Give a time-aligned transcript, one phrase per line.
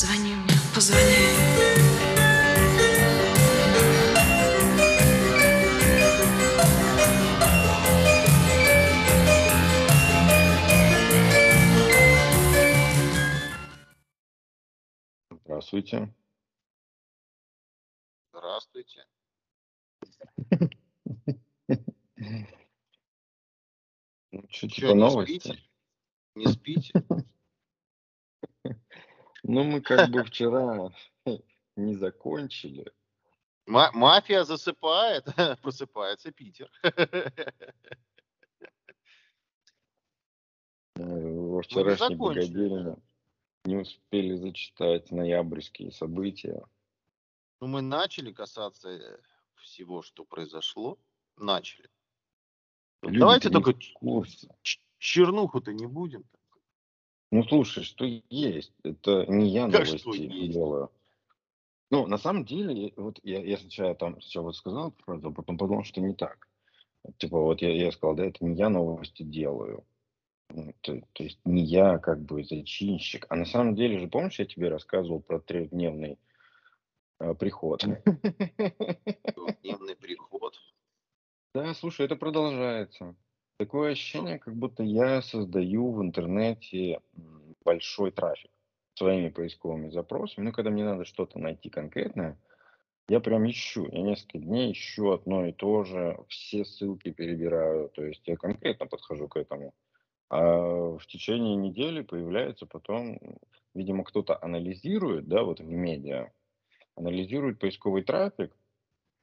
[0.00, 1.02] Позвони мне, позвони.
[15.42, 16.14] Здравствуйте.
[18.32, 19.04] Здравствуйте.
[24.30, 25.38] Ну, что, типа не новости?
[25.40, 25.62] спите?
[26.36, 26.92] Не спите?
[29.48, 30.92] Ну, мы как бы вчера
[31.76, 32.92] не закончили.
[33.66, 35.24] Ма- мафия засыпает,
[35.62, 36.70] просыпается Питер.
[41.00, 42.96] Э, Во вчерашней богадельне
[43.64, 46.60] не успели зачитать ноябрьские события.
[47.60, 49.18] Ну, мы начали касаться э,
[49.54, 50.98] всего, что произошло.
[51.36, 51.88] Начали.
[53.02, 53.74] Люди-то Давайте только
[54.98, 56.24] чернуху-то не будем.
[57.30, 58.72] Ну, слушай, что есть?
[58.84, 60.52] Это не я Как что новости есть?
[60.52, 60.90] делаю.
[61.90, 65.32] Ну, на самом деле, вот я, я сначала там сначала вот сказал эту фразу, а
[65.32, 66.48] потом подумал, что не так.
[67.18, 69.84] Типа, вот я, я сказал, да, это не я новости делаю.
[70.80, 73.26] То, то есть не я как бы зачинщик.
[73.28, 76.18] А на самом деле же, помнишь, я тебе рассказывал про трехдневный
[77.20, 77.84] э, приход?
[79.62, 80.58] Дневный приход.
[81.54, 83.14] Да, слушай, это продолжается.
[83.58, 87.00] Такое ощущение, как будто я создаю в интернете
[87.64, 88.52] большой трафик
[88.94, 90.44] своими поисковыми запросами.
[90.44, 92.38] Ну, когда мне надо что-то найти конкретное,
[93.08, 93.88] я прям ищу.
[93.90, 97.88] Я несколько дней ищу одно и то же, все ссылки перебираю.
[97.88, 99.74] То есть я конкретно подхожу к этому.
[100.30, 103.18] А в течение недели появляется потом,
[103.74, 106.30] видимо, кто-то анализирует, да, вот в медиа,
[106.94, 108.54] анализирует поисковый трафик,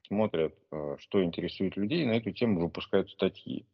[0.08, 3.66] смотрят, э, что интересует людей, и на эту тему выпускают статьи.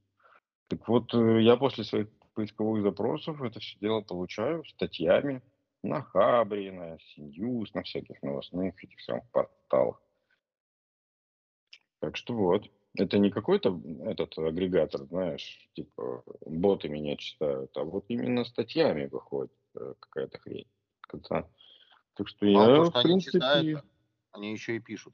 [0.72, 5.42] Так вот, э, я после своих поисковых запросов это все дело получаю статьями
[5.84, 10.02] на Хабре, на CNews, на всяких новостных этих самых порталах.
[12.00, 12.72] Так что вот.
[12.98, 19.52] Это не какой-то этот агрегатор, знаешь, типа боты меня читают, а вот именно статьями выходит
[19.76, 20.68] э, какая-то хрень.
[21.02, 21.50] Как-то-
[22.14, 23.86] Так что Мало я, того, в что они принципе, читают,
[24.31, 25.14] они еще и пишут.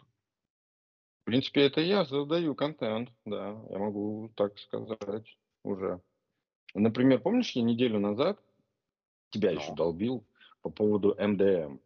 [1.21, 6.01] в принципе, это я создаю контент, да, я могу так сказать уже.
[6.73, 8.39] Например, помнишь, я неделю назад
[9.29, 9.75] тебя еще Ну.
[9.75, 10.25] долбил
[10.61, 11.77] по поводу МДМ,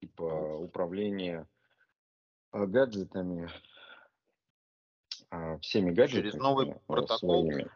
[0.00, 1.48] типа управления
[2.50, 3.48] а, гаджетами,
[5.30, 7.46] а, всеми гаджетами Через новый э, протокол?
[7.46, 7.68] своими.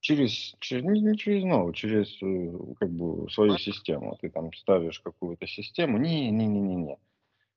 [0.00, 3.58] Через, через не, не через новый, через э, как бы свою А?
[3.58, 4.16] систему.
[4.20, 5.98] Ты там ставишь какую-то систему.
[5.98, 6.98] Не, не, не, не, не.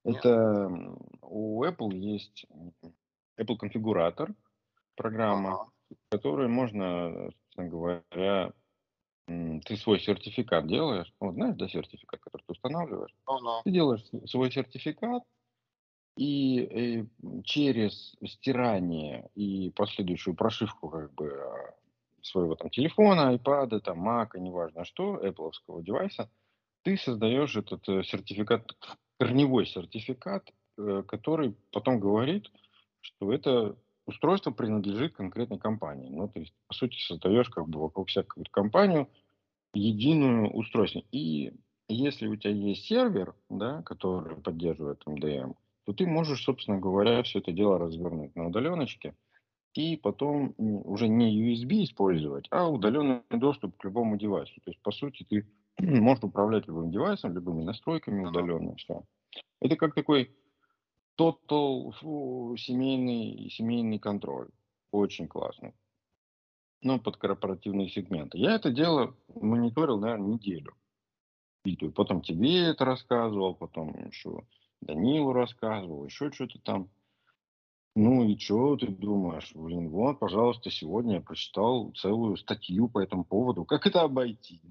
[0.03, 0.17] Нет.
[0.17, 0.69] Это
[1.21, 2.45] у Apple есть
[3.37, 4.33] Apple конфигуратор,
[4.95, 5.71] программа, Ага.
[6.09, 8.53] Которой можно, собственно говоря,
[9.27, 11.13] ты свой сертификат делаешь.
[11.19, 13.13] Вот знаешь, да, сертификат, который ты устанавливаешь?
[13.27, 13.61] Ну-ну.
[13.63, 15.23] Ты делаешь свой сертификат,
[16.15, 17.05] и э,
[17.43, 21.73] через стирание и последующую прошивку как бы а,
[22.21, 25.51] своего там телефона, айпада, там, мака, неважно что, Apple
[25.81, 26.29] девайса,
[26.83, 28.75] ты создаешь этот э, сертификат,
[29.19, 32.51] корневой сертификат, э, который потом говорит,
[33.01, 33.75] что это
[34.05, 36.09] устройство принадлежит конкретной компании.
[36.09, 39.09] Ну, то есть, по сути, создаешь как бы вокруг себя какую-то компанию
[39.73, 41.01] единую устройство.
[41.11, 41.53] И
[41.87, 45.55] если у тебя есть сервер, да, который поддерживает MDM,
[45.85, 49.15] то ты можешь, собственно говоря, все это дело развернуть на удаленочке
[49.73, 54.53] и потом уже не USB использовать, а удаленный доступ к любому девайсу.
[54.61, 55.47] То есть, по сути, ты
[55.79, 58.75] можешь управлять любым девайсом, любыми настройками удаленно.
[58.75, 59.03] Все.
[59.59, 60.31] Это как такой
[61.17, 64.49] total фу, семейный, семейный контроль.
[64.91, 65.73] Очень классно.
[66.81, 68.37] Ну, под корпоративные сегменты.
[68.37, 70.75] Я это дело мониторил, наверное, неделю.
[71.63, 74.45] То- потом тебе это рассказывал, потом еще
[74.81, 76.89] Данилу рассказывал, еще что-то там.
[77.95, 79.51] Ну и что ты думаешь?
[79.53, 83.65] Блин, вот, пожалуйста, сегодня я прочитал целую статью по этому поводу.
[83.65, 84.61] Как это обойти?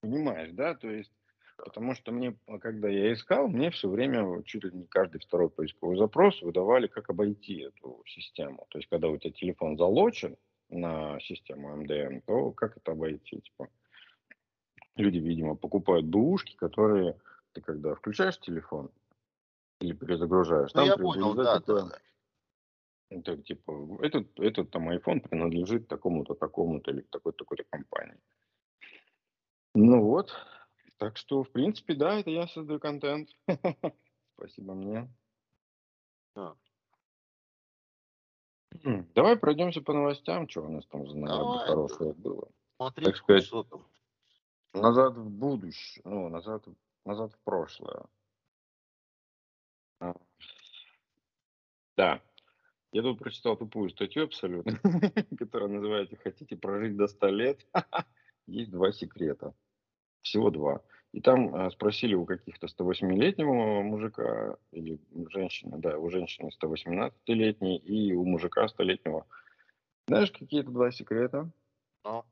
[0.00, 0.74] Понимаешь, да?
[0.74, 1.12] То есть,
[1.56, 5.50] потому что мне, а, когда я искал, мне все время чуть ли не каждый второй
[5.50, 8.66] поисковый запрос выдавали, как обойти эту систему.
[8.70, 10.36] То есть, когда у тебя телефон залочен
[10.68, 13.40] на систему МДМ, то как это обойти?
[13.40, 13.68] Типа,
[14.96, 17.16] люди, видимо, покупают бэушки, которые
[17.52, 18.90] ты когда включаешь телефон
[19.80, 23.16] или перезагружаешь, Ну, там я понял, да, такое, да, да.
[23.16, 28.18] это, типа, этот, этот там iPhone принадлежит такому-то, такому-то или такой-то, такой-то компании.
[29.74, 30.32] Ну вот,
[31.02, 33.28] так что, в принципе, да, это я создаю контент.
[34.36, 35.12] Спасибо мне.
[36.36, 36.54] Да.
[39.12, 41.66] Давай пройдемся по новостям, что у нас там за Давай.
[41.66, 42.48] хорошего было.
[42.76, 43.84] Смотри, Так сказать, что там.
[44.74, 46.68] Назад в будущее, ну, назад,
[47.04, 48.04] назад в прошлое.
[49.98, 50.14] А,
[51.96, 52.22] Да.
[52.92, 54.78] Я тут прочитал тупую статью абсолютно,
[55.36, 57.66] которая называется «Хотите прожить до 100 лет?»
[58.46, 59.52] Есть два секрета.
[60.22, 60.82] Всего два.
[61.12, 64.98] И там а, спросили у каких-то 108-летнего мужика или
[65.28, 69.26] женщины, да, у женщины 118-летней и у мужика 100-летнего.
[70.08, 71.50] Знаешь, какие это два секрета?
[72.04, 72.24] Ну,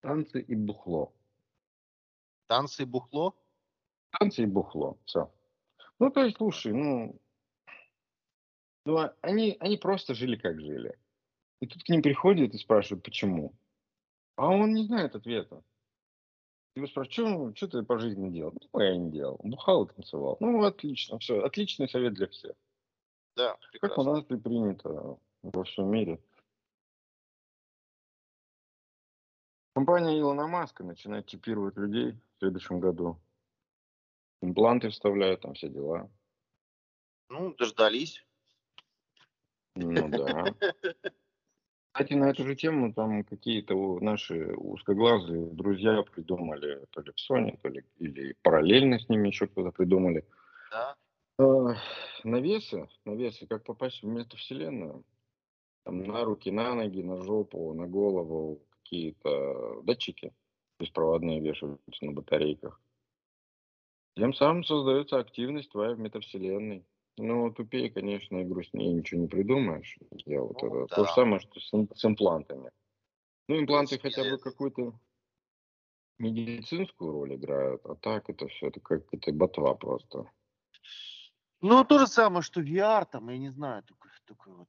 [0.00, 1.12] Танцы и бухло.
[2.46, 3.34] танцы и бухло?
[4.10, 4.96] Танцы и бухло.
[5.04, 5.30] Все.
[5.98, 7.20] Ну, то есть, слушай, ну,
[8.86, 10.96] ну а они, они просто жили, как жили.
[11.60, 13.52] И тут к ним приходят и спрашивают, почему.
[14.36, 15.62] А он не знает ответа.
[16.78, 18.54] Его спрашивают, что, ты по жизни делал?
[18.72, 19.40] Ну, я не делал.
[19.42, 20.36] Бухал и танцевал.
[20.38, 21.40] Ну, отлично, все.
[21.42, 22.54] Отличный совет для всех.
[23.34, 24.14] Да, Как у прекрасно.
[24.14, 26.22] нас и принято во всем мире.
[29.74, 33.20] Компания Илона Маска начинает чипировать людей в следующем году.
[34.40, 36.08] Импланты вставляют, там все дела.
[37.28, 38.24] Ну, дождались.
[39.74, 40.54] Ну да.
[41.98, 47.58] Кстати, на эту же тему там какие-то наши узкоглазые друзья придумали, то ли в Sony,
[47.60, 50.24] то ли или параллельно с ними еще кто-то придумали.
[50.70, 50.94] Да.
[51.40, 51.74] э,
[52.22, 55.02] Навесы, навесы, как попасть в метавселенную.
[55.84, 60.32] Там на руки, на ноги, на жопу, на голову какие-то датчики
[60.78, 62.80] беспроводные вешаются на батарейках.
[64.14, 66.84] Тем самым создается активность твоя в метавселенной.
[67.18, 69.98] Ну, тупее, конечно, и грустнее ничего не придумаешь.
[70.24, 71.14] Я вот Ну, это, То же да.
[71.14, 72.70] самое, что с, с имплантами.
[73.48, 74.98] Ну, импланты хотя бы это- какую-то
[76.18, 80.30] медицинскую роль играют, а так это все это как-то ботва просто.
[81.60, 84.68] Ну, то же самое, что VR, там, я не знаю, только, только вот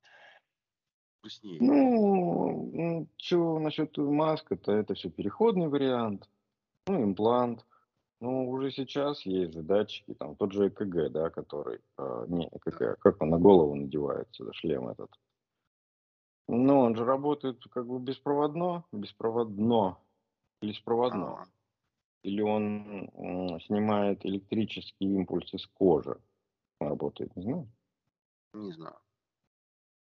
[1.21, 1.59] грустнее.
[1.61, 6.29] Ну, ну что насчет маска-то, это все переходный вариант.
[6.87, 7.65] Ну, имплант.
[8.21, 12.99] Ну, уже сейчас есть же датчики, там тот же ЭКГ, да, который, э, не ЭКГ,
[12.99, 15.09] как он на голову надевается, да, шлем этот.
[16.47, 19.97] Ну, он же работает как бы беспроводно, беспроводно,
[20.61, 21.33] или спроводно.
[21.33, 21.47] Ага.
[22.23, 26.19] Или он м, снимает электрические импульсы с кожи.
[26.79, 27.71] Работает, не знаю.
[28.53, 28.95] Не знаю.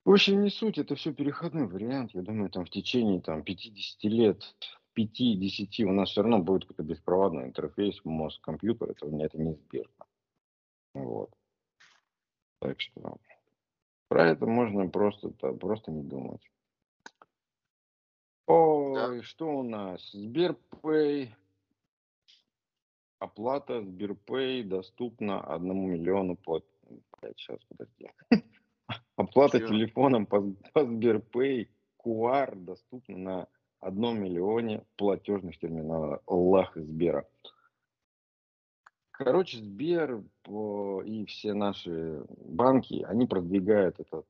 [0.04, 2.10] В общем, не суть, это все переходной вариант.
[2.12, 4.56] Я думаю, там в течение там, 50 лет,
[4.96, 10.06] 5-10 у нас все равно будет какой-то беспроводной интерфейс, мозг, компьютер, это, это неизбежно.
[10.94, 11.30] Вот.
[12.60, 13.18] Так что
[14.08, 16.42] про это можно просто, да, просто не думать.
[18.46, 20.12] Ой, что у нас?
[20.12, 21.34] Сберпэй.
[23.18, 26.64] Оплата Сберпэй доступна одному миллиону плат...
[27.20, 28.10] Блядь, сейчас, подожди.
[29.16, 29.68] Оплата Чё?
[29.68, 30.42] телефоном по,
[30.74, 31.70] по Сберпэй
[32.04, 33.48] QR доступна на
[33.82, 37.26] одном миллионе платежных терминалах Сбера.
[39.10, 44.26] Короче, Сбер по- и все наши банки, они продвигают этот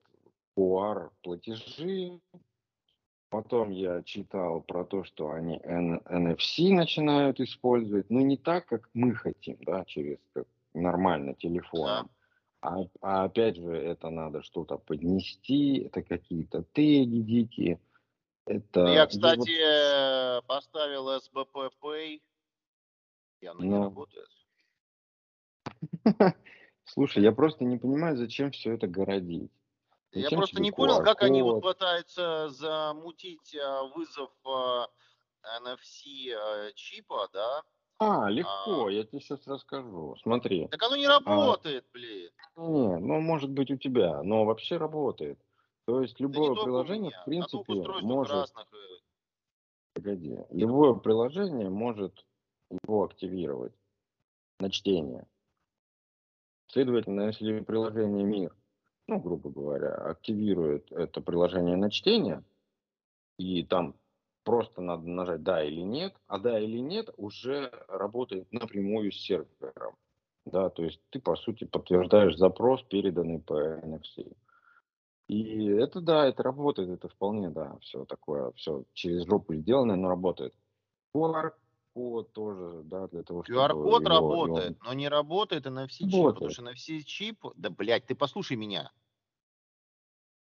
[0.57, 2.21] QR платежи.
[3.29, 9.15] Потом я читал про то, что они NFC начинают использовать, но не так, как мы
[9.15, 12.11] хотим, да, через как нормально телефоном.
[12.61, 17.81] А, а опять же, это надо что-то поднести, это какие-то теги дикие.
[18.47, 22.23] Это Я, вот- кстати, э, поставил SBP Pay.
[23.41, 23.85] И оно не Ну.
[23.85, 24.29] работает.
[26.85, 29.51] Слушай, я просто не понимаю, зачем все это городить.
[30.13, 34.87] Я Зачем просто тебе не понял, как они вот пытаются замутить э, вызов э,
[35.63, 37.63] NFC э, чипа, да?
[37.99, 40.17] А, легко, я тебе сейчас расскажу.
[40.23, 40.67] Смотри.
[40.69, 42.31] Так оно не работает, блин.
[42.57, 45.39] Не, ну, может быть, у тебя, но вообще работает.
[45.87, 48.33] То есть Да любое у приложение, меня, в принципе, может...
[48.33, 48.67] разных.
[48.73, 48.77] э,
[49.95, 50.39] Погоди.
[50.51, 52.25] Любое приложение может
[52.71, 53.75] его активировать
[54.61, 55.27] на чтение.
[56.69, 58.57] Следовательно, если приложение МИР,
[59.09, 62.43] ну, грубо говоря, активирует это приложение на чтение,
[63.39, 63.95] и там
[64.45, 69.97] просто надо нажать «да» или «нет», а «да» или «нет» уже работает напрямую с сервером.
[70.45, 74.35] Да, то есть ты, по сути, подтверждаешь запрос, переданный по NFC.
[75.29, 80.09] И это да, это работает, это вполне, да, все такое, все через жопу сделано, но
[80.09, 80.55] работает.
[81.15, 83.59] QR-код тоже, да, для того, чтобы...
[83.61, 86.35] QR-код работает, его- но не работает NFC чип, Работает.
[86.35, 87.45] потому что NFC чип...
[87.57, 88.91] Да, блядь, ты послушай меня.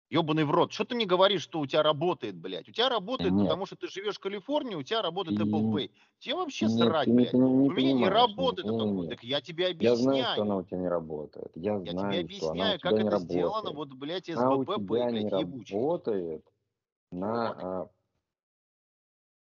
[0.09, 0.73] Ёбаный в рот.
[0.73, 2.67] Что ты мне говоришь, что у тебя работает, блядь?
[2.67, 3.43] У тебя работает, Нет.
[3.43, 5.91] потому что ты живешь в Калифорнии, у тебя работает Apple Pay.
[6.17, 7.31] Тебе вообще Нет, срать, ты не, блядь.
[7.31, 8.85] ты не, не У меня не работает не, это.
[8.85, 9.03] не, хуй.
[9.03, 9.09] не.
[9.09, 9.97] Так я тебе Я объясняю.
[9.97, 11.51] знаю, что она у тебя не работает.
[11.55, 13.75] Я, Я тебе знаю, что она объясняю, как не это сделано, работает.
[13.75, 15.75] вот, блядь, СБП, тебя не блядь, ебучий.
[15.75, 16.45] работает
[17.11, 17.57] на, Вот.
[17.61, 17.89] а,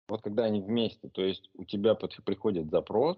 [0.09, 3.17] Вот когда они вместе, то есть у тебя приходит запрос,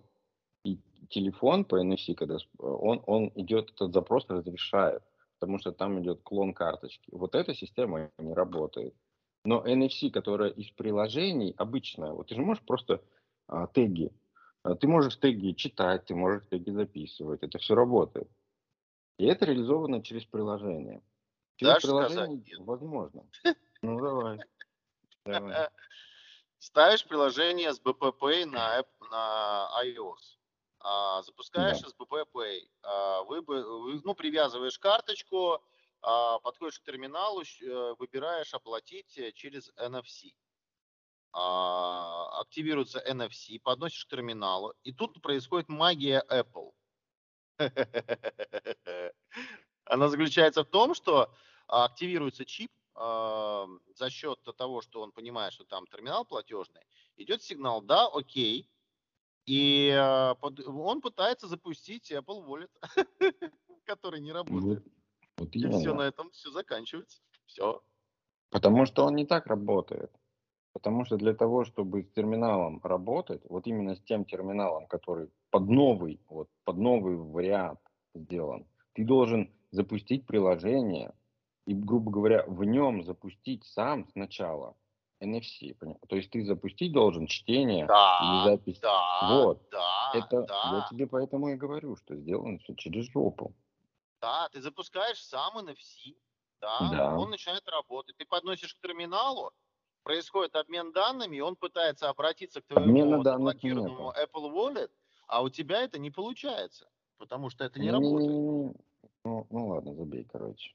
[0.64, 0.78] и
[1.10, 5.02] телефон по NFC, когда он, он идет, этот запрос разрешает,
[5.44, 7.10] потому что там идет клон карточки.
[7.12, 8.96] Вот эта система не работает.
[9.44, 13.04] Но NFC, которая из приложений, обычная, вот ты же можешь просто
[13.48, 14.10] а, теги,
[14.64, 18.30] а, ты можешь теги читать, ты можешь теги записывать, это все работает.
[19.18, 21.02] И это реализовано через приложение.
[21.58, 22.66] Через Дашь приложение сказать?
[22.66, 23.24] возможно.
[23.82, 24.40] Ну давай.
[25.26, 25.68] давай.
[26.58, 30.38] Ставишь приложение с на, app, на iOS.
[30.84, 31.88] А, запускаешь Да.
[31.88, 32.60] SBP Pay.
[32.84, 33.42] А, вы,
[34.04, 35.64] ну, привязываешь карточку,
[36.02, 40.34] а, подходишь к терминалу, э, выбираешь оплатить э, через NFC.
[41.32, 46.74] А, активируется NFC, подносишь к терминалу, и тут происходит магия Apple.
[49.86, 51.34] Она заключается в том, что
[51.68, 56.82] активируется чип а, за счет того, что он понимает, что там терминал платежный,
[57.16, 58.70] идет сигнал «да, окей»,
[59.46, 62.72] и а, он пытается запустить Apple Wallet,
[63.86, 64.88] который не Вот, работает.
[65.38, 67.22] вот И все на этом все заканчивается.
[67.46, 67.82] Все.
[68.50, 70.12] Потому что он не так работает.
[70.74, 75.70] Потому что для того, чтобы с терминалом работать, вот именно с тем терминалом, который под
[75.70, 77.80] новый, вот под новый вариант
[78.16, 81.14] сделан, ты должен запустить приложение
[81.66, 84.76] и, грубо говоря, в нем запустить сам сначала
[85.24, 85.74] NFC.
[86.08, 88.80] То есть ты запустить должен чтение Да, запись.
[88.80, 89.70] да, Вот.
[89.72, 93.54] да, Это я да, тебе поэтому и говорю, что сделано все через жопу.
[94.22, 94.50] да.
[94.50, 96.16] Ты запускаешь сам NFC,
[96.62, 97.18] да, Да.
[97.18, 98.16] он начинает работать.
[98.18, 99.52] Ты подносишь к терминалу,
[100.04, 104.22] происходит обмен данными, и он пытается обратиться к твоему заблокированному нету.
[104.22, 104.92] Apple Wallet,
[105.28, 108.30] а у тебя это не получается, потому что это не работает.
[108.30, 108.74] Не-не-не-не.
[109.26, 110.74] Ну, ну ладно, забей, короче.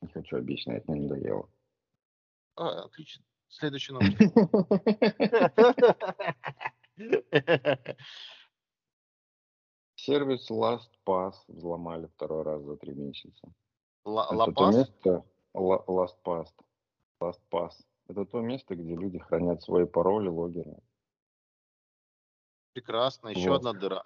[0.00, 1.48] Не хочу объяснять, мне надоело.
[2.56, 3.22] А, отлично.
[3.50, 4.16] Следующая новость.
[9.96, 13.52] Сервис LastPass взломали второй раз за три месяца.
[14.04, 16.48] Это то место, LastPass,
[17.20, 17.72] LastPass.
[18.08, 20.80] Это то место, где люди хранят свои пароли, логины.
[22.72, 23.28] Прекрасно.
[23.28, 24.02] Еще одна дыра.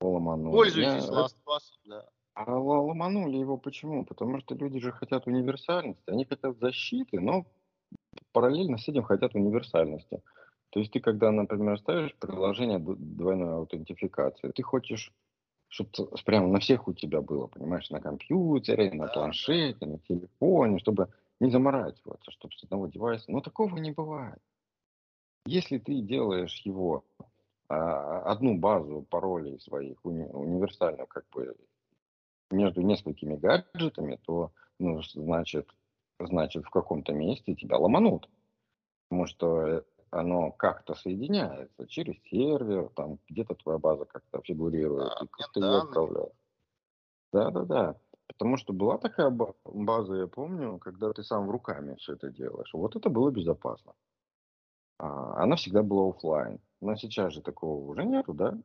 [0.00, 0.52] Ломанули.
[0.52, 1.62] Пользуйтесь LastPass.
[1.84, 2.08] Да.
[2.34, 4.04] А ломанули его почему?
[4.04, 6.08] Потому что люди же хотят универсальности.
[6.08, 7.46] Они хотят защиты, но
[8.32, 10.22] параллельно с этим хотят универсальности.
[10.70, 15.12] То есть ты, когда, например, ставишь приложение двойной аутентификации, ты хочешь,
[15.68, 15.90] чтобы
[16.24, 21.08] прямо на всех у тебя было, понимаешь, на компьютере, на планшете, на телефоне, чтобы
[21.40, 23.30] не заморачиваться, чтобы с одного девайса.
[23.30, 24.40] Но такого не бывает.
[25.46, 27.04] Если ты делаешь его
[27.68, 31.54] а, одну базу паролей своих, уни- универсальную, как бы
[32.50, 35.68] между несколькими гаджетами, то, ну, значит,
[36.18, 38.28] значит, в каком-то месте тебя ломанут.
[39.08, 45.28] Потому что оно как-то соединяется через сервер, там где-то твоя база как-то фигурирует, Да, и
[45.28, 46.32] как ты обмен ее отправляешь.
[47.32, 47.96] Да-да-да.
[48.26, 52.72] Потому что была такая ба- база, я помню, когда ты сам руками все это делаешь.
[52.72, 53.94] Вот это было безопасно.
[54.98, 56.60] А, она всегда была оффлайн.
[56.80, 58.56] Но сейчас же такого уже нету, да?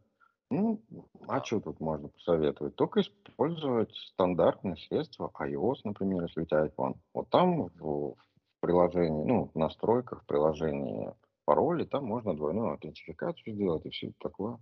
[0.53, 0.79] Ну,
[1.27, 1.43] а Да.
[1.43, 2.75] что тут можно посоветовать?
[2.75, 6.95] Только использовать стандартные средства, iOS, например, если у тебя iPhone.
[7.13, 8.15] Вот там в, в
[8.59, 11.11] приложении, ну, в настройках в приложении
[11.45, 14.59] пароли, там можно двойную аутентификацию сделать и все такое.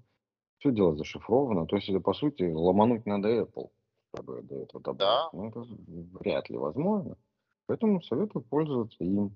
[0.60, 1.66] Все дело зашифровано.
[1.66, 3.70] То есть это, по сути, ломануть надо Apple,
[4.14, 5.30] чтобы до этого добраться.
[5.34, 5.38] Да.
[5.38, 5.60] Но это
[6.20, 7.18] вряд ли возможно.
[7.66, 9.36] Поэтому советую пользоваться им.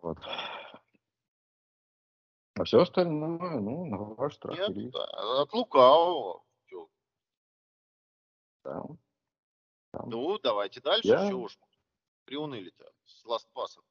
[0.00, 0.18] Вот.
[2.62, 4.92] А все остальное, ну, на ваш страх и Нет, риск.
[4.92, 6.44] да, от лукавого.
[8.62, 8.84] Да.
[9.92, 10.02] Да.
[10.06, 11.08] Ну, давайте дальше.
[11.08, 11.58] Я- Чего уж
[12.24, 13.82] приуныли-то с LastPass-то.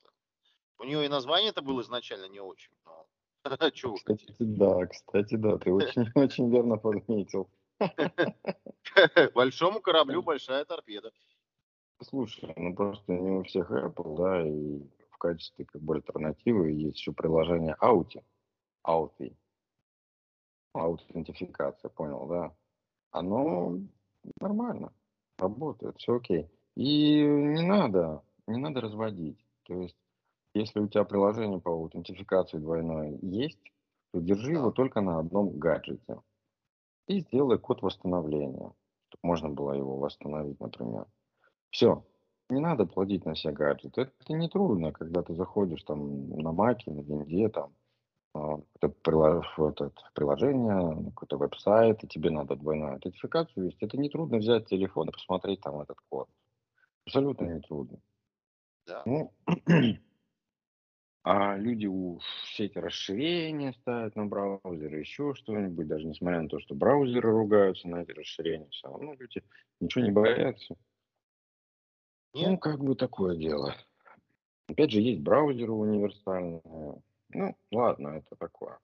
[0.80, 2.72] У нее и название-то было изначально не очень.
[2.86, 3.06] но
[3.72, 7.50] Чего Кстати, да, кстати, да, ты очень, очень верно подметил.
[9.34, 11.12] Большому кораблю большая торпеда.
[12.02, 17.00] Слушай, ну просто не у всех Apple, да, и в качестве как бы альтернативы есть
[17.00, 18.24] еще приложение Auti.
[18.86, 19.36] Auti.
[20.74, 22.56] Аутентификация, понял, да.
[23.12, 23.78] Оно
[24.40, 24.94] нормально,
[25.38, 26.50] работает, все окей.
[26.76, 29.46] И не надо, не надо разводить.
[29.64, 29.98] То есть,
[30.54, 33.60] если у тебя приложение по аутентификации двойной есть,
[34.12, 36.22] то держи его только на одном гаджете.
[37.08, 38.74] И сделай код восстановления,
[39.10, 41.06] чтобы можно было его восстановить, например.
[41.70, 42.06] Все.
[42.50, 44.02] Не надо платить на все гаджеты.
[44.20, 47.74] Это не трудно, когда ты заходишь там на маке, на винде, там,
[48.34, 53.86] какое-то в этот, приложение, какой-то веб-сайт, и тебе надо двойную аутентификацию вести.
[53.86, 56.30] Это не трудно взять телефон и посмотреть там этот код.
[57.06, 58.00] Абсолютно не трудно.
[58.88, 59.04] Да.
[59.06, 59.34] Ну,
[61.24, 66.60] А люди у все эти расширения ставят на браузеры, еще что-нибудь, даже несмотря на то,
[66.60, 69.44] что браузеры ругаются на эти расширения, все равно люди
[69.80, 70.76] ничего не боятся.
[72.34, 72.62] Ну, Нет?
[72.62, 73.76] как бы такое дело.
[74.68, 76.62] Опять же, есть браузеры универсальные.
[77.34, 78.80] Ну, ладно, это такое.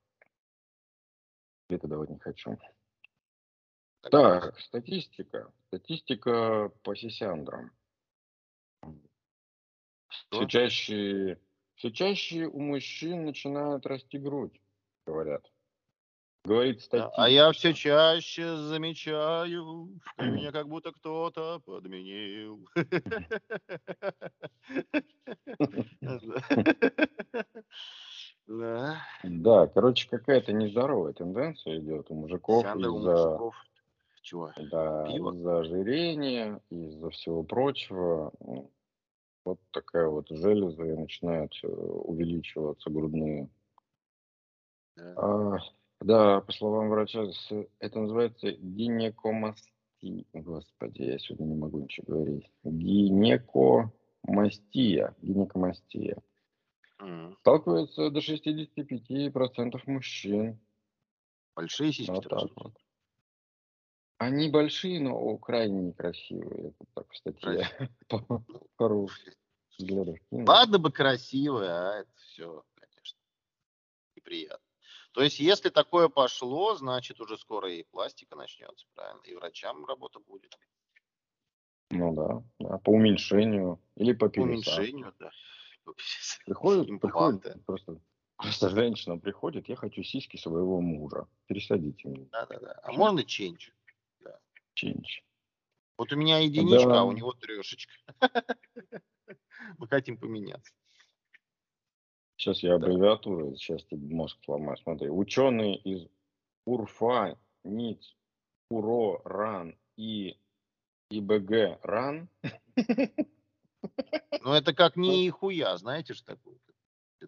[1.70, 2.58] Это давать не хочу.
[4.02, 5.52] Так, статистика.
[5.68, 7.72] Статистика по сисяндрам.
[10.10, 11.40] Все чаще,
[11.76, 14.62] все чаще у мужчин начинает расти грудь,
[15.06, 15.52] говорят.
[16.46, 17.90] Говорит Да, А я все статистика.
[17.90, 22.66] чаще замечаю, что меня как будто кто-то подменил.
[28.48, 28.98] Да.
[29.24, 33.56] Да, короче, какая-то нездоровая тенденция идет у мужиков у из-за мужиков.
[34.22, 34.52] Чего?
[34.72, 35.34] да, Пиво?
[35.34, 38.34] из-за ожирения, из-за всего прочего.
[38.40, 38.72] Ну,
[39.46, 43.50] Вот такая вот железа и начинают э, увеличиваться грудные.
[44.96, 45.14] Да.
[45.16, 45.58] А,
[46.02, 47.26] да, по словам врача,
[47.80, 49.72] это называется гинекомастия.
[50.34, 52.52] Господи, я сегодня не могу ничего говорить.
[52.64, 55.16] Гинекомастия.
[55.22, 56.18] Гинекомастия.
[57.00, 57.38] М.
[57.42, 60.60] Сталкивается до 65% мужчин.
[61.56, 62.54] Большие сиськи Вот так растут.
[62.56, 62.74] вот.
[64.20, 66.70] Они большие, но крайне некрасивые.
[66.70, 67.70] Это так в статье
[68.08, 68.44] по-
[69.78, 70.18] взглядов.
[70.32, 73.20] Ладно бы красивые, а это все, конечно,
[74.16, 74.66] неприятно.
[75.12, 79.22] То есть, если такое пошло, значит, уже скоро и пластика начнется, правильно?
[79.24, 80.58] И врачам работа будет.
[81.90, 84.82] Ну да, да, по уменьшению или по По пересадке.
[84.82, 85.32] уменьшению, да.
[86.46, 87.42] Приходит, Импланты.
[87.50, 88.00] приходит просто,
[88.38, 91.28] просто женщина приходит, я хочу сиськи своего мужа.
[91.48, 92.26] Пересадите мне.
[92.32, 92.80] Да-да-да.
[92.84, 93.72] А можно ченч?
[94.74, 95.24] Чинч.
[95.98, 97.00] Вот у меня единичка, Да.
[97.00, 97.94] а у него трешечка.
[99.80, 100.72] Мы хотим поменяться.
[102.36, 104.78] Сейчас я аббревиатуры, сейчас тебе мозг сломаю.
[104.78, 106.08] Смотри, ученые из
[106.66, 108.16] УРФА, НИЦ,
[108.70, 110.38] УРО, РАН и
[111.10, 112.30] ИБГ РАН
[114.42, 116.56] Но это как ни хуя, знаете что такое?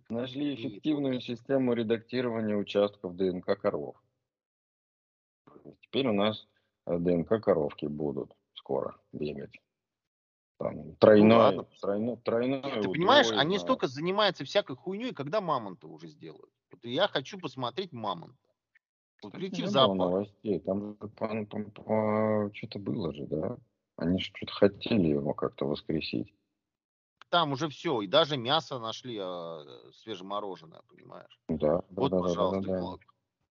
[0.10, 3.95] Нашли не- эффективную систему редактирования участков ДНК коров.
[5.82, 6.48] Теперь у нас
[6.86, 9.60] э, ДНК коровки будут скоро бегать.
[10.60, 11.63] Там, Ну ладно.
[11.80, 13.41] тройной, тройной Нет, ты понимаешь, удвоено.
[13.41, 16.52] они столько занимаются всякой хуйней, когда мамонта уже сделают.
[16.72, 18.38] Вот я хочу посмотреть мамонта.
[19.24, 20.00] Вот прийти не в было зоопарк.
[20.00, 20.60] новостей.
[20.60, 20.98] Там,
[22.54, 23.58] что-то было же, да?
[23.95, 26.34] Они же что-то хотели его как-то воскресить.
[27.29, 31.39] Там уже все, и даже мясо нашли э, свежемороженое, понимаешь?
[31.47, 32.79] Да, да, Вот, да, да, да, пожалуйста, да.
[32.81, 32.99] кла-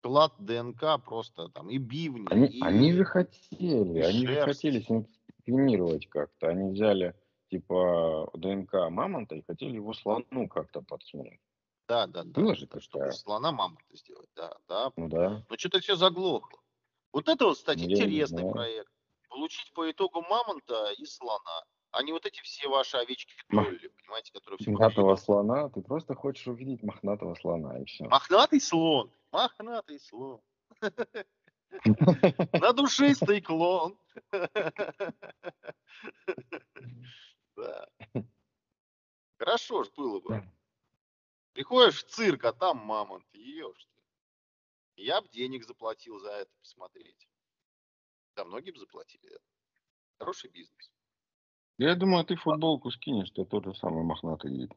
[0.02, 4.80] клад ДНК просто там и бивни, Они, и они же хотели, и они же хотели
[4.80, 6.48] синтезировать как-то.
[6.48, 7.14] Они взяли
[7.50, 11.40] типа ДНК мамонта и хотели его слону как-то подсунуть.
[11.88, 13.12] да, да, да, Было же да, такая.
[13.12, 14.92] слона мамонта сделать, да, да.
[14.96, 15.42] Ну да.
[15.48, 16.60] Но что-то все заглохло.
[17.12, 18.90] Вот это вот, кстати, я интересный проект.
[19.28, 24.33] Получить по итогу мамонта и слона, а не вот эти все ваши овечки тролли, понимаете,
[24.33, 25.68] которые все Мохнатого слона.
[25.70, 28.05] Ты просто хочешь увидеть мохнатого слона и все.
[28.05, 30.40] Мохнатый слон, мохнатый слон.
[32.53, 33.98] На душистый клон.
[37.57, 37.88] Да.
[39.38, 40.42] Хорошо ж было бы.
[41.53, 43.27] Приходишь в цирк, а там мамонт.
[43.33, 44.03] Ешь ты.
[45.03, 47.29] Я бы денег заплатил за это посмотреть.
[48.37, 49.40] Да, многие бы заплатили.
[50.18, 50.92] Хороший бизнес.
[51.78, 54.72] Я думаю, ты футболку скинешь, ты тот же самый мохнатый вид.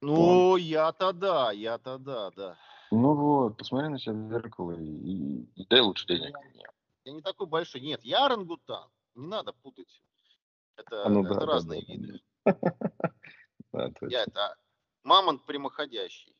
[0.00, 2.56] Ну, я-то да, я-то да, да.
[2.90, 6.64] Ну вот, посмотри на себя в зеркало и, и- и дай лучше денег мне.
[7.04, 7.80] Я не такой большой.
[7.80, 8.88] Нет, я орангутан.
[9.14, 10.02] Не надо путать.
[10.76, 12.20] Это, А, ну это да, разные да, виды.
[13.72, 13.90] Да.
[14.08, 14.56] Я это
[15.02, 16.34] мамонт прямоходящий.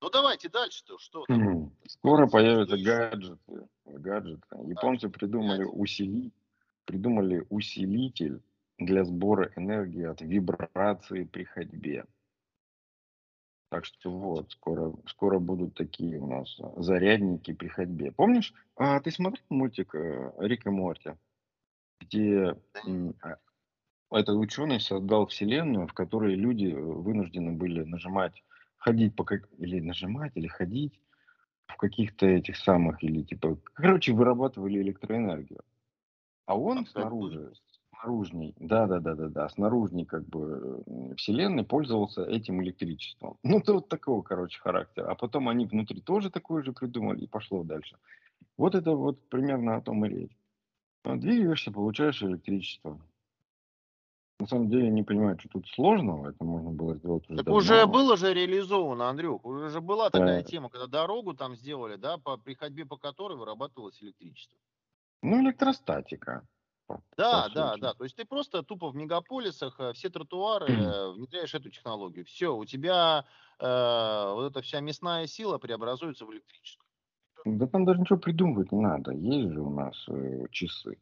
[0.00, 0.98] Ну давайте дальше-то.
[0.98, 1.64] Что там?
[1.66, 1.76] Хм.
[1.86, 3.68] Скоро появятся гаджеты.
[3.84, 4.46] гаджеты.
[4.66, 5.78] Японцы придумали, гаджеты.
[5.78, 6.32] усили...
[6.84, 8.42] придумали усилитель
[8.78, 12.04] для сбора энергии от вибрации при ходьбе.
[13.70, 18.12] Так что вот, скоро, скоро будут такие у нас а, зарядники при ходьбе.
[18.12, 21.12] Помнишь, а, ты смотрел мультик э, Рик и Морти,
[21.98, 22.54] где
[23.22, 23.38] а,
[24.10, 28.44] этот ученый создал вселенную, в которой люди э, вынуждены были нажимать,
[28.76, 31.00] ходить по как или нажимать, или ходить
[31.66, 35.62] в каких-то этих самых, или типа, короче, вырабатывали электроэнергию.
[36.44, 37.54] А он снаружи,
[38.02, 40.82] снаружней, да, да, да, да, да, снаружней как бы
[41.16, 43.38] вселенной пользовался этим электричеством.
[43.42, 45.10] Ну, то вот такого, короче, характера.
[45.10, 47.96] А потом они внутри тоже такое же придумали, и пошло дальше.
[48.56, 50.36] Вот это вот примерно о том и речь.
[51.04, 53.00] А, Двигаешься, получаешь электричество.
[54.40, 56.30] на самом деле не понимаю, что тут сложного.
[56.30, 57.58] Это можно было сделать уже Так давно.
[57.60, 60.48] уже было же реализовано, Андрюх, уже же была такая Да.
[60.48, 64.58] тема, когда дорогу там сделали, да, по, при ходьбе по которой вырабатывалось электричество.
[65.22, 66.42] Ну, электростатика.
[67.16, 67.94] Да, да, да.
[67.94, 72.24] То есть ты просто тупо в мегаполисах э, все тротуары э, внедряешь эту технологию.
[72.24, 73.26] Все, у тебя
[73.58, 76.88] э, вот эта вся мясная сила преобразуется в электрическую.
[77.44, 79.12] Да там даже ничего придумывать не надо.
[79.12, 80.98] Есть же у нас э, часы.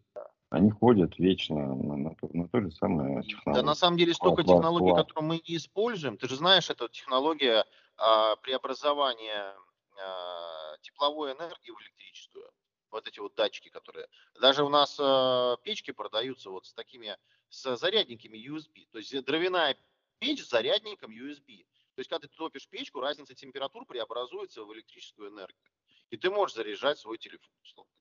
[0.50, 3.64] Они ходят вечно на, на то- на той же самой Да технологии.
[3.64, 6.16] на самом деле столько технологий, которые мы не используем.
[6.16, 7.64] Ты же знаешь, это технология
[7.96, 9.55] а, преобразования
[10.03, 12.50] а, тепловой энергии в электрическую.
[12.90, 14.09] Вот эти вот датчики, которые...
[14.40, 17.16] Даже у нас а, печки продаются вот с такими,
[17.48, 18.87] с зарядниками USB.
[18.90, 19.76] То есть дровяная
[20.18, 21.64] печь с зарядником USB.
[21.94, 25.70] То есть когда ты топишь печку, разница температур преобразуется в электрическую энергию.
[26.11, 27.53] И ты можешь заряжать свой телефон.
[27.62, 27.92] условно.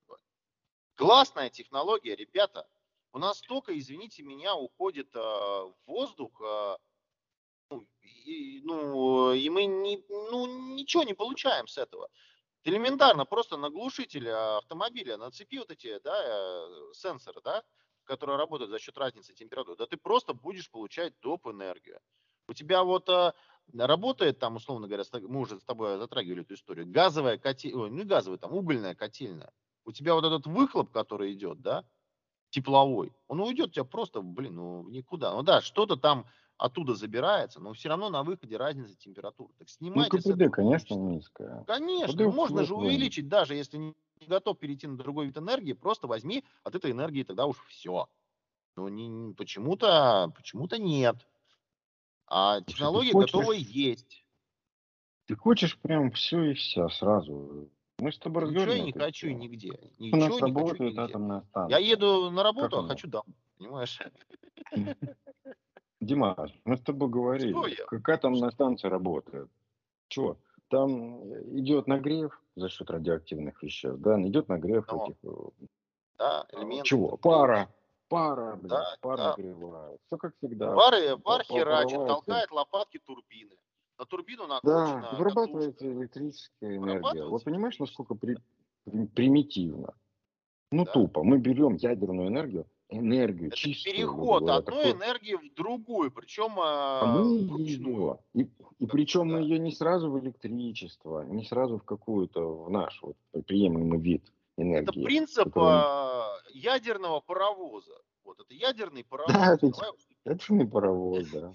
[0.95, 2.67] Классная технология, ребята.
[3.13, 6.77] У нас столько, извините меня, уходит э, воздух, э,
[7.69, 12.09] ну, и, ну, и мы не, ну, ничего не получаем с этого.
[12.63, 17.63] Элементарно, просто на глушитель автомобиля нацепи вот эти да, э, сенсоры, да,
[18.03, 21.47] которые работают за счет разницы температуры, да ты просто будешь получать доп.
[21.47, 21.99] энергию.
[22.47, 23.33] У тебя вот э,
[23.73, 28.03] работает там, условно говоря, мы уже с тобой затрагивали эту историю, газовая котельная, ну не
[28.03, 29.53] газовая, там угольная котельная.
[29.85, 31.85] У тебя вот этот выхлоп, который идет, да,
[32.49, 35.33] тепловой, он уйдет у тебя просто, блин, ну никуда.
[35.33, 36.25] Ну да, что-то там
[36.59, 39.49] оттуда забирается, но все равно на выходе разница температур.
[39.57, 41.63] Так Ну, снимайте с КПД, конечно, низкое.
[41.65, 43.95] Конечно, КПД можно же увеличить, даже если не
[44.27, 48.07] готов перейти на другой вид энергии, просто возьми от этой энергии тогда уж все.
[48.75, 51.15] Но не, почему-то, почему-то нет.
[52.27, 54.25] А ты технология хочешь- готова есть.
[55.25, 57.69] Ты хочешь прям все и вся сразу.
[57.99, 59.39] Мы с тобой Ничего я не хочу тему.
[59.39, 59.71] нигде.
[59.71, 61.01] У нас Ничего не хочу работает нигде.
[61.01, 63.33] атомная Я еду на работу, а хочу домой.
[63.57, 63.99] Понимаешь?
[66.01, 67.85] Димас, мы с тобой говорили, Что я?
[67.85, 69.49] как атомная станция работает.
[70.07, 70.37] Че?
[70.69, 71.23] Там
[71.59, 75.05] идет нагрев за счет радиоактивных веществ, да, идет нагрев Но.
[75.05, 75.65] этих э,
[76.17, 76.83] Да, элементы.
[76.87, 77.17] чего?
[77.17, 77.69] Пара,
[78.07, 79.29] пара, блядь, Да, пар да.
[79.37, 79.99] нагревает.
[80.05, 80.73] Все как всегда.
[80.73, 83.55] Пары, пар по- херачит, толкает лопатки турбины.
[83.97, 85.91] На турбину Да, накручена вырабатывается катушка.
[86.01, 87.25] электрическая энергия.
[87.25, 88.37] Вот понимаешь, насколько при-
[89.15, 89.93] примитивно?
[90.71, 90.91] Ну Да.
[90.93, 91.23] тупо.
[91.23, 93.95] Мы берем ядерную энергию, энергию Это чистую.
[93.95, 98.19] переход говоря, одной такой- энергии в другую, причем А а, мы вручную.
[98.33, 98.49] ее, и,
[98.79, 99.39] и Да, причем мы да.
[99.39, 104.23] ее не сразу в электричество, не сразу в какую-то, в наш вот приемлемый вид
[104.57, 105.03] Это энергии.
[105.03, 107.93] принцип который- а, ядерного паровоза.
[108.23, 109.33] Вот это ядерный паровоз.
[109.33, 109.91] Да, это- Давай
[110.25, 111.53] Это не паровоз, да.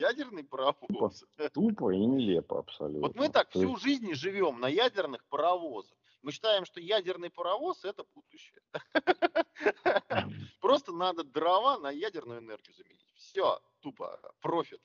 [0.00, 1.24] Ядерный паровоз.
[1.52, 3.00] Тупо и нелепо абсолютно.
[3.00, 5.96] Вот мы так всю жизнь живем на ядерных паровозах.
[6.22, 8.60] Мы считаем, что ядерный паровоз это будущее.
[10.60, 13.06] Просто надо дрова на ядерную энергию заменить.
[13.16, 14.80] Все, тупо, профит.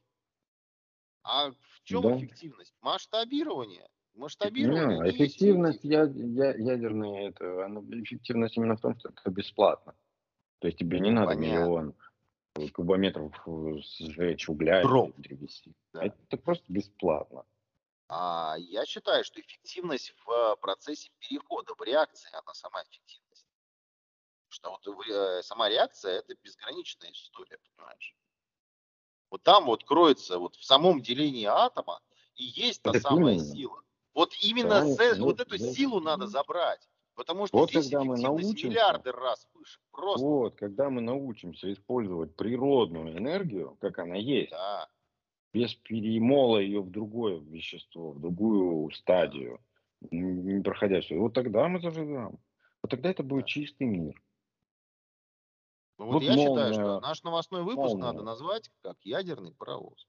[1.23, 2.17] А в чем Да.
[2.17, 2.73] эффективность?
[2.81, 3.87] Масштабирование.
[4.13, 4.99] Масштабирование.
[4.99, 9.95] Не, эффективность я, я, ядерная, это, она, эффективность именно в том, что это бесплатно.
[10.59, 11.45] То есть тебе не надо Понятно.
[11.55, 11.95] миллион
[12.73, 15.13] кубометров э, сжечь угля Дров.
[15.15, 15.73] привезти.
[15.93, 16.03] Да.
[16.05, 17.43] Это просто бесплатно.
[18.15, 23.47] А я считаю, что эффективность в э, процессе перехода, в реакции, она сама эффективность.
[24.49, 28.15] Что вот ре- сама реакция это безграничная история, понимаешь?
[29.31, 32.01] Вот там вот кроется, вот в самом делении атома
[32.35, 33.45] и есть та Так самая именно.
[33.55, 33.81] сила.
[34.13, 35.71] Вот именно с э- ну, вот эту да.
[35.73, 36.87] силу надо забрать.
[37.15, 39.79] Потому что Вот здесь когда мы научимся- миллиарды раз выше.
[39.91, 40.25] Просто.
[40.25, 44.87] Вот, когда мы научимся использовать природную энергию, как она есть, Да.
[45.53, 49.59] Без перемола ее в другое вещество, в другую стадию,
[50.11, 52.39] не проходя все, вот тогда мы заживем.
[52.81, 54.21] Вот тогда это будет чистый мир.
[55.99, 58.03] Ну вот Вот я считаю, что молния- наш новостной выпуск молния.
[58.03, 60.07] надо назвать как ядерный паровоз.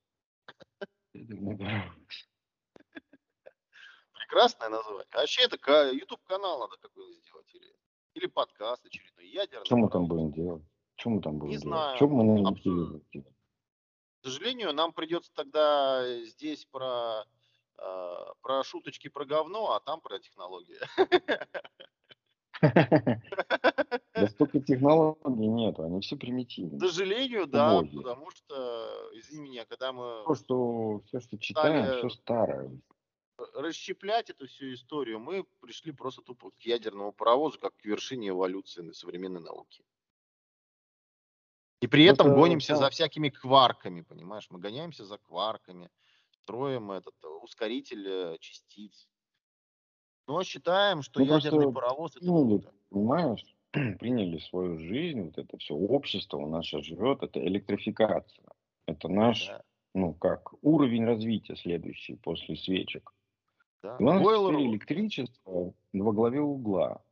[4.14, 5.04] Прекрасное название.
[5.12, 7.66] А вообще это ка- YouTube канал надо какой-то сделать или,
[8.14, 9.28] или подкаст очередной.
[9.28, 10.30] Ядерный Что мы там паровоз.
[10.33, 10.62] будем делать?
[10.96, 11.62] Что мы там будем Не делать?
[11.68, 11.96] знаю.
[11.96, 12.38] Что мы.
[12.38, 13.34] YouTube делать?
[14.24, 17.26] К сожалению, нам придется тогда здесь про,
[17.76, 20.78] э, про шуточки про говно, а там про технологии.
[24.14, 26.80] Да столько технологий нету, они все К примитивные.
[26.80, 32.80] сожалению, да, потому что, извини меня, когда мы То, что все, что читаем, все старое.
[33.52, 38.80] расщеплять эту всю историю, мы пришли просто тупо к ядерному паровозу, как к вершине эволюции
[38.80, 39.84] на современной науки.
[41.85, 42.77] И при этом Это гонимся да.
[42.79, 44.47] за всякими кварками, понимаешь?
[44.49, 45.90] Мы гоняемся за кварками,
[46.31, 49.07] строим этот ускоритель э, частиц.
[50.27, 52.75] Но считаем, что Мы ядерный просто паровоз это кинули, круто.
[52.88, 53.44] понимаешь?
[54.01, 58.47] приняли свою жизнь, вот это все общество у нас сейчас живет, это электрификация.
[58.87, 59.62] Это наш, Да,
[59.94, 63.12] ну как, уровень развития следующий после свечек.
[63.83, 63.97] да.
[63.99, 67.03] У нас Бойлер электричество во главе угла.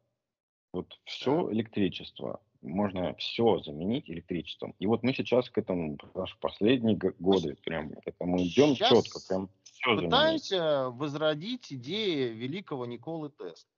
[0.73, 0.97] Вот Да.
[1.05, 2.41] все электричество.
[2.63, 4.75] Можно все заменить электричеством.
[4.79, 9.27] И вот мы сейчас к этому, в последние годы, прям к этому идем четко, сейчас
[9.27, 10.05] прям все заменить.
[10.07, 13.69] пытаемся возродить идеи великого Николы Тесла,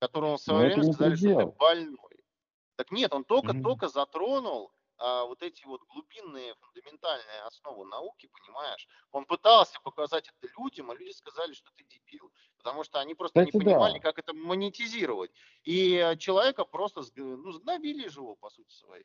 [0.00, 1.56] которому в свое время сказали, что ты предел.
[1.58, 2.24] больной.
[2.76, 3.62] Так нет, он только, Мгм.
[3.62, 8.86] только затронул а, вот эти вот глубинные, фундаментальные основы науки, понимаешь?
[9.10, 12.32] Он пытался показать это людям, а люди сказали, что ты дебил.
[12.62, 13.98] Потому что они просто не Кстати, понимали, да.
[13.98, 15.32] как это монетизировать.
[15.64, 19.04] И э, человека просто ну, сгнобили живого, по сути своей.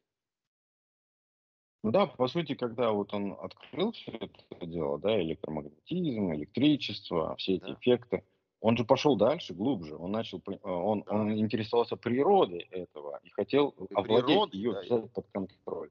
[1.83, 7.55] Ну да, по сути, когда вот он открыл все это дело, да, электромагнетизм, электричество, все
[7.55, 7.73] эти Да.
[7.73, 8.23] эффекты,
[8.59, 9.95] он же пошел дальше, глубже.
[9.95, 11.15] Он начал, э, он, Да.
[11.15, 15.89] он интересовался природой этого и хотел И овладеть природы, ее, да, взять под контроль.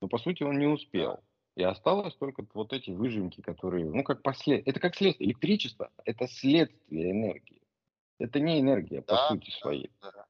[0.00, 1.18] Но по сути он не успел.
[1.60, 4.66] И осталось только вот эти выжимки, которые, ну как послед...
[4.66, 5.28] это как следствие.
[5.28, 7.60] Электричество– это следствие энергии.
[8.18, 9.90] Это не энергия по да, сути да, своей.
[10.00, 10.26] да.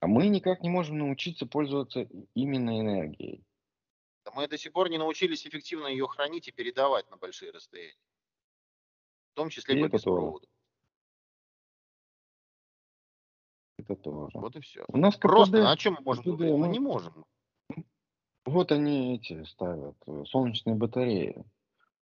[0.00, 3.44] А мы никак не можем научиться пользоваться именно энергией.
[4.24, 7.92] Да Мы до сих пор не научились эффективно ее хранить и передавать на большие расстояния.
[9.32, 10.48] В том числе И по беспроводу.
[13.76, 14.38] Это тоже.
[14.38, 14.82] Вот и все.
[14.88, 16.56] У нас Просто, КПД, а о чем мы можем КПД, говорить?
[16.56, 17.26] Мы ну, не можем.
[18.44, 21.44] Вот они эти ставят, э, солнечные батареи.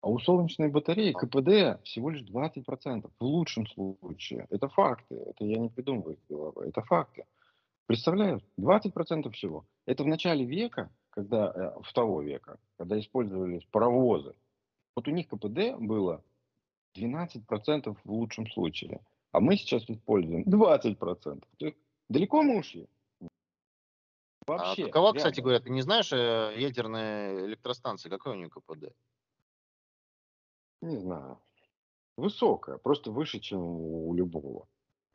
[0.00, 1.12] А у солнечной батареи.
[1.12, 4.46] КПД всего лишь 20%, в лучшем случае.
[4.48, 7.26] Это факты, это я не придумываю из головы, это факты.
[7.86, 9.66] Представляю, 20% всего.
[9.84, 14.34] Это в начале века, когда, э, в того века, когда использовались паровозы.
[14.96, 16.22] Вот у них КПД было
[16.94, 19.00] 12% в лучшем случае.
[19.32, 21.44] А мы сейчас используем 20%.
[21.58, 22.88] То есть далеко мы ушли?
[24.54, 24.86] А Вообще.
[24.86, 25.44] какова, кстати рядом.
[25.44, 28.92] говоря, ты не знаешь э, ядерная электростанция, какой у нее КПД?
[30.80, 31.38] Не знаю.
[32.16, 34.66] Высокая, просто выше, чем у любого.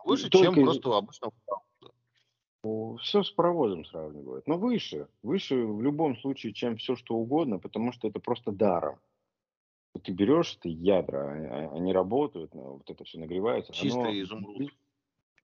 [0.03, 1.33] Выше, только чем просто у обычного
[2.99, 4.47] Все с паровозом сравнивают.
[4.47, 5.07] Но выше.
[5.23, 8.99] Выше в любом случае, чем все что угодно, потому что это просто даром.
[10.03, 13.71] Ты берешь эти ядра, они, а- они работают, ну, вот это все нагревается.
[13.73, 14.57] оно чистый изумруд.
[14.59, 14.77] бес-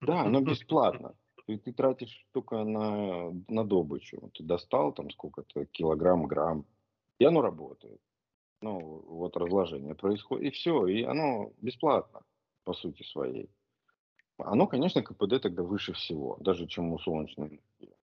[0.00, 1.14] Да, оно бесплатно.
[1.46, 4.30] Ты, ты тратишь только на, на добычу.
[4.34, 6.64] Ты достал там сколько-то килограмм, грамм,
[7.18, 8.00] и оно работает.
[8.60, 8.78] Ну,
[9.08, 12.22] вот разложение происходит, и все, и оно бесплатно,
[12.64, 13.50] по сути своей.
[14.38, 17.96] Оно, конечно, КПД тогда выше всего, даже чем у солнечной энергии.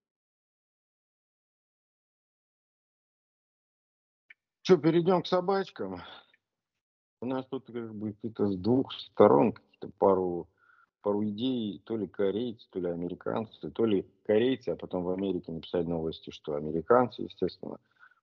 [4.62, 6.02] Что, перейдем к собачкам?
[7.22, 10.48] У нас тут как бы это с двух сторон какие-то пару,
[11.02, 15.52] пару идей, то ли корейцы, то ли американцы, то ли корейцы, а потом в Америке
[15.52, 17.80] написали новости, что американцы, естественно,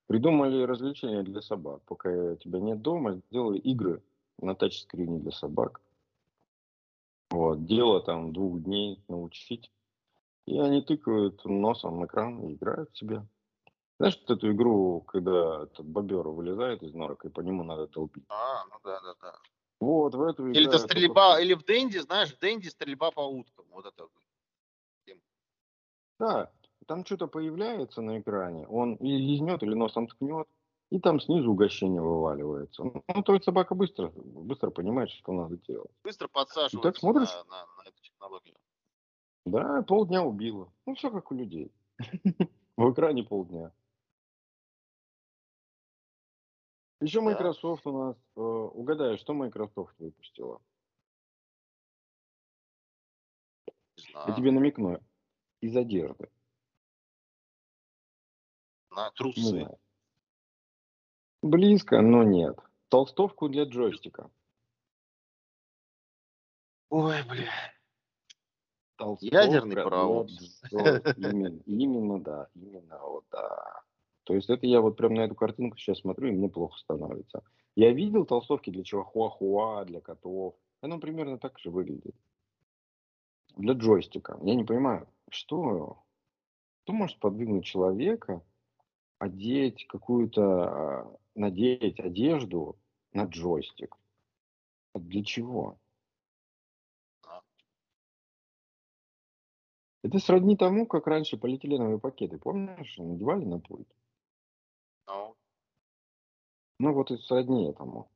[0.07, 1.81] придумали развлечения для собак.
[1.85, 4.01] Пока тебя нет дома, сделали игры
[4.39, 5.81] на тачскрине для собак.
[7.29, 9.69] Вот, дело там двух дней научить.
[10.45, 13.25] И они тыкают носом в экран и играют себе.
[13.99, 18.23] Знаешь, вот эту игру, когда этот бобер вылезает из норок, и по нему надо долбить.
[18.29, 19.35] А, ну да, да, да.
[19.79, 23.11] Вот, в эту Или это только стрельба, в- или в Дэнди, знаешь, в Дэнди стрельба
[23.11, 23.65] по уткам.
[23.69, 24.07] Вот это.
[26.19, 26.51] Да,
[26.87, 30.47] там что-то появляется на экране, он или лизнет, или носом ткнет,
[30.89, 32.83] и там снизу угощение вываливается.
[32.83, 35.91] Ну, то есть собака быстро, быстро понимает, что надо делать.
[36.03, 37.29] Быстро подсаживается смотришь?
[37.29, 38.55] на, на- на эту технологию.
[39.45, 40.73] Да, полдня убила.
[40.87, 41.71] Ну, все как у людей.
[42.77, 43.71] В экране полдня.
[46.99, 47.25] Еще Да.
[47.25, 50.61] Microsoft у нас, э, угадай, что Microsoft выпустила?
[53.97, 54.35] Не Я знаю.
[54.35, 54.99] тебе намекну.
[55.61, 56.29] Из одежды.
[58.91, 59.41] На Не трусы.
[59.41, 59.79] знаю.
[61.43, 62.57] Близко, но нет.
[62.89, 64.29] Толстовку для джойстика.
[66.89, 67.51] Ой, бля.
[68.95, 69.83] Толстовка Ядерный джой-
[71.17, 72.49] Именно, именно, да.
[72.55, 73.83] Именно, вот, да.
[74.27, 77.43] То есть это я вот прям на эту картинку сейчас смотрю, и мне плохо становится.
[77.77, 80.55] Я видел толстовки для чихуахуа, для котов.
[80.81, 82.13] Оно примерно так же выглядит.
[83.55, 84.37] Для джойстика.
[84.43, 86.03] Я не понимаю, что,
[86.83, 88.43] что может подвигнуть человека
[89.17, 92.75] одеть какую-то, а, надеть одежду
[93.13, 93.95] на джойстик?
[94.93, 95.77] Для чего?
[97.25, 97.41] А.
[100.03, 103.87] Это сродни тому, как раньше полиэтиленовые пакеты, помнишь, надевали на пульт?
[105.07, 105.35] Ну,
[106.79, 108.09] Ну вот и сродни этому.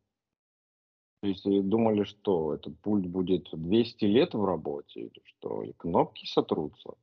[1.22, 5.72] То есть и думали, что этот пульт будет 200 лет в работе, или что, и
[5.74, 6.96] кнопки сотрутся.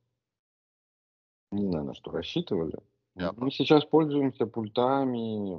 [1.51, 2.77] Не знаю, на что рассчитывали.
[3.15, 5.57] Я Мы сейчас пользуемся пультами,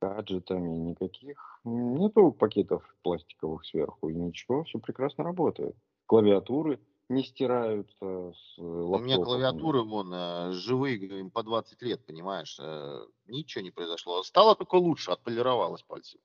[0.00, 5.76] гаджетами, никаких нету пакетов пластиковых сверху, и ничего, все прекрасно работает.
[6.06, 12.56] Клавиатуры не стираются с У меня клавиатуры вон э, живые, им по 20 лет, понимаешь?
[12.60, 14.22] э, Ничего не произошло.
[14.22, 16.18] Стало только лучше, отполировалось пальцы.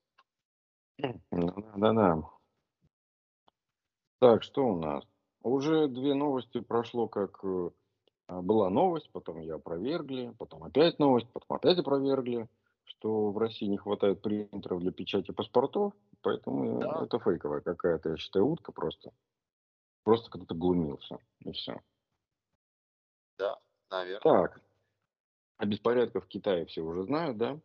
[1.32, 2.10] Да-да-да.
[4.20, 5.04] Так, что у нас?
[5.44, 7.70] Уже две новости прошло, как э,
[8.28, 12.50] а, была новость, потом ее опровергли, потом опять новость, потом опять опровергли,
[12.84, 17.04] что в России не хватает принтеров для печати паспортов, поэтому Да.
[17.06, 19.14] это фейковая какая-то, я считаю, утка просто.
[20.08, 21.82] Просто кто-то глумился, и все.
[23.38, 24.22] Да, наверное.
[24.22, 24.62] Так,
[25.58, 27.60] о беспорядках в Китае все уже знают, да?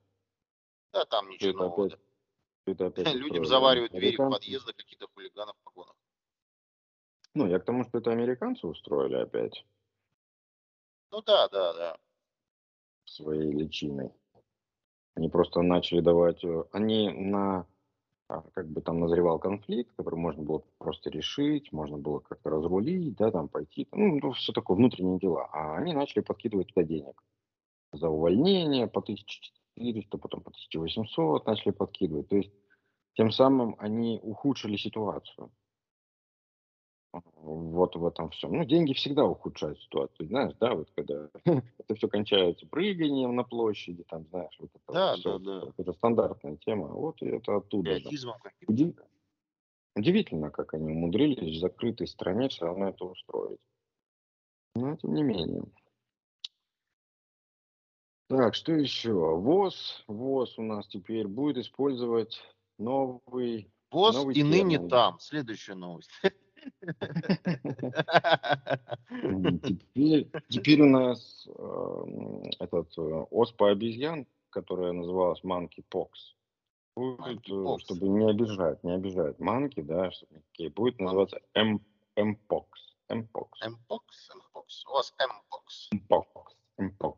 [0.93, 1.87] Да, там ничего это нового.
[1.87, 2.01] опять,
[2.63, 5.95] что это опять Людям заваривают двери в подъезды какие-то хулиганы в погонах.
[7.35, 9.65] Ну, я к тому, что это американцы устроили опять
[11.13, 11.99] Ну да, да, да.
[13.05, 14.11] своей личиной.
[15.15, 16.43] Они просто начали давать...
[16.43, 17.69] э, Они на...
[18.33, 23.17] а, Как бы там назревал конфликт, который можно было просто решить, можно было как-то разрулить,
[23.17, 23.89] да, там пойти.
[23.93, 25.49] Ну, ну все такое, внутренние дела.
[25.53, 27.23] А они начали подкидывать туда денег.
[27.93, 32.29] За увольнение по 1400, потом по 1800 начали подкидывать.
[32.29, 32.53] То есть
[33.15, 35.51] тем самым они ухудшили ситуацию.
[37.13, 38.53] Вот в этом всем.
[38.53, 44.03] Ну, деньги всегда ухудшают ситуацию, знаешь, да, вот когда это все кончается прыганием на площади,
[44.09, 45.73] там, знаешь, вот это Да, всё, да, да.
[45.77, 47.91] это стандартная тема, вот и это оттуда.
[47.91, 47.97] же.
[47.97, 48.73] Патриотизмом каким-то.
[48.73, 48.97] Уди-
[49.95, 53.61] Удивительно, как они умудрились в закрытой стране все равно это устроить.
[54.75, 55.65] Но тем не менее.
[58.29, 59.13] Так, что еще?
[59.13, 60.05] ВОЗ.
[60.07, 62.41] ВОЗ у нас теперь будет использовать
[62.79, 63.71] новый...
[63.91, 64.89] Босс Новый и ныне термин.
[64.89, 65.19] там.
[65.19, 66.11] Следующая новость.
[69.63, 76.09] Теперь, теперь у нас эм, этот э, оспа обезьян, которая называлась monkeypox,
[76.97, 81.81] будет, э, чтобы не обижать, не обижать манки, да, чтобы никакие, будет называться M,
[82.17, 82.67] mpox,
[83.09, 84.85] mpox, Мпокс, мпокс.
[84.87, 85.91] У вас мпокс.
[85.95, 86.27] mpox,
[86.79, 87.17] mpox.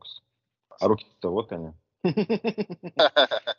[0.79, 1.73] А руки-то вот они.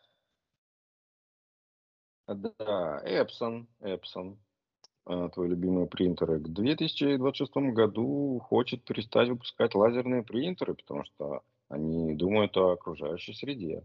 [2.29, 4.37] Да, Epson, Epson,
[5.07, 12.15] э, твой любимый принтер, к 2026 году хочет перестать выпускать лазерные принтеры, потому что они
[12.15, 13.83] думают о окружающей среде.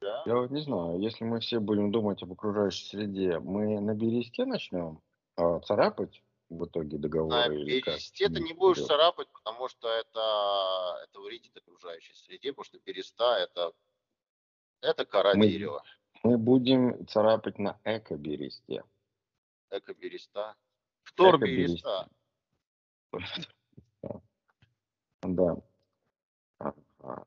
[0.00, 0.22] Да.
[0.26, 4.46] Я вот не знаю, если мы все будем думать об окружающей среде, мы на бересте
[4.46, 5.00] начнем
[5.36, 7.94] а, царапать в итоге На договоры как?
[7.94, 13.36] бересте ты не будешь царапать, потому что это, это вредит окружающей среде, потому что береста
[13.38, 13.72] это,
[14.80, 15.82] это кора Мы- дерева.
[16.22, 18.84] Мы будем царапать на эко-бересте.
[19.70, 20.56] Эко-береста.
[21.04, 21.82] Втор Эко-бересте.
[21.82, 22.08] береста.
[25.22, 25.56] Да.
[26.58, 26.74] А,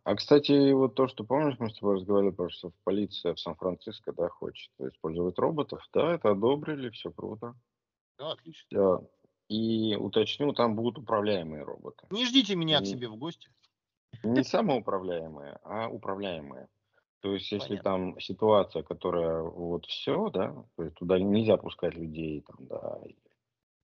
[0.04, 3.40] а, кстати, вот то, что помнишь, мы с тобой разговаривали, потому что в полиция в
[3.40, 7.56] Сан-Франциско, да, хочет использовать роботов, да, это одобрили, все круто.
[8.20, 8.66] Ну, отлично.
[8.70, 9.10] Всё.
[9.50, 12.08] И уточню, там будут управляемые роботы.
[12.12, 12.86] Не ждите меня к Мгм.
[12.86, 13.50] себе в гости.
[14.24, 16.68] Не самоуправляемые, а управляемые.
[17.24, 17.92] То есть, если Понятно.
[17.92, 23.16] там ситуация, которая вот все, да, то есть туда нельзя пускать людей, там, да, и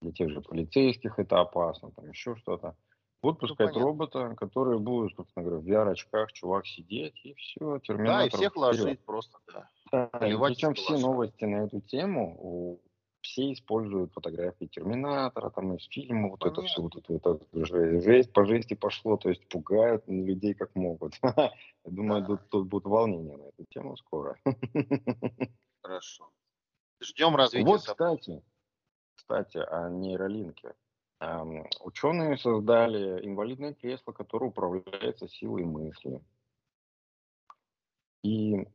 [0.01, 2.75] для тех же полицейских это опасно, там еще что-то.
[3.21, 3.81] Будут Ну, пускать понятно.
[3.81, 8.27] робота, который будет, собственно говоря, в VR-очках, чувак сидеть, и все, Да, терминатор.
[8.27, 9.37] и всех ложить просто,
[9.91, 10.07] да.
[10.07, 12.81] поливать причем из все новости на эту тему,
[13.29, 18.33] все используют фотографии Терминатора, там из фильма, вот это все, вот это, вот это жесть,
[18.33, 21.13] по жести пошло, то есть пугают людей как могут.
[21.23, 21.51] Я
[21.85, 24.37] думаю, тут, тут будут волнения на эту тему скоро.
[25.83, 26.31] Хорошо.
[27.01, 28.43] Ждем развития Вот, кстати,
[29.15, 30.73] кстати, о нейролинке.
[31.21, 36.21] Эм, Ученые создали инвалидное кресло, которое управляется силой мысли.
[38.23, 38.65] И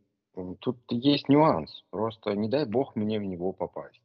[0.61, 1.85] тут есть нюанс.
[1.91, 4.04] Просто не дай бог мне в него попасть.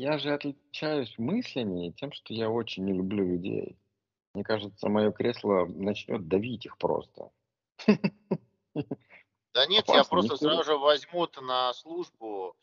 [0.00, 3.76] Я же отличаюсь мыслями тем, что я очень не люблю людей.
[4.32, 7.30] Мне кажется, мое кресло начнет давить их просто.
[9.52, 12.56] Да нет, Опасно, просто никто сразу же возьмут на службу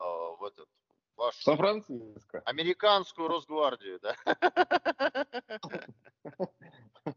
[0.00, 0.04] э,
[0.38, 0.68] в этот
[1.16, 2.42] ваш Сан-Франциско.
[2.44, 4.16] американскую Росгвардию, да?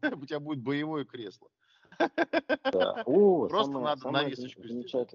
[0.00, 1.50] У тебя будет боевое кресло.
[1.98, 5.12] Просто надо навесочку сделать,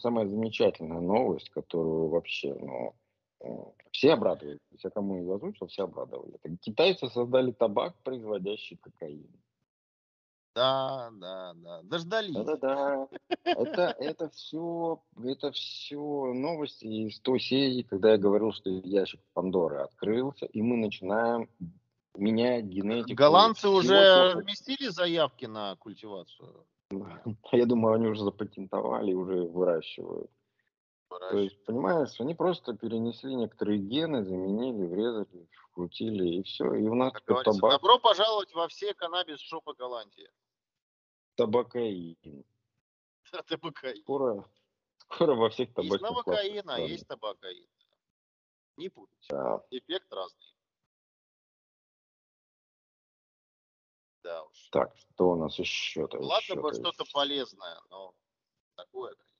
[0.00, 2.96] самая замечательная новость, которую вообще, ну,
[3.90, 4.60] все обрадовались.
[4.82, 6.34] Я кому ее озвучил, все обрадовали.
[6.42, 9.28] Это китайцы создали табак, производящий кокаин.
[10.54, 11.82] Да, да, да.
[11.82, 12.34] Дождались.
[12.34, 13.08] Да-да-да.
[13.44, 19.78] Это, это все, это все новости из той серии, когда я говорил, что ящик Пандоры
[19.78, 21.48] открылся, и мы начинаем
[22.14, 23.16] менять генетику.
[23.16, 26.64] Голландцы уже разместили заявки на культивацию?
[27.52, 30.30] Я думаю, они уже запатентовали и уже выращивают.
[31.18, 36.72] То есть, понимаешь, они просто перенесли некоторые гены, заменили, врезали, вкрутили, и все.
[36.74, 40.30] И у нас Как говорится, табак, добро пожаловать во все каннабис-шопы Голландии.
[41.36, 42.44] табакаин.
[43.48, 44.02] Табакаин.
[44.02, 44.48] Скоро,
[44.98, 47.68] скоро во всех Есть табачных новокаин, а есть табакаин.
[48.76, 49.26] Не путайте.
[49.28, 49.64] Да.
[49.70, 50.54] Эффект разный.
[54.22, 54.68] Да уж.
[54.70, 56.18] Так, что у нас еще-то?
[56.18, 58.14] Ладно бы еще-то, что-то полезное, но
[58.74, 59.33] такое, конечно.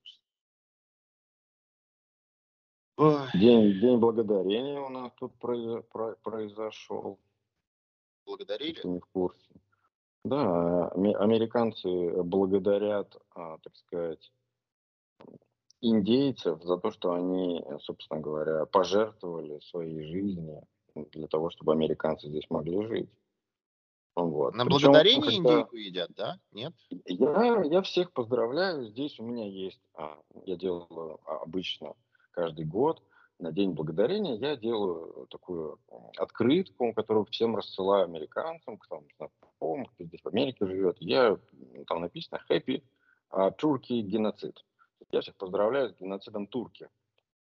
[2.96, 7.18] Ой, День, день благодарения у нас тут произо- про- произошел,
[8.24, 8.80] благодарили?
[8.84, 9.40] не в курсе.
[10.24, 14.32] Да, аме- американцы благодарят, а, так сказать,
[15.80, 20.62] индейцев за то, что они, собственно говоря, пожертвовали своей жизнью
[20.94, 23.10] для того, чтобы американцы здесь могли жить.
[24.14, 24.54] Вот.
[24.54, 26.38] На Причем, благодарение когда- индейку едят, да?
[26.52, 26.72] Нет?
[27.06, 28.86] Я, я всех поздравляю.
[28.86, 30.16] Здесь у меня есть, а,
[30.46, 31.94] я делаю а, обычно
[32.34, 33.02] каждый год
[33.38, 35.78] на День Благодарения я делаю такую
[36.16, 40.96] открытку, которую всем рассылаю американцам, кто там знакомым, кто здесь в Америке живет.
[41.00, 41.38] Я,
[41.86, 42.82] там написано Happy
[43.30, 44.64] а, Turkey геноцид.
[45.10, 46.88] Я всех поздравляю с геноцидом турки.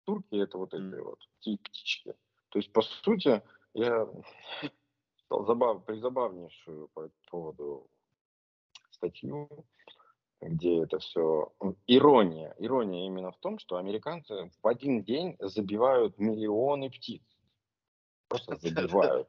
[0.05, 2.15] Турки это вот эти вот птички.
[2.51, 3.43] То есть, по сути,
[3.75, 4.07] я
[5.17, 7.87] читал забав, призабавнейшую по этому поводу
[8.91, 9.49] статью,
[10.41, 11.53] где это все...
[11.87, 12.55] Ирония.
[12.59, 17.23] Ирония именно в том, что американцы в один день забивают миллионы птиц.
[18.29, 19.29] Просто забивают.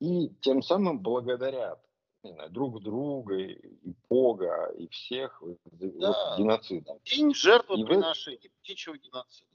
[0.00, 1.80] И тем самым благодарят
[2.24, 6.36] не знаю, друг друга, и Бога, и всех вот Да.
[6.38, 6.98] геноцидом.
[7.04, 9.50] День И вы- птичьего геноцида.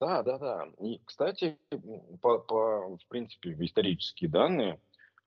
[0.00, 0.68] Да, да, да.
[0.80, 1.56] И, кстати,
[2.20, 4.80] по, по, в принципе, исторические данные,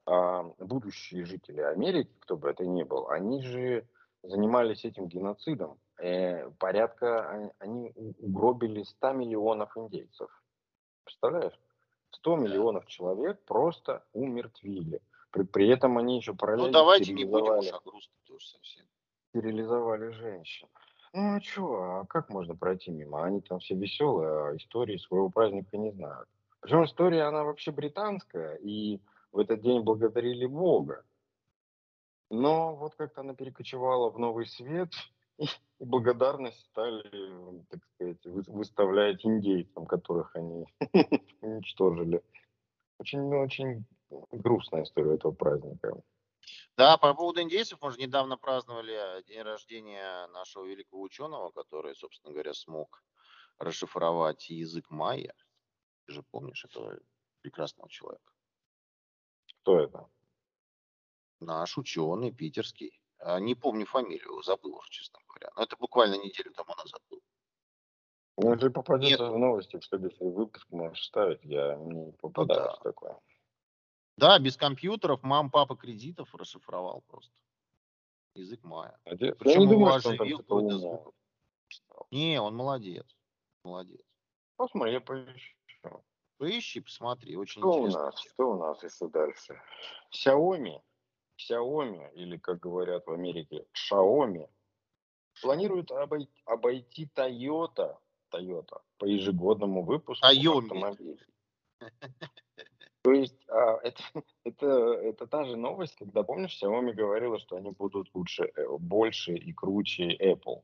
[0.06, 3.88] а, будущие жители Америки, кто бы это ни был, они же
[4.28, 5.78] занимались этим геноцидом.
[5.98, 10.30] Э, порядка, а- они угробили 100 миллионов индейцев.
[11.04, 11.58] Представляешь?
[12.12, 15.02] 100 миллионов человек просто умертвили.
[15.32, 18.48] При, при этом они еще параллельно Ну, давайте не будем стерилизовали- уж о грустном тоже
[18.48, 18.86] совсем.
[19.30, 20.68] стерилизовали женщин.
[21.14, 23.24] Ну а что, а как можно пройти мимо?
[23.24, 26.28] Они там все веселые, а истории своего праздника не знают.
[26.62, 29.00] Причем история, она вообще британская, и
[29.32, 31.04] в этот день благодарили Бога.
[32.30, 34.90] Но вот как-то она перекочевала в новый свет,
[35.38, 35.48] и,
[35.80, 40.66] благодарность стали, так сказать, вы- выставлять индейцам, которых они
[41.42, 42.24] уничтожили.
[43.00, 43.86] Очень-очень
[44.32, 46.02] грустная история этого праздника.
[46.78, 52.34] Да, по поводу индейцев, мы же недавно праздновали день рождения нашего великого ученого, который, собственно
[52.34, 53.04] говоря, смог
[53.58, 55.34] расшифровать язык майя.
[56.06, 57.00] Ты же помнишь этого
[57.42, 58.32] прекрасного человека.
[59.62, 60.10] Кто это?
[61.46, 63.00] Наш ученый питерский.
[63.20, 65.52] А, Не помню фамилию, забыл уже, честно говоря.
[65.56, 67.22] Но это буквально неделю тому назад было.
[68.38, 69.32] Ну, если попадется Нет.
[69.34, 72.76] в новости, в следующий выпуск можешь ставить, я не попадаюсь да.
[72.76, 73.20] в такое.
[74.18, 77.34] Да, без компьютеров, мам, папа кредитов расшифровал просто.
[78.34, 78.98] Язык майя.
[79.06, 81.14] Хотя- Я Причем не его думаю, что он там
[81.70, 82.08] стал.
[82.12, 83.06] Не, он молодец.
[83.64, 84.02] Молодец.
[84.58, 85.56] Посмотри, я поищу.
[86.38, 88.04] Поищи, посмотри, очень Что у интересно.
[88.06, 88.20] нас?
[88.20, 89.62] Что у нас еще дальше?
[90.12, 90.82] Xiaomi,
[91.38, 94.50] Xiaomi, или, как говорят в Америке, Xiaomi,
[95.42, 97.98] планирует обой- обойти Toyota,
[98.32, 100.64] Toyota по ежегодному выпуску Xiaomi.
[100.64, 101.20] автомобилей.
[103.02, 104.02] То есть а, это,
[104.46, 109.36] это, это та же новость, когда, помнишь, Xiaomi говорила, что они будут лучше, э, больше
[109.36, 110.64] и круче Apple.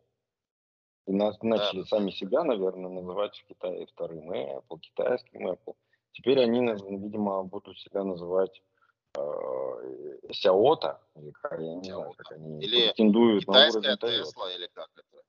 [1.08, 5.76] И нас начали да, сами себя, наверное, называть в Китае вторым Apple, китайским Apple.
[6.14, 6.60] Теперь они,
[6.98, 8.62] видимо, будут себя называть
[9.18, 9.22] э,
[10.30, 13.98] Xiaota, или как, я не знаю, как они Или претендуют на уровень.
[13.98, 15.24] Тесла или как это?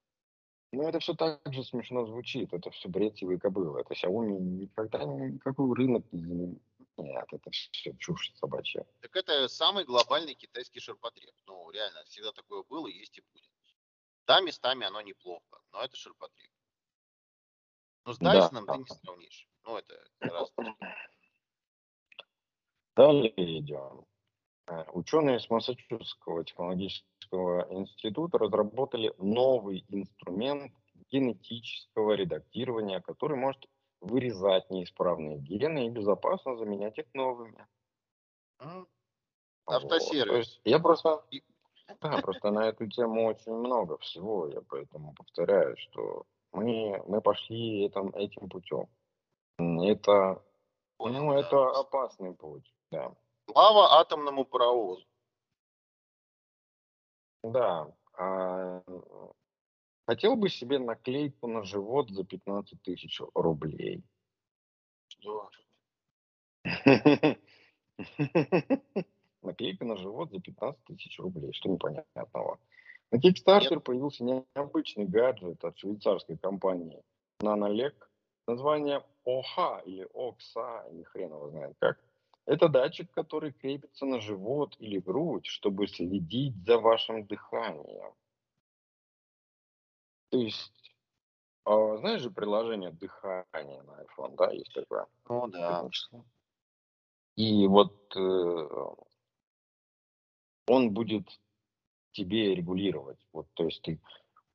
[0.72, 2.52] Ну, это все так же смешно звучит.
[2.52, 3.80] Это все бред сивой кобылы.
[3.80, 6.58] Это Xiaomi никогда никакой рынок не.
[6.98, 8.86] Нет, это все чушь собачья.
[9.00, 11.34] Так это самый глобальный китайский ширпотреб.
[11.46, 13.50] Ну, реально, всегда такое было, есть и будет.
[14.26, 16.50] Да, местами оно неплохо, но это ширпотреб.
[18.04, 18.32] Ну, с Да.
[18.32, 19.48] Дайсоном ты не сравнишь.
[19.64, 20.04] Ну, это
[20.46, 20.76] штуки.
[22.94, 24.04] Далее идем.
[24.66, 30.72] Э, Ученые с Массачусетского технологического института разработали новый инструмент
[31.10, 33.64] генетического редактирования, который может
[34.00, 37.66] вырезать неисправные гены и безопасно заменять их новыми.
[38.58, 38.88] Вот.
[39.66, 40.28] Автосервис.
[40.28, 41.24] То есть я просто,
[42.00, 47.84] да, просто на эту тему очень много всего, я поэтому повторяю, что мы, мы пошли
[47.84, 48.88] этим, этим путем.
[49.58, 50.42] Это
[50.98, 53.14] Ну, это опасный путь, да.
[53.50, 55.06] Слава атомному паровозу.
[57.42, 57.92] Да.
[58.14, 58.82] а,
[60.06, 64.04] хотел бы себе наклейку на живот за 15 тысяч рублей.
[65.08, 65.50] Что?
[69.42, 71.52] Наклейка на живот за 15 тысяч рублей.
[71.52, 72.60] Что непонятного?
[73.10, 77.02] На Kickstarter появился необычный гаджет от швейцарской компании
[77.42, 77.94] Nanolec.
[78.46, 81.98] Название ОХА или ОКСА, или хрен его знает как.
[82.44, 88.14] Это датчик, который крепится на живот или грудь, чтобы следить за вашим дыханием.
[90.30, 90.96] То есть,
[91.64, 95.06] а, знаешь же приложение дыхания на iPhone, да, есть такое?
[95.28, 95.88] Ну да.
[97.36, 98.68] И вот э,
[100.66, 101.28] он будет
[102.12, 103.18] тебе регулировать.
[103.32, 104.00] Вот, то есть ты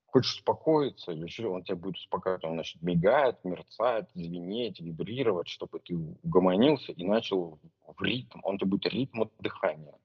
[0.07, 5.79] хочешь успокоиться, или что, он тебя будет успокаивать, он значит мигает, мерцает, звенеть, вибрировать, чтобы
[5.79, 9.97] ты угомонился и начал в ритм, он тебе будет ритм дыхания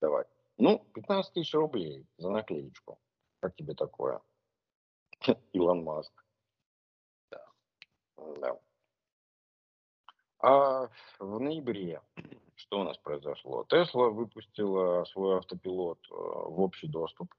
[0.00, 0.28] давать.
[0.56, 2.98] Ну, 15 тысяч рублей за наклеечку.
[3.40, 4.20] Как тебе такое?
[5.52, 6.12] Илон Маск.
[7.30, 7.44] Да.
[8.40, 8.60] Да.
[10.42, 10.88] А
[11.18, 12.00] в ноябре
[12.60, 13.64] что у нас произошло?
[13.64, 17.32] Тесла выпустила свой автопилот э, в общий доступ.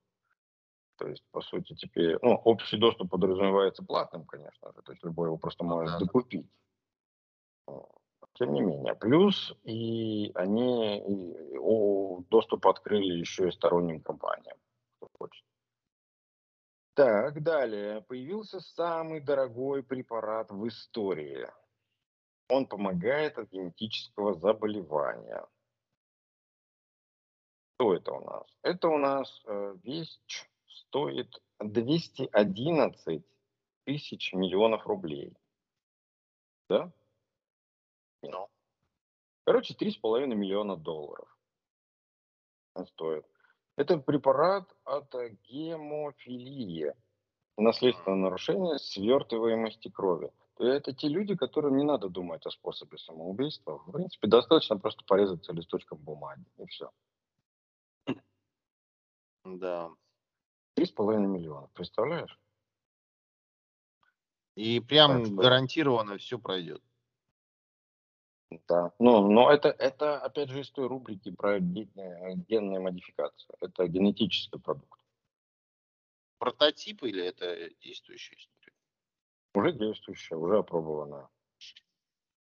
[1.01, 5.29] То есть, по сути, теперь, ну, общий доступ подразумевается платным, конечно же, то есть любой
[5.29, 6.47] его просто Ну может да, докупить.
[8.35, 14.57] Тем не менее, плюс и они и, о, доступ открыли еще и сторонним компаниям,
[14.97, 15.43] кто хочет.
[16.93, 18.01] Так, далее.
[18.01, 21.49] Появился самый дорогой препарат в истории.
[22.47, 25.47] Он помогает от генетического заболевания.
[27.79, 28.45] Что это у нас?
[28.61, 30.19] Это у нас э, вещь
[30.73, 33.23] стоит 211
[33.85, 35.33] тысяч миллионов рублей.
[36.69, 36.91] Да?
[38.21, 38.47] Ну.
[39.43, 41.27] Короче, 3,5 миллиона долларов
[42.87, 43.25] стоит.
[43.77, 45.13] Это препарат от
[45.43, 46.93] гемофилии,
[47.57, 50.31] наследственное нарушение свертываемости крови.
[50.59, 53.79] Это те люди, которым не надо думать о способе самоубийства.
[53.79, 56.91] В принципе, достаточно просто порезаться листочком бумаги, и все.
[59.43, 59.89] Да.
[60.73, 62.39] Три с половиной миллиона, представляешь?
[64.55, 66.83] И прям Так гарантированно все пройдет.
[68.67, 68.91] Да.
[68.99, 71.87] Ну, но это, это, опять же, из той рубрики про ге-
[72.49, 73.55] генную модификацию.
[73.61, 74.99] Это генетический продукт.
[76.37, 78.75] Прототип или это действующая история?
[79.53, 81.29] Уже действующая, уже опробованная.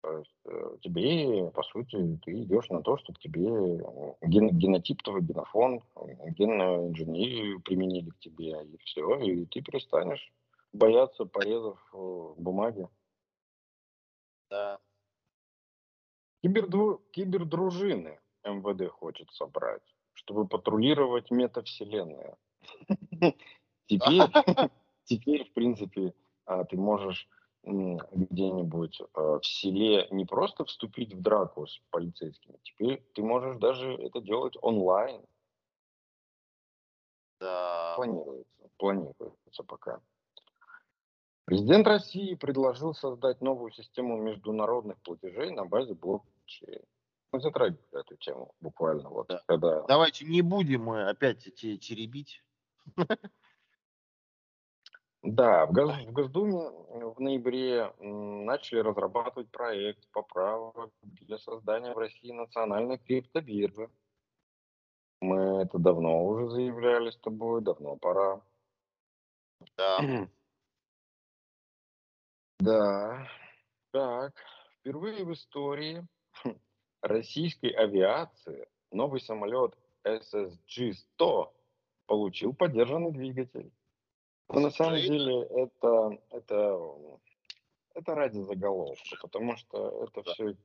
[0.05, 5.01] То есть э, тебе, по сути, ты идешь на то, чтобы тебе э, ген, генотип
[5.01, 10.31] твой, генофон, э, генную инженерию применили к тебе, и все, и ты перестанешь
[10.73, 12.87] бояться порезов бумаги.
[14.51, 14.79] Да.
[16.43, 22.37] Кибердру- кибердружины МВД хочет собрать, чтобы патрулировать метавселенные.
[23.87, 24.21] Теперь,
[25.05, 26.13] теперь, в принципе,
[26.45, 27.27] а, ты можешь
[27.65, 33.93] где-нибудь а, в селе не просто вступить в драку с полицейскими, теперь ты можешь даже
[33.95, 35.21] это делать онлайн.
[37.39, 37.93] Да.
[37.95, 39.99] Планируется, планируется пока.
[41.45, 46.81] Президент России предложил создать новую систему международных платежей на базе блокчейн.
[47.31, 49.41] Мы затрагивали эту тему буквально вот, Да.
[49.45, 52.43] когда Давайте не будем мы опять эти теребить.
[55.25, 61.97] Да, в, Гос- в Госдуме э, в ноябре начали разрабатывать проект поправок для создания в
[61.97, 63.89] России национальной криптобиржи.
[65.21, 68.41] Мы это давно уже заявляли с тобой, давно пора.
[69.77, 70.27] Да.
[72.59, 73.27] Да,
[73.91, 74.33] так,
[74.79, 76.07] впервые в истории
[77.01, 81.51] российской авиации новый самолет SSG-100
[82.05, 83.71] получил поддержанный двигатель.
[84.49, 86.79] Но на самом деле это, это,
[87.95, 90.33] это ради заголовка, потому что это Да.
[90.33, 90.55] все,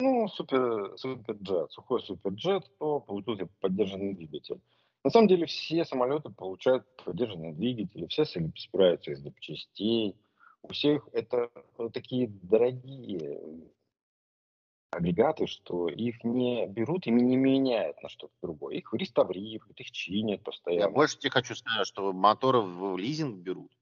[0.00, 4.60] ну, супер, суперджет, сухой суперджет, то получился поддержанный двигатель.
[5.04, 10.16] На самом деле все самолеты получают поддержанные двигатели, все собираются из запчастей,
[10.62, 13.40] у всех это э, такие дорогие
[14.98, 18.76] агрегаты, что их не берут и не меняют на что-то другое.
[18.76, 20.90] Их реставрируют, их чинят Я постоянно.
[20.90, 23.72] больше тебе хочу сказать, что моторы в лизинг берут.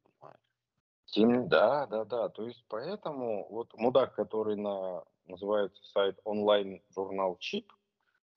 [1.07, 2.29] Тем- да, да, да.
[2.29, 7.73] То есть поэтому вот мудак, который на называется сайт онлайн-журнал Чип,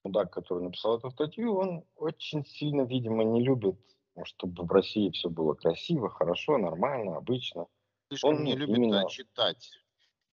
[0.03, 3.75] мудак, который написал эту статью, он очень сильно, видимо, не любит,
[4.23, 7.65] чтобы в России все было красиво, хорошо, нормально, обычно.
[8.07, 9.71] Слишком Он не любит именно- а, читать.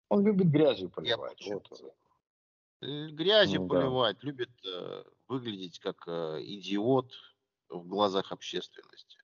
[0.09, 1.39] Он любит грязью поливать.
[1.39, 1.63] почему.
[1.71, 1.95] Вот.
[2.87, 3.75] Э, Грязью Ну да.
[3.81, 7.13] поливать, любит э, выглядеть как э, идиот
[7.69, 9.19] в глазах общественности.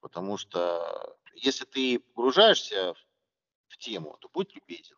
[0.00, 4.96] Потому что если ты погружаешься в, в тему, то будь любезен,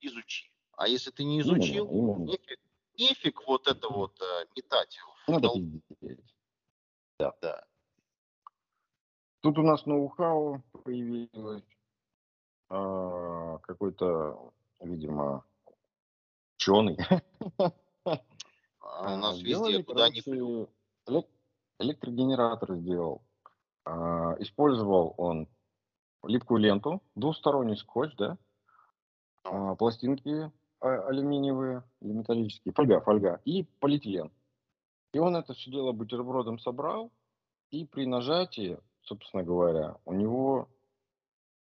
[0.00, 0.50] изучи.
[0.72, 2.24] А если ты не Именно, изучил, именно.
[2.24, 2.60] нефиг,
[2.98, 4.98] нефиг вот это вот э, метать.
[5.26, 6.34] в Надо пиздеть.
[7.18, 7.66] Да.
[9.40, 11.62] Тут у нас ноу-хау появилось.
[12.70, 15.44] А, какой-то, видимо,
[16.64, 16.96] ученый.
[18.80, 20.20] А у нас везде, Сделали, куда ни
[21.80, 23.22] электрогенератор сделал.
[23.84, 25.48] А, использовал он
[26.22, 28.38] липкую ленту, двусторонний скотч, да,
[29.44, 30.50] а, пластинки
[30.80, 34.32] а- алюминиевые или металлические, фольга, фольга и полиэтилен.
[35.12, 37.12] И он это все дело бутербродом собрал,
[37.70, 40.68] и при нажатии, собственно говоря, у него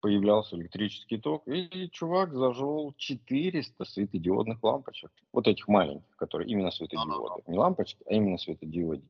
[0.04, 5.10] появлялся электрический ток, и чувак зажел 400 светодиодных лампочек.
[5.32, 7.42] Вот этих маленьких, которые именно светодиоды.
[7.48, 9.02] Не лампочки, а именно светодиоды.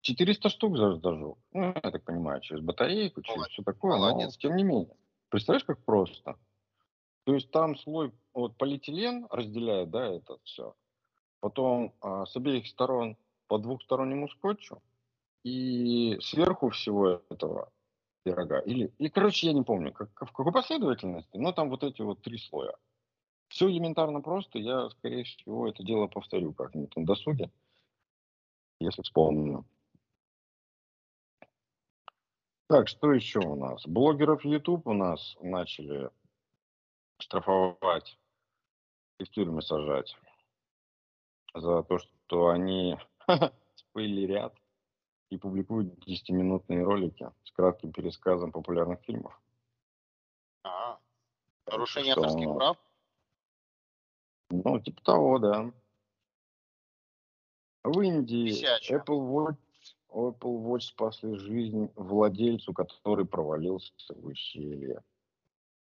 [0.00, 1.36] 400 штук за- зажег.
[1.52, 3.52] Ну, я так понимаю, через батарейку, через Молодец.
[3.52, 3.92] все такое.
[3.92, 4.36] Но, Молодец.
[4.36, 4.96] тем не менее.
[5.28, 6.36] Представляешь, как просто?
[7.22, 10.74] То есть там слой, вот полиэтилен разделяет, да, это все.
[11.38, 13.16] Потом а, с обеих сторон
[13.46, 14.82] по двухстороннему скотчу.
[15.44, 17.70] И сверху всего этого
[18.26, 18.58] пирога.
[18.58, 22.22] Или, и, короче, я не помню, как, в какой последовательности, но там вот эти вот
[22.22, 22.74] три слоя.
[23.48, 24.58] Все элементарно просто.
[24.58, 27.52] Я, скорее всего, это дело повторю как-нибудь на досуге,
[28.80, 29.64] если вспомню.
[32.68, 33.86] Так, что еще у нас?
[33.86, 36.10] Блогеров YouTube у нас начали
[37.20, 38.18] штрафовать
[39.20, 40.16] и в тюрьмы сажать
[41.54, 42.98] за то, что они
[43.76, 44.52] спойлерят
[45.30, 49.40] и публикуют 10-минутные ролики с кратким пересказом популярных фильмов.
[50.62, 50.98] Так
[51.66, 52.76] Нарушение что, авторских прав?
[54.50, 55.72] Ну, типа того, да.
[57.82, 58.98] В Индии Висячая.
[58.98, 59.56] Apple Watch,
[60.10, 65.02] Apple Watch спасли жизнь владельцу, который провалился в ущелье.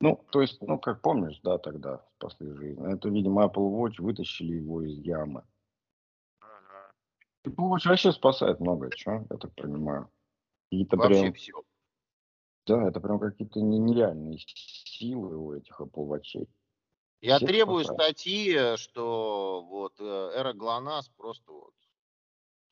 [0.00, 2.84] Ну, то есть, ну, как помнишь, да, тогда спасли жизнь.
[2.84, 5.44] Это, видимо, Apple Watch вытащили его из ямы.
[7.44, 10.08] Watch вообще спасает многое, что, я так понимаю.
[10.70, 11.52] Это Вообще прям, все.
[12.66, 16.46] да, это прям какие-то не- нереальные силы у этих Watch.
[17.20, 18.18] Я Всех требую спасает.
[18.18, 21.74] статьи, что вот э, эра ГЛОНАСС просто вот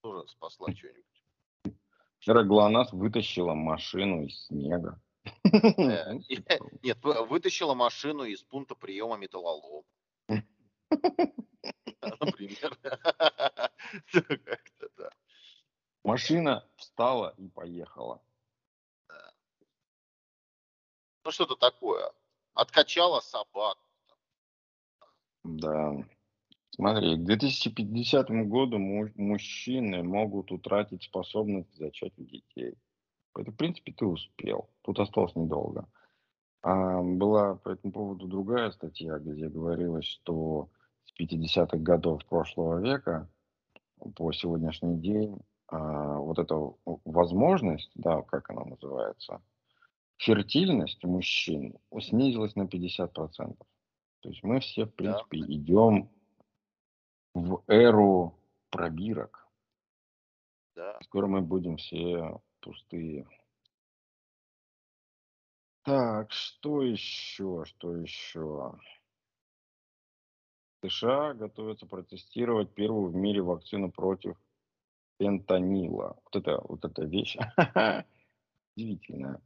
[0.02, 1.04] тоже спасла что-нибудь.
[2.18, 5.00] Вчера ГЛОНАСС вытащила машину из снега.
[5.44, 6.54] Э, Ну, типа.
[6.82, 9.16] Нет, вы- вытащила машину из пункта приема
[12.02, 12.76] Например.
[14.12, 15.10] Как-то да.
[16.04, 18.22] Машина встала и поехала.
[21.24, 22.12] Ну что-то такое.
[22.54, 23.78] Откачала собак.
[25.44, 25.96] Да.
[26.70, 32.74] Смотри, к 2050 году му- мужчины могут утратить способность к зачатию детей.
[33.36, 34.70] Это, в принципе, ты успел.
[34.82, 35.86] Тут осталось недолго.
[36.62, 40.68] А, была по этому поводу другая статья, где говорилось, что
[41.04, 43.28] с 50-х годов прошлого века
[44.16, 45.38] по сегодняшний день
[45.68, 46.54] а, вот эта
[47.04, 49.42] возможность, да, как она называется,
[50.16, 53.56] фертильность мужчин снизилась на 50%.
[54.20, 54.92] То есть мы все, в Да.
[54.96, 56.10] принципе, идем
[57.34, 58.34] в эру
[58.70, 59.46] пробирок.
[60.74, 60.98] Да.
[61.02, 63.26] Скоро мы будем все пустые.
[65.82, 68.72] Так, что еще, что еще?
[70.82, 74.36] США готовятся протестировать первую в мире вакцину против
[75.20, 76.18] фентанила.
[76.24, 77.36] Вот это, вот эта вещь
[78.76, 79.40] удивительная.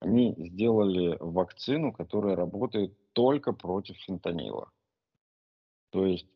[0.00, 4.70] Они сделали вакцину, которая работает только против фентанила.
[5.90, 6.28] То есть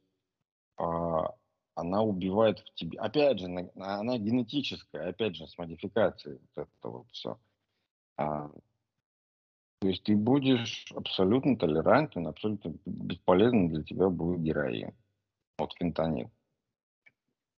[0.76, 1.34] а,
[1.74, 2.98] она убивает в тебе.
[2.98, 6.40] Опять же, на- на- она генетическая, опять же, с модификацией.
[6.56, 7.38] Вот это вот все.
[9.82, 14.94] То есть ты будешь абсолютно толерантен, абсолютно бесполезен для тебя будет героин.
[15.58, 16.30] Вот фентанил.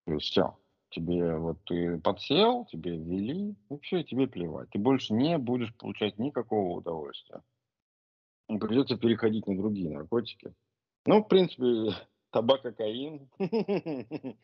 [0.07, 0.59] То есть все.
[0.89, 4.71] Тебе вот ты подсел, тебе ввели, и все, тебе плевать.
[4.71, 7.43] Ты больше не будешь получать никакого удовольствия.
[8.47, 10.55] Придется переходить на другие наркотики.
[11.05, 11.95] Ну, в принципе,
[12.31, 13.29] табак, кокаин.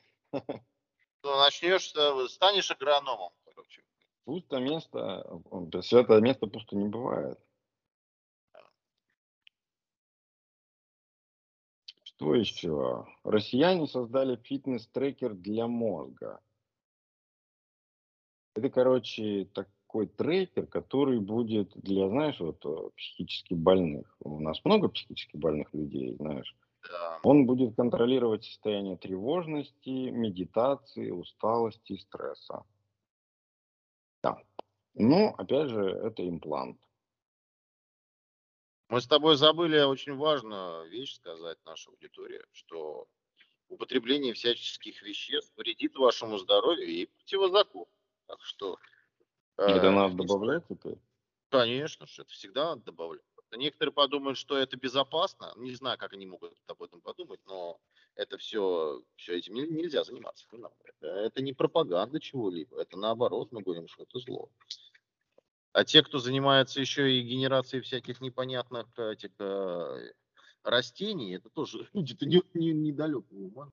[1.23, 1.93] Ну, начнешь,
[2.31, 3.83] станешь агрономом, короче.
[4.25, 5.41] Пусто место,
[5.83, 7.39] святое место пусто не бывает.
[12.21, 13.07] Что еще?
[13.25, 16.39] Россияне создали фитнес-трекер для мозга.
[18.55, 24.15] Это, короче, такой трекер, который будет для, знаешь, вот э, психически больных.
[24.21, 26.55] У нас много психически больных людей, знаешь.
[26.91, 27.21] Да.
[27.23, 32.65] Он будет контролировать состояние тревожности, медитации, усталости и стресса.
[34.23, 34.37] Да.
[34.93, 36.77] Но, опять же, это имплант.
[38.91, 43.07] Мы с тобой забыли очень важную вещь сказать нашей аудитории, что
[43.69, 47.87] употребление всяческих веществ вредит вашему здоровью и противозаконно.
[48.27, 48.79] Так что...
[49.57, 50.99] Это э, надо добавлять теперь?
[51.51, 53.23] Конечно, что это всегда надо добавлять.
[53.53, 55.53] Некоторые подумают, что это безопасно.
[55.57, 57.81] Не знаю, как они могут об этом подумать, но
[58.17, 60.47] это все, все этим нельзя заниматься.
[60.85, 62.81] Это, это не пропаганда чего-либо.
[62.81, 64.51] Это наоборот, мы говорим, что это зло.
[65.73, 70.13] А те, кто занимается еще и генерацией всяких непонятных этих э,
[70.65, 73.71] растений, это тоже люди-то не, не, недалекого ума.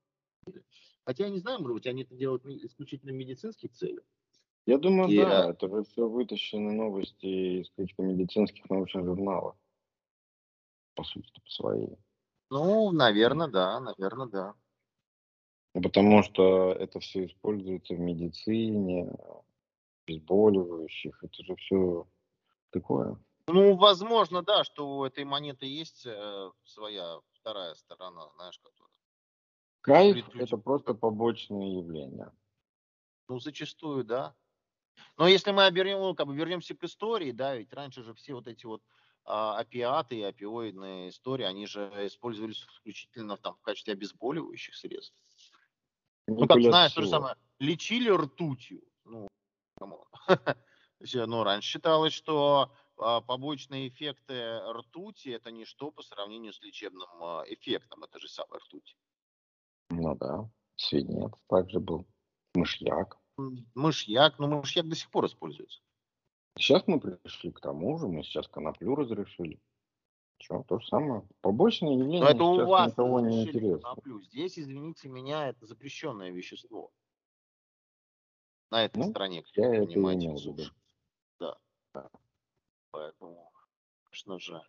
[1.06, 4.04] Хотя я не знаю, может быть, они это делают исключительно медицинских целях.
[4.66, 9.56] Я думаю, и, да, это же все вытащены новости из каких-то медицинских научных журналов
[10.98, 11.96] по сути, по своей.
[12.50, 14.54] Ну, наверное, да, наверное, да.
[15.74, 19.16] Потому что это все используется в медицине,
[20.08, 22.08] обезболивающих, это же все
[22.72, 23.18] такое.
[23.48, 28.94] Ну, возможно, да, что у этой монеты есть э, своя вторая сторона, знаешь, которая.
[29.82, 32.32] Кайф– это просто побочное явление.
[33.30, 34.36] Ну, зачастую, да.
[35.18, 38.34] Но если мы обернем, ну, как бы вернемся к истории, да, ведь раньше же все
[38.34, 38.82] вот эти вот
[39.24, 45.16] а, опиаты и опиоидные истории, они же использовались исключительно там, в качестве обезболивающих средств.
[46.28, 48.84] Ну, как знаешь, то же самое, лечили ртутью.
[49.06, 49.28] Ну,
[51.28, 57.44] ну, раньше считалось, что а, побочные эффекты ртути это ничто по сравнению с лечебным а,
[57.48, 58.98] эффектом это же самая ртуть.
[59.90, 62.06] Ну да, свинец также был,
[62.56, 63.18] мышьяк.
[63.76, 65.82] Мышьяк, но мышьяк до сих пор используется.
[66.58, 69.62] Сейчас мы пришли к тому же, мы сейчас коноплю разрешили.
[70.40, 71.28] Что, то же самое.
[71.42, 73.82] Побочное явление Но это у вас никого не интересно.
[73.82, 74.22] Коноплю.
[74.22, 76.92] Здесь, извините меня, это запрещенное вещество.
[78.70, 80.72] На этой ну, стороне, я понимаете, это имел
[81.40, 81.58] Да.
[81.94, 82.10] да.
[82.92, 83.52] Поэтому,
[84.04, 84.62] конечно же,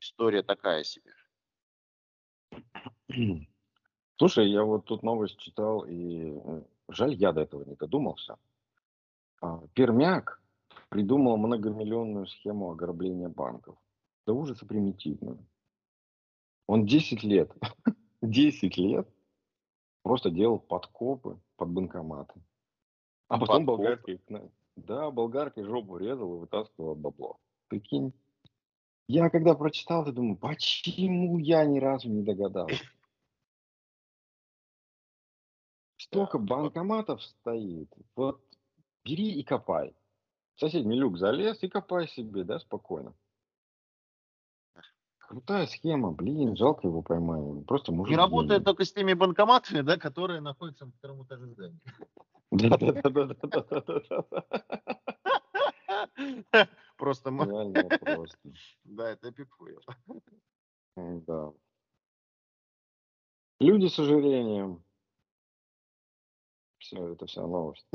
[0.00, 1.12] история такая себе.
[4.16, 8.36] Слушай, я вот тут новость читал, и э, жаль, я до этого не додумался.
[9.40, 10.40] А, Пермяк
[10.88, 13.76] придумал многомиллионную схему ограбления банков.
[14.26, 15.44] До ужаса примитивную.
[16.66, 17.50] Он 10 лет,
[18.22, 19.08] 10 лет
[20.02, 22.40] просто делал подкопы под банкоматы.
[23.28, 23.84] А потом Подкоп?
[23.84, 24.20] болгаркой,
[24.76, 27.38] да, болгаркой жопу резал и вытаскивал бабло.
[27.68, 28.12] Прикинь.
[29.06, 32.84] Я когда прочитал, я думаю, почему я ни разу не догадался?
[35.96, 37.92] Столько банкоматов стоит.
[38.14, 38.42] Вот
[39.04, 39.94] бери и копай.
[40.54, 43.14] В соседний люк залез и копай себе, да, спокойно.
[45.28, 47.62] Крутая схема, блин, жалко его поймали.
[47.64, 48.12] Просто мужик.
[48.12, 51.78] Не работает только с теми банкоматами, да, которые находятся на втором этаже здания.
[52.50, 53.10] Да-да-да.
[56.96, 57.30] Просто просто.
[58.84, 59.82] Да, это пикфуер.
[60.96, 61.52] Да.
[63.60, 64.82] Люди с ожирением.
[66.78, 67.86] Все, это вся новость.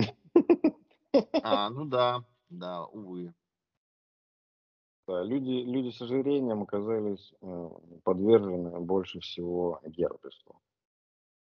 [1.42, 3.34] А, ну да, да, увы.
[5.08, 7.70] Да, люди, люди с ожирением оказались э,
[8.04, 10.62] подвержены больше всего герпесу.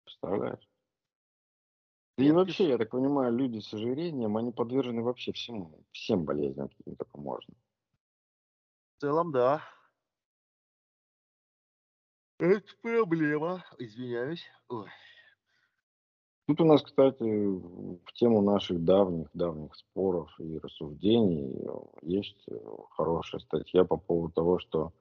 [0.05, 0.69] Представляешь?
[2.19, 6.97] И вообще, я так понимаю, люди с ожирением, они подвержены вообще всему, всем болезням, каким
[6.97, 7.55] только можно.
[8.97, 9.63] В целом, да.
[12.39, 14.45] Это проблема, извиняюсь.
[14.69, 14.89] Ой.
[16.53, 21.67] Тут у нас, кстати, в тему наших давних-давних споров и рассуждений
[22.03, 22.47] есть
[22.91, 24.93] хорошая статья по поводу того, что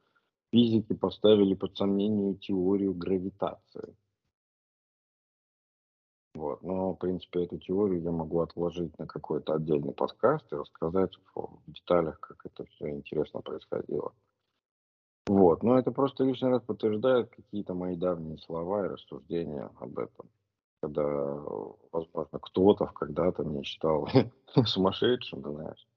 [0.53, 3.93] физики поставили под сомнение теорию гравитации.
[6.35, 6.63] Вот.
[6.63, 11.59] Но, в принципе, эту теорию я могу отложить на какой-то отдельный подкаст и рассказать в
[11.67, 14.13] деталях, как это все интересно происходило.
[15.27, 15.63] Вот.
[15.63, 20.29] Но это просто лишний раз подтверждает какие-то мои давние слова и рассуждения об этом
[20.81, 21.03] когда,
[21.91, 24.07] возможно, кто-то когда-то меня считал
[24.65, 25.87] сумасшедшим, знаешь.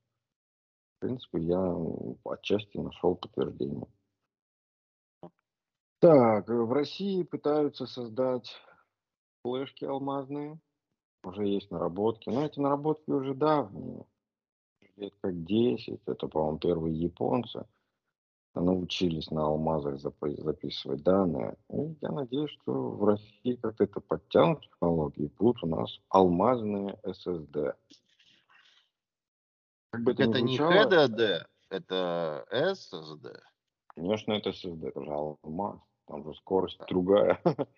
[0.96, 1.76] В принципе, я
[2.24, 3.86] отчасти нашел подтверждение.
[6.00, 8.54] Так, в России пытаются создать
[9.42, 10.60] флешки алмазные.
[11.22, 12.28] Уже есть наработки.
[12.28, 14.04] Но эти наработки уже давние.
[14.96, 16.02] Лет как 10.
[16.06, 17.66] Это, по-моему, первые японцы
[18.60, 21.56] научились на алмазах записывать данные.
[21.70, 27.74] И я надеюсь, что в России как-то это подтянут технологии, будут у нас алмазные SSD.
[29.90, 33.38] Как бы это, это не HDD, это SSD.
[33.94, 37.40] Конечно, это SSD, это же алмаз, там же скорость другая.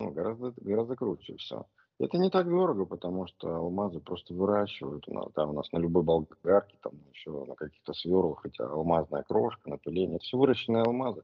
[0.00, 1.66] Ну, гораздо, гораздо круче все.
[2.00, 5.06] Это не так дорого, потому что алмазы просто выращивают.
[5.08, 9.22] У нас, там у нас на любой болгарке, там еще на каких-то сверлах, хотя алмазная
[9.22, 10.18] крошка, напыление.
[10.18, 11.22] Все выращенные алмазы.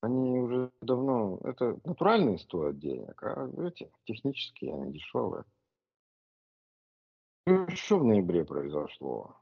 [0.00, 5.44] Они уже давно, это натуральные стоят денег, а эти технические, они дешевые.
[7.46, 9.36] Ну, что в ноябре произошло?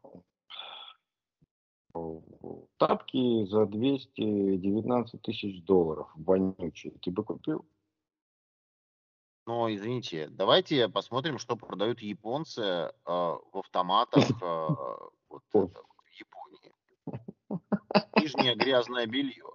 [2.77, 6.93] Тапки за 219 тысяч долларов, вонючие.
[7.03, 7.65] Ты бы купил?
[9.47, 14.35] Но, извините, давайте посмотрим, что продают японцы э, в автоматах э,
[15.29, 16.73] вот это, в Японии.
[18.17, 19.47] Нижнее грязное белье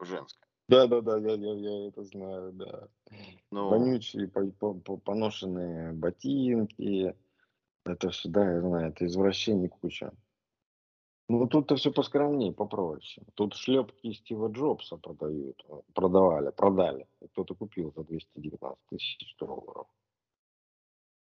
[0.00, 0.46] женское.
[0.68, 2.88] Да, да, да, я, я, я это знаю, да.
[3.52, 7.14] Ну, Вонючие, по, по, по, поношенные ботинки.
[7.84, 10.12] Это все, да, я знаю, это извращение куча.
[11.28, 13.26] Ну, тут-то все поскромнее, попроще.
[13.34, 17.08] Тут шлепки Стива Джобса продают, э, продавали, продали.
[17.32, 19.88] Кто-то купил за 219 тысяч долларов.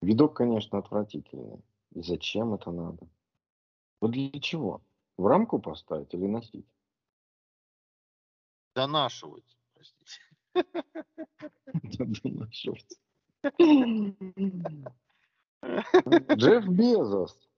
[0.01, 1.61] Видок, конечно, отвратительный.
[1.93, 3.05] И зачем это надо?
[3.99, 4.81] Вот для чего?
[5.17, 6.65] В рамку поставить или носить?
[8.73, 10.21] Донашивать, простите.
[12.23, 12.97] Донашивать.
[16.37, 17.50] Джефф Безос.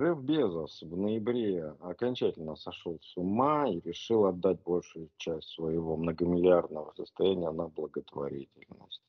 [0.00, 6.94] Джефф Безос в ноябре окончательно сошел с ума и решил отдать большую часть своего многомиллиардного
[6.96, 9.02] состояния на благотворительность.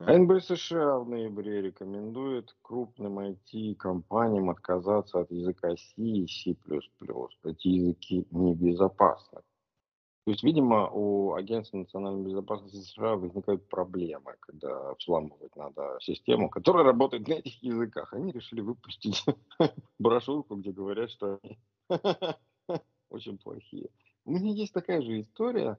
[0.00, 6.54] НБ США в ноябре рекомендует крупным IT-компаниям отказаться от языка C и C++.
[7.44, 9.40] Эти языки небезопасны.
[10.30, 16.84] То есть, видимо, у Агентства национальной безопасности США возникают проблемы, когда взламывать надо систему, которая
[16.84, 18.12] работает на этих языках.
[18.12, 19.24] Они решили выпустить
[19.98, 21.58] брошюрку, где говорят, что они
[23.10, 23.90] очень плохие.
[24.24, 25.76] У меня есть такая же история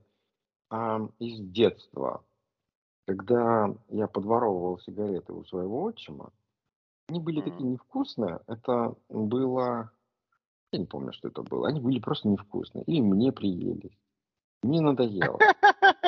[0.70, 2.22] а, из детства.
[3.08, 6.34] Когда я подворовывал сигареты у своего отчима,
[7.08, 8.42] они были такие невкусные.
[8.48, 9.92] Это было...
[10.74, 11.70] Я не помню, что это было.
[11.70, 12.84] Они были просто невкусные.
[12.84, 13.98] Или мне приелись.
[14.64, 15.40] Мне надоело.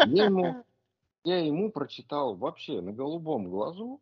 [0.05, 0.63] Я ему,
[1.23, 3.99] я ему прочитал вообще на голубом глазу.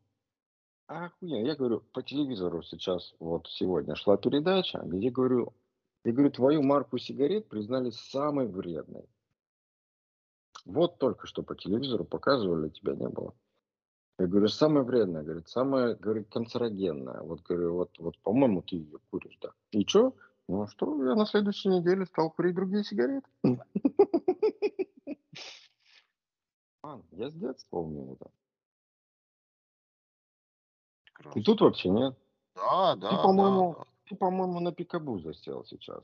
[0.88, 1.46] Охуенно.
[1.48, 5.54] Я говорю, по телевизору сейчас, вот сегодня шла передача, где говорю,
[6.04, 9.06] я говорю, твою марку сигарет признали самой вредной.
[10.66, 13.34] Вот только что по телевизору показывали, тебя не было.
[14.20, 17.22] Я говорю, самая вредная, говорит, самая, говорит, канцерогенная.
[17.22, 19.52] Вот, говорю, вот, вот, по-моему, ты ее куришь, да.
[19.72, 20.14] И что?
[20.48, 23.28] Ну что, я на следующей неделе стал курить другие сигареты.
[27.12, 28.32] Я с детства умею это.
[31.34, 32.18] Ты тут вообще нет?
[32.56, 33.10] Да, да.
[33.10, 36.04] Ты, по-моему, да, ты, по-моему, на пикабу засел сейчас.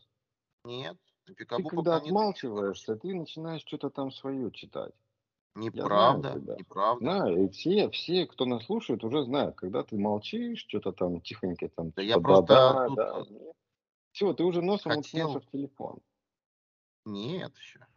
[0.64, 4.94] Нет, ты когда отмалчиваешься, ты начинаешь что-то там свое читать.
[5.56, 7.04] Неправда, неправда.
[7.04, 11.68] Знаю, и все, все, кто нас слушает, уже знают, когда ты молчишь, что-то там тихонько
[11.70, 11.90] там.
[11.90, 12.96] Да типа, я просто да, тут...
[12.96, 13.24] да.
[14.12, 15.30] Все, ты уже носом хотел...
[15.30, 16.00] уткнулся в телефон.
[17.06, 17.88] Нет, еще.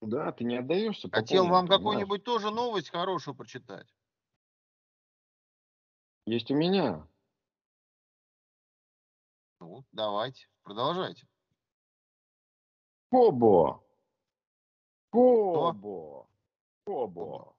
[0.00, 1.08] Да, ты не отдаешься.
[1.10, 3.92] Хотел вам какую-нибудь тоже новость хорошую прочитать.
[6.24, 7.06] Есть у меня.
[9.60, 11.26] Ну, давайте, продолжайте.
[13.10, 13.82] Кобо.
[15.10, 16.28] Кобо.
[16.84, 17.56] Кобо.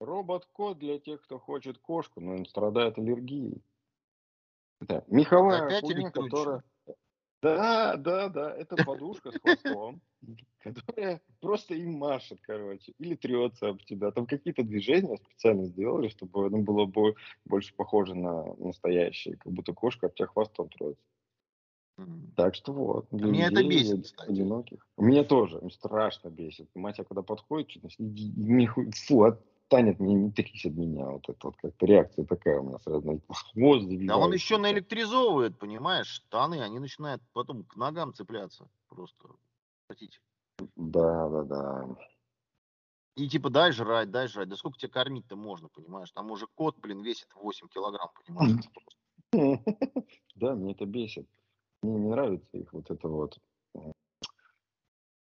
[0.00, 3.62] Робот-кот для тех, кто хочет кошку, но он страдает аллергией.
[4.80, 6.64] Это меховая Опять хуйня, которая...
[7.40, 10.00] Да, да, да, это подушка с хвостом,
[10.62, 14.10] которая просто им машет, короче, или трется об тебя.
[14.10, 17.14] Там какие-то движения специально сделали, чтобы оно было бы
[17.44, 21.02] больше похоже на настоящее, как будто кошка об тебя хвостом трется.
[22.36, 23.06] Так что вот.
[23.10, 24.30] Для Меня это бесит, кстати.
[24.30, 24.86] Одиноких.
[24.96, 25.60] Меня тоже.
[25.70, 26.68] Страшно бесит.
[26.74, 27.88] Мать, я когда подходит, что-то,
[29.06, 31.04] фу, отстанет, мне не трись от меня.
[31.06, 33.20] Вот это вот как-то реакция такая у меня сразу.
[33.28, 36.06] Хвост Да он еще наэлектризовывает, понимаешь?
[36.06, 38.68] Штаны, они начинают потом к ногам цепляться.
[38.88, 39.28] Просто.
[39.92, 40.18] Хотите?
[40.76, 41.96] Да, да, да.
[43.14, 44.48] И типа дай жрать, дай жрать.
[44.48, 46.10] Да сколько тебе кормить-то можно, понимаешь?
[46.12, 48.64] Там уже кот, блин, весит 8 килограмм, понимаешь?
[50.34, 51.28] Да, мне это бесит.
[51.82, 53.38] Мне не нравится их вот это вот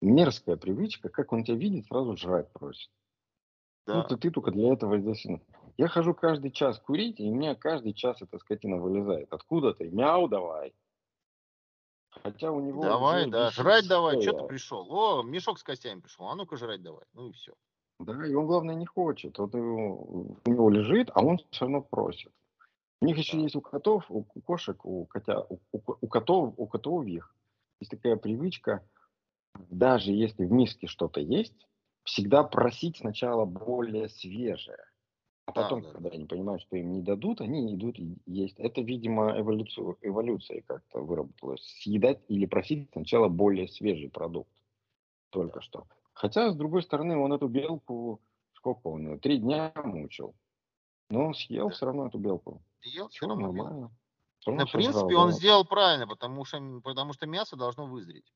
[0.02, 2.92] мерзкая привычка, как он тебя видит, сразу жрать просит.
[3.88, 3.96] Да.
[3.96, 5.26] Ну, ты, ты только для этого здесь.
[5.78, 9.34] Я хожу каждый час курить, и у меня каждый час эта скотина вылезает.
[9.34, 9.90] Откуда ты?
[9.90, 10.74] Мяу давай.
[12.24, 12.84] Хотя у него...
[12.84, 14.86] Давай, да, жрать давай, что ты пришел?
[14.90, 17.06] О, мешок с костями пришел, а ну-ка жрать давай.
[17.14, 17.54] Ну и все.
[18.00, 19.38] Да, и он, главное, не хочет.
[19.38, 22.32] Вот у него лежит, а он все равно просит.
[23.02, 26.68] У них еще есть у котов, у кошек, у, котя, у, у, у котов, у
[26.68, 27.34] котов их
[27.80, 28.84] есть такая привычка,
[29.70, 31.68] даже если в миске что-то есть,
[32.04, 34.84] всегда просить сначала более свежее.
[35.50, 36.16] А потом, да, когда да.
[36.16, 37.98] они понимают, что им не дадут, они идут
[38.28, 38.60] есть.
[38.60, 41.64] Это, видимо, эволюцию, эволюция как-то выработалась.
[41.82, 44.52] Съедать или просить сначала более свежий продукт.
[45.32, 45.62] Только да.
[45.62, 45.88] что.
[46.14, 48.22] Хотя, с другой стороны, он эту белку,
[48.54, 50.36] сколько он три дня мучил.
[51.10, 51.74] Но он съел да.
[51.74, 52.62] все равно эту белку.
[52.82, 53.92] Съел все равно нормально.
[54.46, 58.32] Ну, в принципе, он сделал правильно, потому что, потому что мясо должно вызреть.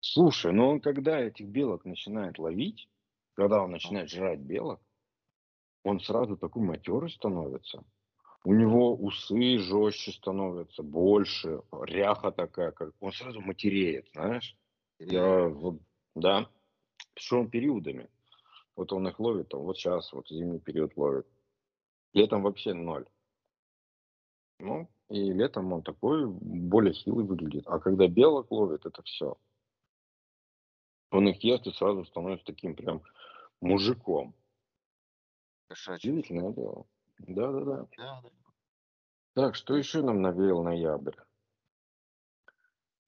[0.00, 2.88] Слушай, ну он когда этих белок начинает ловить,
[3.34, 4.80] когда он начинает жрать белок,
[5.84, 7.84] он сразу такой матерый становится.
[8.44, 14.56] У него усы жестче становятся, больше, ряха такая, как он сразу матереет, знаешь?
[14.98, 15.80] Я, вот,
[16.14, 16.48] да,
[17.14, 18.08] причем периодами.
[18.74, 21.26] Вот он их ловит, там, вот сейчас, вот зимний период ловит.
[22.14, 23.06] Летом вообще ноль.
[24.58, 27.64] Ну, и летом он такой более хилый выглядит.
[27.66, 29.36] А когда белок ловит, это все.
[31.10, 33.02] Он их ест и сразу становится таким прям
[33.60, 34.34] мужиком.
[35.72, 36.10] Кошачий.
[36.10, 36.86] Удивительное дело.
[37.20, 37.86] Да, да, да.
[37.96, 38.30] Да, да.
[39.32, 41.16] Так, что еще нам навеял ноябрь?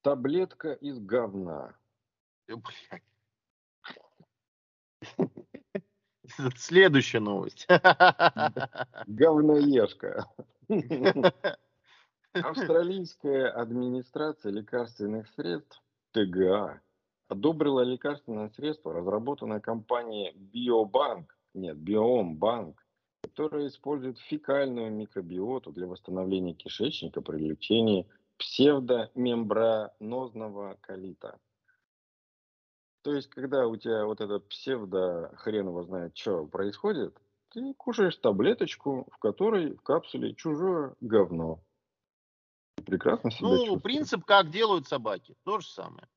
[0.00, 1.76] Таблетка из говна.
[6.56, 7.66] Следующая новость.
[9.06, 10.26] Говноежка.
[12.32, 16.80] Австралийская администрация лекарственных средств ТГА
[17.28, 22.84] одобрила лекарственное средство, разработанное компанией Биобанк, нет, Биомбанк,
[23.22, 31.38] которое использует фекальную микробиоту для восстановления кишечника при лечении псевдомембранозного колита.
[33.02, 37.16] То есть, когда у тебя вот этот псевдо, хрен его знает, что происходит,
[37.50, 41.62] ты кушаешь таблеточку, в которой в капсуле чужое говно.
[42.84, 43.82] Прекрасно себя Ну, чувствуешь.
[43.82, 46.08] принцип, как делают собаки, то же самое.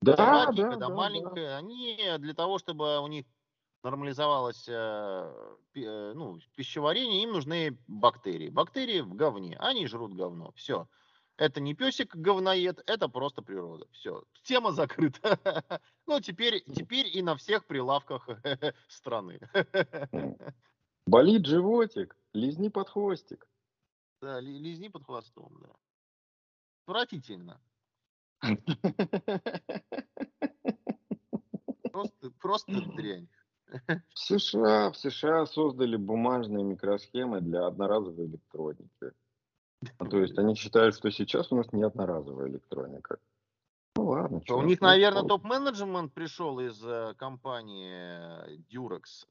[0.00, 1.58] Да, собаки, да, когда да, маленькие, да.
[1.58, 3.26] они для того, чтобы у них
[3.84, 8.48] нормализовалось э, э, ну, пищеварение, им нужны бактерии.
[8.48, 10.52] Бактерии в говне, они жрут говно.
[10.56, 10.88] Все.
[11.36, 13.86] Это не песик говноед, это просто природа.
[13.92, 15.62] Все, тема закрыта.
[16.06, 18.28] Ну, теперь, теперь и на всех прилавках
[18.88, 19.40] страны.
[21.06, 23.48] Болит животик, лизни под хвостик.
[24.20, 25.70] Да, лизни под хвостом, да.
[26.82, 27.58] Отвратительно.
[31.90, 33.28] Просто, просто дрянь.
[34.14, 39.12] В США, в США создали бумажные микросхемы для одноразовой электроники.
[39.98, 43.18] Ну, то есть они считают, что сейчас у нас не одноразовая электроника.
[43.96, 44.40] Ну ладно.
[44.48, 49.26] У них, наверное, топ-менеджмент пришел из э, компании Durex.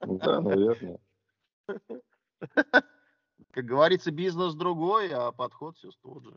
[0.00, 0.98] Да, наверное.
[3.52, 6.36] Как говорится, бизнес другой, а подход все тот же.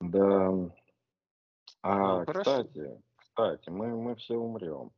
[0.00, 0.70] Да.
[1.86, 4.90] А, ну, кстати, кстати, мы, мы все умрем.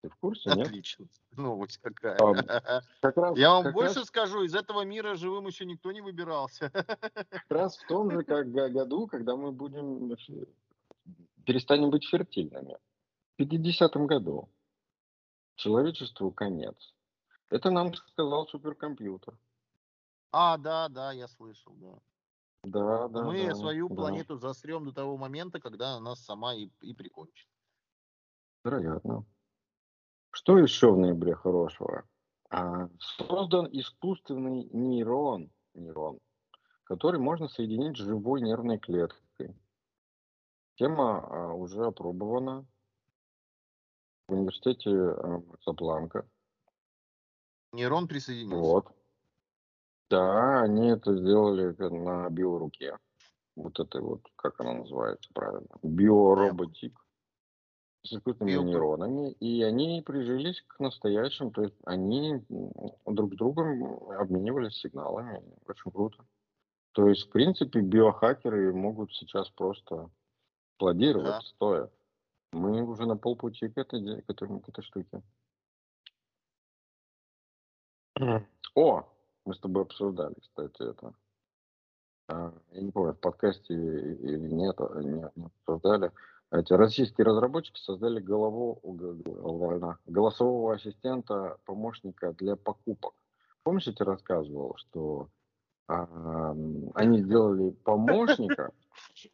[0.00, 0.66] Ты в курсе, нет?
[0.66, 1.06] Отлично.
[1.36, 2.18] Новость какая.
[2.18, 4.08] А, как раз, Я вам больше раз...
[4.08, 6.70] скажу, из этого мира живым еще никто не выбирался.
[7.30, 10.16] Как раз в том же как году, когда мы будем
[11.46, 12.76] перестанем быть фертильными.
[13.38, 14.48] В 50-м году.
[15.54, 16.74] Человечеству конец.
[17.50, 19.38] Это нам сказал суперкомпьютер.
[20.32, 22.00] А, да, да, я слышал, да.
[22.64, 23.24] Да, да.
[23.24, 23.94] Мы да, свою да.
[23.94, 27.48] планету засрем до того момента, когда она сама и, и прикончит.
[28.64, 29.24] Вероятно.
[30.30, 32.04] Что еще в ноябре хорошего?
[32.50, 36.20] А, создан искусственный нейрон, нейрон,
[36.84, 39.56] который можно соединить с живой нервной клеткой.
[40.76, 42.66] Тема а, уже опробована
[44.28, 46.28] в университете а, Сапланка.
[47.72, 48.56] Нейрон присоединился.
[48.56, 49.01] Вот.
[50.12, 52.98] Да, они это сделали на биоруке.
[53.56, 55.68] Вот это вот, как она называется правильно?
[55.82, 56.92] Биороботик
[58.04, 58.62] с искусственными Био...
[58.62, 62.44] нейронами, и они прижились к настоящим, то есть они
[63.06, 65.42] друг с другом обменивались сигналами.
[65.66, 66.26] Очень круто.
[66.92, 70.10] То есть, в принципе, биохакеры могут сейчас просто
[70.76, 71.40] плодировать да.
[71.40, 71.90] стоя.
[72.52, 75.22] Мы уже на полпути к этой, к этой, к этой штуке.
[78.74, 79.08] О,
[79.44, 81.14] мы с тобой обсуждали, кстати, это.
[82.28, 86.12] А, я не помню, в подкасте или нет, а, не, обсуждали.
[86.50, 88.78] Эти российские разработчики создали голову,
[90.04, 93.14] голосового ассистента, помощника для покупок.
[93.62, 95.41] Помнишь, я тебе рассказывал, что а,
[95.86, 98.72] они сделали помощника,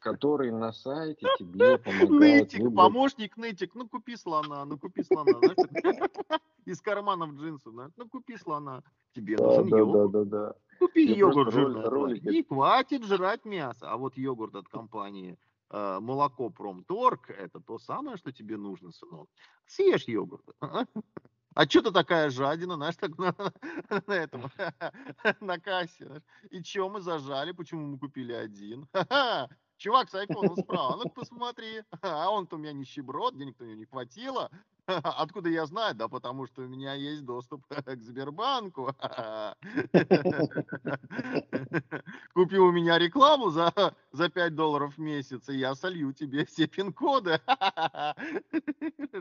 [0.01, 2.77] который на сайте тебе помогает Нытик, выбрать...
[2.77, 5.33] помощник нытик, ну купи слона, ну купи слона,
[6.65, 7.91] из карманов джинсов, да?
[7.97, 8.83] ну купи слона,
[9.15, 10.55] тебе да, нужен да, да, да, да.
[10.79, 12.21] Купи йогурт жирный.
[12.21, 13.91] Не хватит жрать мясо.
[13.91, 15.37] А вот йогурт от компании
[15.71, 19.29] э, молоко Промторг, это то самое, что тебе нужно, сынок.
[19.67, 20.45] Съешь йогурт.
[21.59, 23.35] А что ты такая жадина, знаешь, так на,
[24.07, 24.49] на этом,
[25.41, 26.23] на кассе.
[26.51, 28.87] И что мы зажали, почему мы купили один?
[29.77, 31.83] Чувак с айфоном справа, ну посмотри.
[32.01, 34.53] А он-то у меня нищеброд, денег-то у него не хватило.
[35.19, 35.95] Откуда я знаю?
[35.95, 38.95] Да потому что у меня есть доступ к Сбербанку.
[42.35, 43.73] Купи у меня рекламу за,
[44.13, 47.41] за 5 долларов в месяц, и я солью тебе все пин-коды.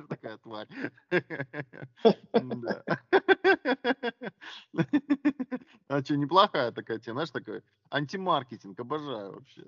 [0.09, 0.67] Такая тварь.
[5.89, 9.67] А что, неплохая такая тема, знаешь, такой антимаркетинг, обожаю вообще.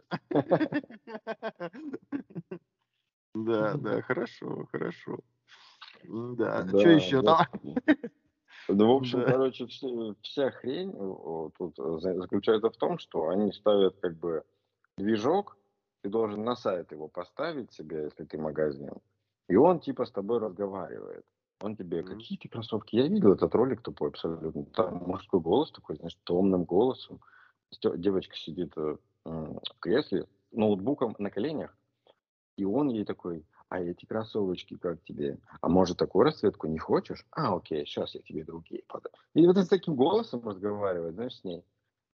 [3.35, 5.19] Да, да, хорошо, хорошо.
[6.03, 7.45] Да, да что еще там?
[8.67, 9.25] Ну, в общем, да.
[9.25, 9.87] короче, вся,
[10.21, 10.91] вся хрень
[11.57, 14.43] тут заключается в том, что они ставят как бы
[14.97, 15.57] движок,
[16.03, 18.93] ты должен на сайт его поставить себе, если ты магазин,
[19.47, 21.25] и он типа с тобой разговаривает.
[21.61, 22.15] Он тебе, mm-hmm.
[22.15, 22.95] какие ты кроссовки?
[22.95, 24.65] Я видел этот ролик тупой абсолютно.
[24.65, 27.19] Там мужской голос такой, знаешь, томным голосом.
[27.97, 31.75] Девочка сидит э, в кресле, ноутбуком на коленях,
[32.55, 35.37] и он ей такой, а эти кроссовочки как тебе?
[35.61, 37.25] А может такую расцветку не хочешь?
[37.31, 39.11] А, окей, сейчас я тебе другие подам.
[39.33, 41.63] И вот с таким голосом разговаривать, знаешь, с ней.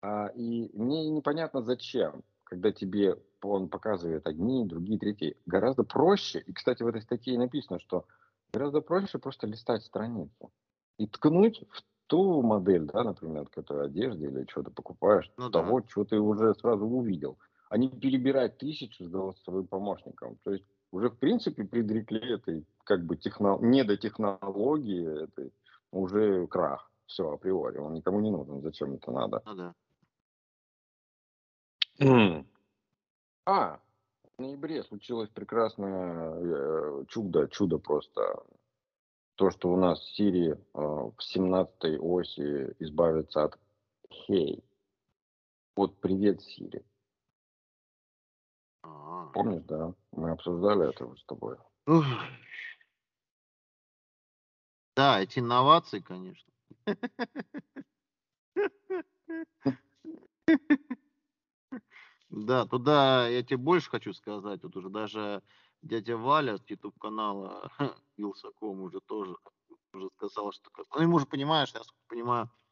[0.03, 5.37] А, и мне непонятно зачем, когда тебе он показывает одни, другие, третьи.
[5.47, 8.05] Гораздо проще, и, кстати, в этой статье написано, что
[8.53, 10.51] гораздо проще просто листать страницу
[10.99, 15.87] и ткнуть в ту модель, да, например, которую одежды или что-то покупаешь, ну, того, да.
[15.89, 17.39] что ты уже сразу увидел,
[17.69, 20.37] а не перебирать тысячу с голосовым помощником.
[20.45, 20.65] То есть
[20.95, 23.59] уже в принципе предрекли этой как бы техно...
[23.61, 25.53] недотехнологии, этой
[25.91, 26.91] уже крах.
[27.07, 27.79] Все, априори.
[27.79, 28.63] Он никому не нужен.
[28.63, 29.43] Зачем это надо?
[29.45, 29.75] Ну да.
[33.47, 33.79] А,
[34.39, 38.43] в ноябре случилось прекрасное э, чудо, чудо просто.
[39.35, 43.59] То, что у нас в Сирии э, в 17-й оси избавится от
[44.09, 44.65] хей.
[45.77, 46.41] Вот привет,
[48.85, 49.33] Сирии.
[49.33, 49.95] Помнишь, да?
[50.13, 51.57] Мы обсуждали это с тобой.
[54.97, 56.53] Да, эти инновации, конечно.
[62.31, 64.61] Да, туда я тебе больше хочу сказать.
[64.61, 65.43] Тут уже даже
[65.83, 67.71] дядя Валя с YouTube канала
[68.17, 69.37] Вилсаком уже тоже
[69.93, 72.64] уже сказал, что ну ему же понимаешь, я понимаю, а,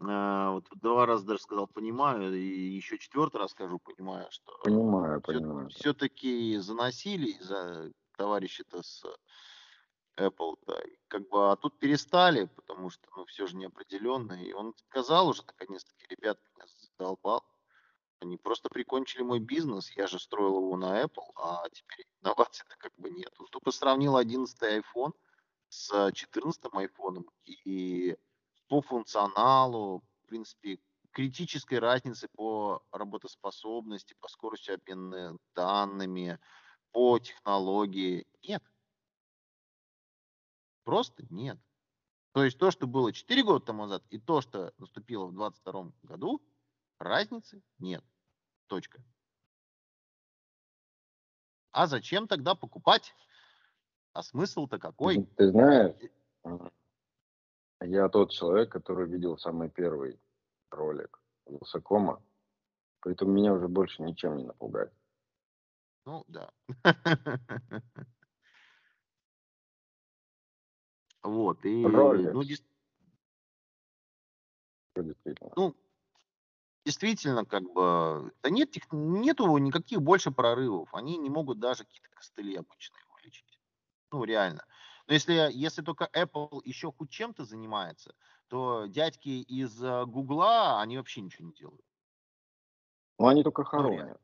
[0.00, 5.32] вот два раза даже сказал понимаю, и еще четвертый раз скажу понимаю, что понимаю, все,
[5.32, 5.68] понимаю.
[5.68, 9.04] все-таки заносили за товарища-то с
[10.16, 14.74] Apple, да, как бы, а тут перестали, потому что, ну, все же неопределенно, и он
[14.88, 17.44] сказал уже, наконец-таки, ребят, меня задолбал,
[18.20, 22.92] они просто прикончили мой бизнес, я же строил его на Apple, а теперь инноваций-то как
[22.96, 23.32] бы нет.
[23.38, 25.12] Он тупо сравнил 11 iPhone
[25.68, 28.16] с 14 iPhone, и
[28.70, 30.78] по функционалу, в принципе,
[31.10, 36.38] критической разницы по работоспособности, по скорости обмена данными,
[36.92, 38.62] по технологии нет.
[40.84, 41.58] Просто нет.
[42.30, 45.92] То есть то, что было 4 года тому назад, и то, что наступило в 2022
[46.04, 46.40] году,
[47.00, 48.04] разницы нет.
[48.68, 49.02] Точка.
[51.72, 53.16] А зачем тогда покупать?
[54.12, 55.24] А смысл-то какой?
[55.36, 55.96] Ты знаешь,
[57.80, 60.20] я тот человек, который видел самый первый
[60.70, 62.22] ролик Вилсакома,
[63.00, 64.92] поэтому меня уже больше ничем не напугать.
[66.04, 66.52] Ну, да.
[71.22, 71.84] Вот, и...
[71.84, 72.32] Ролик.
[72.32, 72.70] Ну, действительно.
[75.54, 75.76] Ну,
[76.84, 80.92] действительно, как бы, да нет, нету никаких больше прорывов.
[80.94, 83.58] Они не могут даже какие-то костыли обычные вылечить.
[84.10, 84.64] Ну, реально.
[85.10, 88.14] Но если, если только Apple еще хоть чем-то занимается,
[88.46, 91.84] то дядьки из э, Гугла, они вообще ничего не делают.
[93.18, 94.20] Ну, они только хоронят.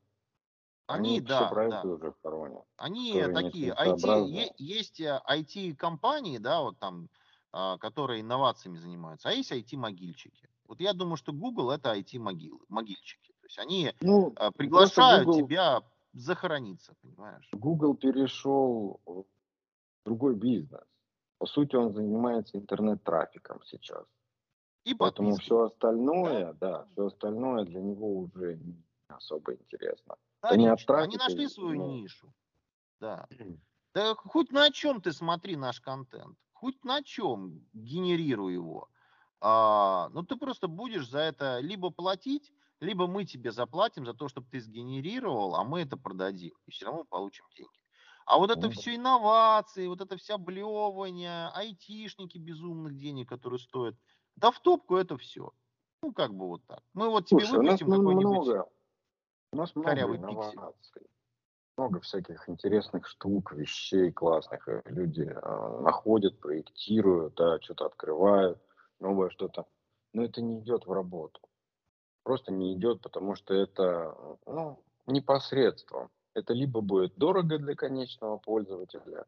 [0.85, 1.81] Они, они да, да.
[1.81, 2.63] уже хоронят.
[2.77, 7.09] Они такие, IT, есть IT-компании, э, да, вот там,
[7.51, 10.47] а, которые инновациями занимаются, а есть IT-могильщики.
[10.69, 13.33] Вот я думаю, что Google это IT-могильщики.
[13.41, 15.83] То есть они ну, э, приглашают Google, тебя
[16.13, 17.49] захорониться, понимаешь?
[17.51, 19.01] Google перешел
[20.07, 20.87] другой бизнес.
[21.37, 24.05] По сути, он занимается интернет-трафиком сейчас.
[24.85, 30.15] И Поэтому все остальное, да, да, все остальное для него уже не особо интересно.
[30.41, 31.87] Да, они, они нашли свою но...
[31.91, 32.33] нишу.
[32.99, 33.27] Да.
[33.93, 38.89] Да хоть на чем ты смотри наш контент, хоть на чем генерируй его.
[39.41, 44.27] а, ну ты просто будешь за это либо платить, либо мы тебе заплатим за то,
[44.27, 47.76] чтобы ты сгенерировал, а мы это продадим, и все равно получим деньги.
[48.27, 53.95] А вот это все инновации, вот это вся блевание, айтишники безумных денег, которые стоят,
[54.35, 55.53] да в топку это все.
[56.03, 56.83] Ну, как бы вот так.
[56.93, 58.69] Мы вот тебе Слушай, выпустим какой-нибудь много,
[59.53, 61.07] у нас много корявый инноваций,
[61.77, 64.67] много всяких интересных штук, вещей классных.
[64.67, 68.59] э, Люди а, находят, проектируют, да, что-то открывают,
[68.99, 69.67] новое что-то.
[70.13, 71.39] Но это не идет в работу.
[72.23, 76.09] Просто не идет, потому что это ну, непосредством.
[76.37, 79.25] Это либо будет дорого для конечного пользователя,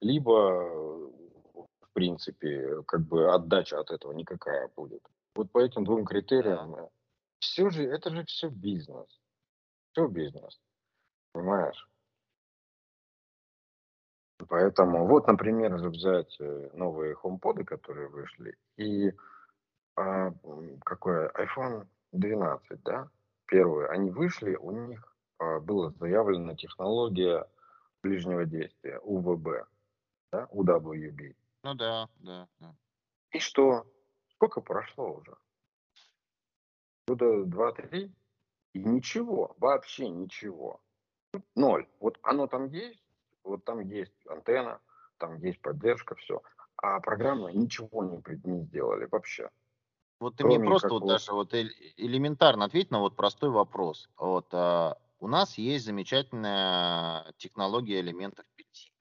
[0.00, 1.10] либо, э,
[1.54, 5.02] в принципе, как бы отдача от этого никакая будет.
[5.34, 6.76] Вот по этим двум критериям
[7.40, 9.20] все же, это же все бизнес.
[9.90, 10.60] Все бизнес.
[11.32, 11.88] Понимаешь?
[14.48, 19.12] Поэтому вот, например, взять э, новые HomePod, которые вышли, и
[19.96, 20.32] а,
[20.84, 23.08] какой iPhone 12, да,
[23.46, 25.13] первые, они вышли, у них
[25.60, 27.46] была заявлена технология
[28.02, 29.66] ближнего действия, УВБ,
[30.32, 31.34] да, UWB.
[31.62, 32.74] Ну да, да, да.
[33.30, 33.86] И что?
[34.34, 35.36] Сколько прошло уже?
[37.06, 38.12] Года два-три,
[38.72, 40.80] и ничего, вообще ничего.
[41.54, 41.86] Ноль.
[42.00, 43.02] Вот оно там есть,
[43.42, 44.80] вот там есть антенна,
[45.18, 46.42] там есть поддержка, все.
[46.76, 49.50] А программы ничего не, не сделали вообще.
[50.20, 53.50] Вот ты мне Кроме просто как вот вот- даже вот элементарно ответь на вот простой
[53.50, 54.08] вопрос.
[54.16, 58.92] Вот а, у нас есть замечательная технология элементов пельти.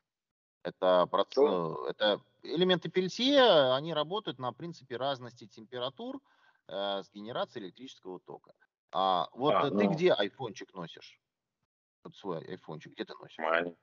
[0.63, 1.87] Это, проц- Что?
[1.87, 6.21] э, это элементы пельти, они работают на принципе разности температур
[6.67, 8.53] э, с генерацией электрического тока.
[8.91, 9.91] А вот А, э, ты ну.
[9.91, 11.19] где айфончик носишь?
[12.03, 13.37] Вот свой айфончик, где ты носишь?
[13.39, 13.75] Мани.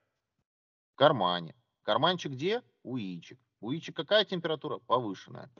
[0.92, 1.54] В кармане.
[1.82, 2.62] Карманчик где?
[2.82, 3.38] У яичек.
[3.60, 4.78] У яичек какая температура?
[4.78, 5.50] Повышенная.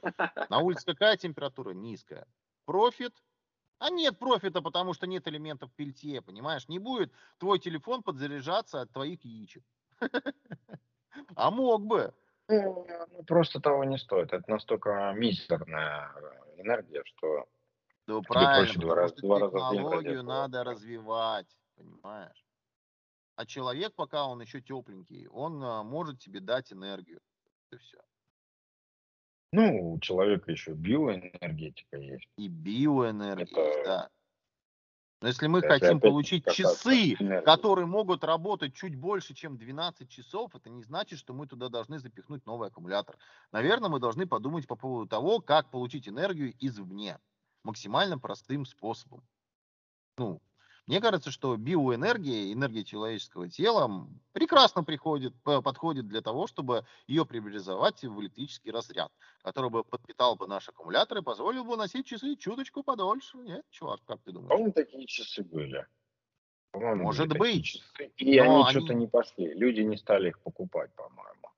[0.49, 1.71] На улице какая температура?
[1.73, 2.27] Низкая.
[2.65, 3.15] Профит?
[3.81, 6.69] А нет профита, потому что нет элементов пельтье, понимаешь?
[6.69, 9.65] Не будет твой телефон подзаряжаться от твоих яичек.
[11.35, 12.15] А мог бы.
[12.49, 12.87] Ну,
[13.27, 14.33] просто того не стоит.
[14.33, 17.49] Это настолько мизерная э, энергия, что
[18.07, 22.45] Да правильно, два раза- два технологию надо развивать, понимаешь?
[23.35, 27.21] А человек, пока он еще тепленький, он а, может тебе дать энергию.
[27.73, 27.99] И все.
[29.53, 32.29] Ну, у человека еще биоэнергетика есть.
[32.37, 34.11] И биоэнергия Это- да.
[35.23, 37.45] Но если мы Если хотим получить часы, энергии.
[37.45, 41.99] которые могут работать чуть больше, чем 12 часов, это не значит, что мы туда должны
[41.99, 43.19] запихнуть новый аккумулятор.
[43.53, 47.19] Наверное, мы должны подумать по поводу того, как получить энергию извне
[47.65, 49.23] максимально простым способом.
[50.17, 50.41] Ну,
[50.91, 57.25] мне кажется, что биоэнергия, энергия человеческого тела прекрасно приходит, п- подходит для того, чтобы ее
[57.25, 59.13] преобразовать в электрический разряд,
[59.45, 63.39] который бы подпитал бы наш аккумулятор и позволил бы носить часы чуточку подольше.
[63.39, 64.49] Нет, чувак, как ты думаешь?
[64.49, 65.87] По-моему, такие часы были.
[66.73, 67.67] По-моему, Может быть.
[67.67, 68.11] часы.
[68.17, 69.55] И они, они- что-то не пошли.
[69.55, 71.51] Люди не стали их покупать, по-моему.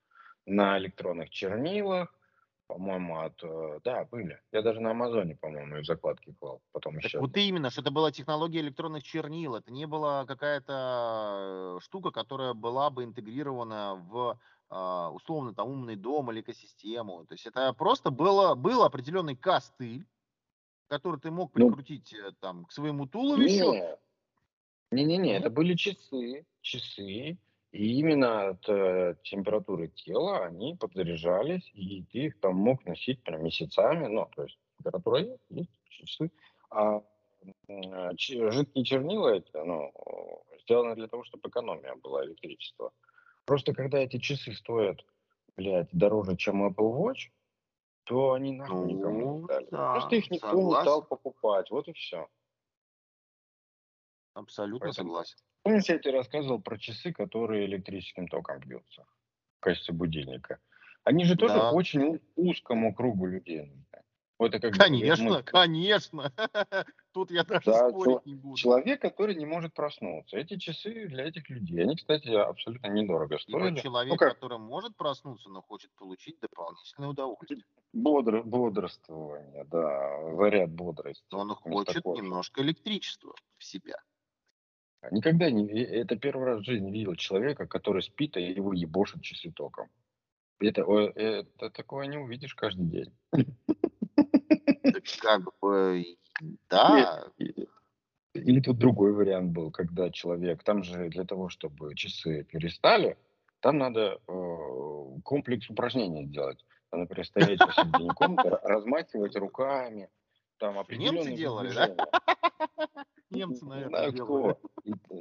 [0.45, 2.15] На электронных чернилах,
[2.67, 3.43] по-моему, от...
[3.43, 4.41] э, Да, были.
[4.53, 6.61] Я даже на Амазоне, по-моему, из закладки клал.
[6.73, 7.21] Потом Так еще.
[7.21, 12.55] вот именно, что это была технология электронных чернил, это не была какая-то э, штука, которая
[12.55, 14.39] была бы интегрирована в
[14.75, 17.27] а, условно там умный дом или экосистему.
[17.27, 20.07] То есть это просто было, был определенный костыль,
[20.89, 23.75] который ты мог Ну, прикрутить э, там к своему туловищу.
[24.91, 27.37] Не-не-не, это были часы, часы,
[27.73, 33.43] и именно от э, температуры тела они подзаряжались, и ты их там мог носить прям
[33.45, 36.31] месяцами, ну, то есть температура есть, есть часы,
[36.71, 37.03] а
[38.17, 42.93] ч- жидкие чернила эти, ну, э, сделаны для того, чтобы экономия была электричества.
[43.47, 45.05] Просто когда эти часы стоят,
[45.57, 47.31] блядь, дороже, чем Apple Watch,
[48.05, 49.69] то они нахуй никому не Ну, стали.
[49.71, 51.07] да, Просто их никто не стал согласен.
[51.09, 52.29] покупать, вот и все.
[54.35, 55.39] Абсолютно Поэтому- согласен.
[55.63, 59.05] Помнишь, я тебе рассказывал про часы, которые электрическим током бьются
[59.59, 60.59] в качестве будильника?
[61.05, 61.71] Они же тоже Да.
[61.73, 64.03] очень узкому кругу людей нужны.
[64.39, 66.33] Вот это как Конечно, мы- конечно.
[67.13, 68.57] Тут я даже Да, спорить не буду.
[68.57, 70.37] человек, который не может проснуться.
[70.37, 73.81] Эти часы для этих людей, они, кстати, абсолютно недорого Либо стоили.
[73.81, 77.63] человек, Ну как, который может проснуться, но хочет получить дополнительное удовольствие.
[77.93, 81.23] бодр, бодрствование, да, заряд бодрости.
[81.33, 83.97] Он хочет немножко электричества в себя.
[85.11, 85.67] Никогда не...
[85.69, 89.89] Это первый раз в жизни видел человека, который спит, а его ебошит часы током.
[90.61, 93.13] Это, это такое не увидишь каждый день.
[95.21, 96.17] Как бы,
[96.69, 97.25] да,
[98.35, 103.19] Или тут другой вариант был, когда человек, там же для того, чтобы часы перестали,
[103.61, 106.65] там надо э, комплекс упражнений сделать.
[106.93, 107.61] например, стоять
[108.15, 110.09] комнаты, размахивать руками,
[110.59, 111.97] там определенные Немцы делали, да?
[113.33, 114.61] Немцы, наверное, знаю кто.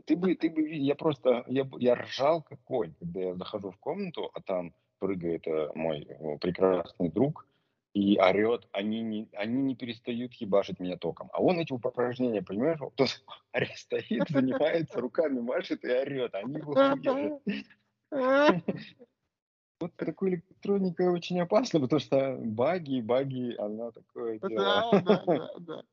[0.05, 4.29] ты бы, ты бы я просто, я, я ржал какой, когда я захожу в комнату,
[4.33, 7.47] а там прыгает э, мой э, прекрасный друг
[7.93, 11.29] и орет, они не, они не перестают ебашить меня током.
[11.33, 12.91] А он эти упражнения, понимаешь, он
[13.75, 17.41] стоит, занимается руками, машет и орет, они его
[19.81, 24.91] Вот такой электроника очень опасна, потому что баги, баги, она такое дело.
[24.91, 25.83] Да, да, да, да,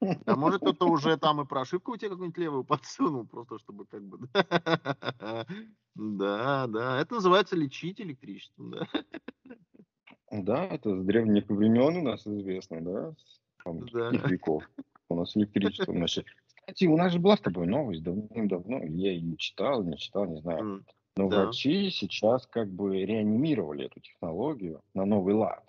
[0.00, 0.16] да.
[0.26, 4.02] А может кто-то уже там и прошивку у тебя какую-нибудь левую подсунул, просто чтобы как
[4.02, 4.18] бы...
[5.94, 8.88] Да, да, это называется лечить электричеством, да.
[10.32, 13.14] Да, это с древних времен у нас известно, да,
[13.64, 14.10] там, да.
[14.10, 14.68] веков.
[15.08, 15.92] У нас электричество.
[15.96, 16.26] Значит,
[16.56, 20.40] кстати, у нас же была с тобой новость давным-давно, я ее читал, не читал, не
[20.40, 20.84] знаю.
[21.16, 21.44] Но да.
[21.44, 25.64] врачи сейчас как бы реанимировали эту технологию на новый лад.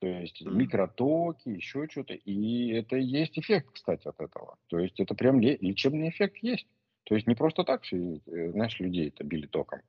[0.00, 0.50] То есть mm.
[0.50, 2.14] микротоки, еще что-то.
[2.14, 4.56] И это есть эффект, кстати, от этого.
[4.68, 6.66] То есть это прям лечебный эффект есть.
[7.04, 9.80] То есть не просто так все, э, знаешь, людей это били током.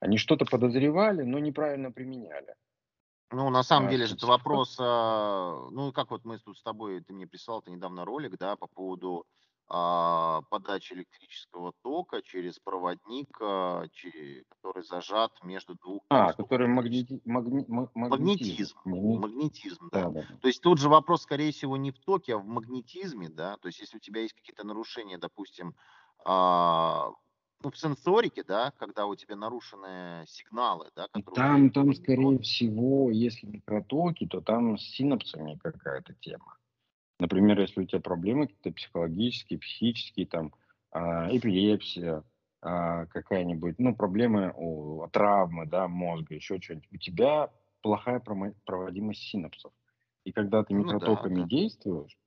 [0.00, 2.54] Они что-то подозревали, но неправильно применяли.
[3.30, 6.62] Ну, на самом а, деле же это вопрос, а, ну, как вот мы тут с
[6.62, 9.26] тобой, ты мне прислал ты недавно ролик, да, по поводу
[9.72, 13.84] подачи электрического тока через проводник, а,
[14.50, 16.02] который зажат между двух...
[16.10, 17.22] А, который магнети...
[17.24, 17.64] магни...
[17.68, 18.76] магнетизм.
[18.84, 20.10] Магнетизм, магнетизм да.
[20.10, 20.38] Да, да.
[20.42, 23.68] То есть тут же вопрос, скорее всего, не в токе, а в магнетизме, да, то
[23.68, 25.74] есть если у тебя есть какие-то нарушения, допустим,
[26.24, 27.10] а,
[27.62, 31.34] ну, в сенсорике, да, когда у тебя нарушены сигналы, да, которые...
[31.34, 36.58] Там, там, скорее всего, если микротоки, то там с синапсами какая-то тема.
[37.22, 40.52] Например, если у тебя проблемы какие-то психологические, психические, там,
[40.90, 42.24] а, эпилепсия,
[42.60, 47.50] а, какая-нибудь, ну, проблемы, о, травмы, да, мозга, еще что-нибудь, у тебя
[47.80, 49.72] плохая проводимость синапсов.
[50.24, 51.48] И когда ты микротоками ну, да, да.
[51.48, 52.18] действуешь,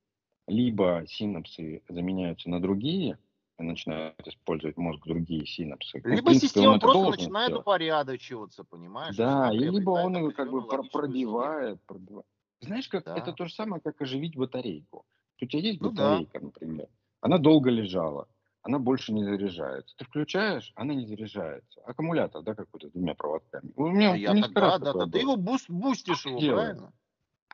[0.48, 3.18] либо синапсы заменяются на другие,
[3.58, 6.00] начинают использовать мозг другие синапсы.
[6.02, 7.62] Ну, либо принципе, система просто начинает сделать.
[7.62, 9.14] упорядочиваться, понимаешь?
[9.14, 12.24] Да, и либо он его как бы пробивает, пробивает.
[12.60, 15.04] Знаешь, как это то же самое, как оживить батарейку.
[15.40, 16.10] У тебя есть Ну да.
[16.10, 16.88] батарейка, например,
[17.20, 18.28] она долго лежала,
[18.62, 19.94] она больше не заряжается.
[19.96, 21.80] Ты включаешь, она не заряжается.
[21.82, 23.72] Аккумулятор, да, какой-то двумя проводками.
[23.76, 26.92] У меня я несколько раз да, да, ты его boost, boost ишь его, правильно?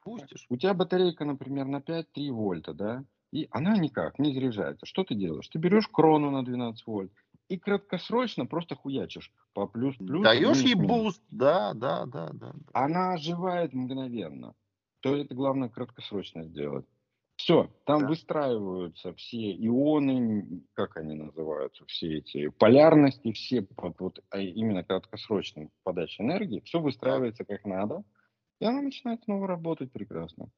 [0.04, 0.46] Boost ишь.
[0.48, 4.86] У тебя батарейка, например, на 5-3 вольта, да, и она никак не заряжается.
[4.86, 5.48] Что ты делаешь?
[5.48, 7.12] Ты берешь крону на 12 вольт
[7.48, 10.22] и краткосрочно просто хуячишь по плюс-плюс.
[10.22, 12.52] Даешь ей boost, да, да, да, да.
[12.72, 14.54] Она оживает мгновенно
[15.02, 16.86] то это главное краткосрочно сделать.
[17.36, 18.08] Все, там да.
[18.08, 25.70] выстраиваются все ионы, как они называются, все эти полярности, все под вот а именно краткосрочной
[25.82, 28.04] подачей энергии, все выстраивается как надо,
[28.60, 30.50] и она начинает снова работать прекрасно.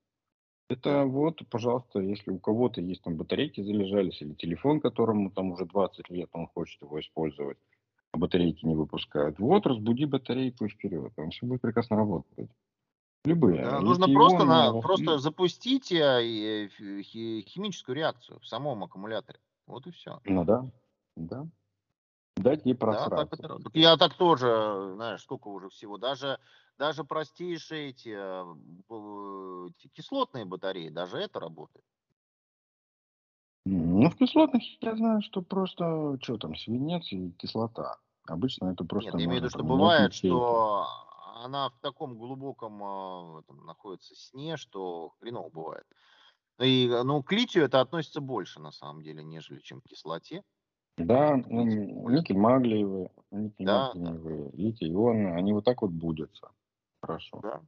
[0.68, 5.64] Это вот, пожалуйста, если у кого-то есть там батарейки залежались, или телефон, которому там уже
[5.64, 7.58] 20 лет, он хочет его использовать,
[8.12, 12.50] а батарейки не выпускают, вот, разбуди батарейку и вперед, он все будет прекрасно работать.
[13.24, 13.64] Любые.
[13.64, 19.40] Да, нужно просто, на, просто запустить э, химическую реакцию в самом аккумуляторе.
[19.66, 20.20] Вот и все.
[20.24, 20.66] Ну да,
[21.16, 21.46] да.
[22.36, 23.10] Дать ей просраться.
[23.10, 25.96] Да, так это, я так тоже, знаешь, сколько уже всего.
[25.96, 26.38] Даже,
[26.78, 31.86] даже простейшие эти, э, эти кислотные батареи, даже это работает.
[33.64, 37.96] Ну, в кислотных я знаю, что просто, что там, свинец и кислота.
[38.26, 39.12] Обычно это просто...
[39.12, 40.86] Нет, я имею в виду, что бывает, что
[41.44, 45.84] она в таком глубоком э, там, находится сне, что хреново бывает.
[46.58, 50.42] И, ну, к литию это относится больше, на самом деле, нежели чем к кислоте.
[50.96, 51.64] Да, ну,
[52.10, 54.56] никель маглиевые, никель да, маглиевые, да.
[54.56, 56.50] литий ионы, они вот так вот будутся.
[57.02, 57.40] Хорошо.
[57.42, 57.62] Да.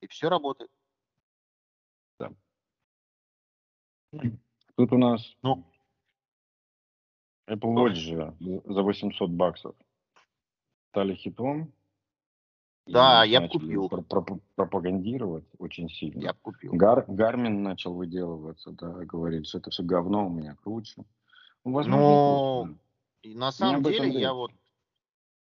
[0.00, 0.70] И все работает.
[2.18, 2.32] Да.
[4.76, 5.64] Тут у нас ну,
[7.46, 9.74] Apple Watch же за 800 баксов
[10.90, 11.72] стали хитом.
[12.88, 13.88] Да, я бы купил.
[14.56, 16.20] пропагандировать очень сильно.
[16.22, 16.72] Я бы купил.
[16.74, 21.04] Гар, Гармин начал выделываться, да, говорит, что это все говно у меня круче.
[21.64, 22.68] Ну, возможно, Но
[23.24, 24.52] на самом деле я вот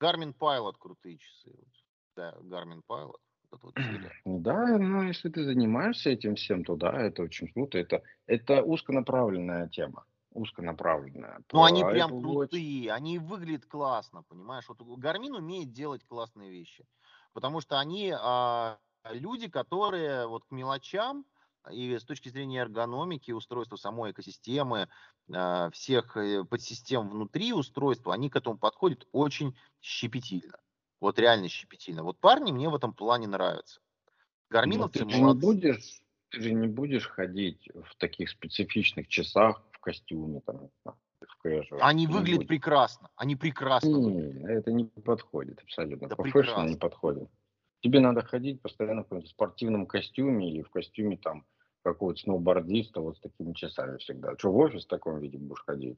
[0.01, 1.55] Garmin Pilot крутые часы.
[2.15, 3.15] Да, Pilot.
[3.51, 3.75] Вот вот
[4.25, 7.77] да, ну если ты занимаешься этим всем, то да, это очень круто.
[7.77, 11.41] Это, это узконаправленная тема узконаправленная.
[11.51, 14.63] Ну, они прям крутые, они выглядят классно, понимаешь?
[14.69, 16.85] Вот Гармин умеет делать классные вещи
[17.33, 18.77] потому что они а,
[19.09, 21.25] люди, которые вот к мелочам
[21.71, 24.89] и с точки зрения эргономики устройства самой экосистемы,
[25.33, 30.59] а, всех э, подсистем внутри устройства, они к этому подходят очень щепетильно.
[30.99, 32.03] Вот реально щепетильно.
[32.03, 33.81] Вот парни мне в этом плане нравятся.
[34.49, 39.79] Гарминовцы ты же не будешь, ты же не будешь ходить в таких специфичных часах в
[39.79, 40.69] костюме там.
[41.79, 43.09] Они выглядят прекрасно.
[43.15, 43.89] Они прекрасно.
[43.89, 46.07] Не, это не подходит абсолютно.
[46.07, 47.29] Да По не подходит.
[47.81, 51.45] Тебе надо ходить постоянно в каком-то спортивном костюме или в костюме там
[51.83, 54.37] какого-то сноубордиста вот с такими часами всегда.
[54.37, 55.97] Что, в офис в таком виде будешь ходить?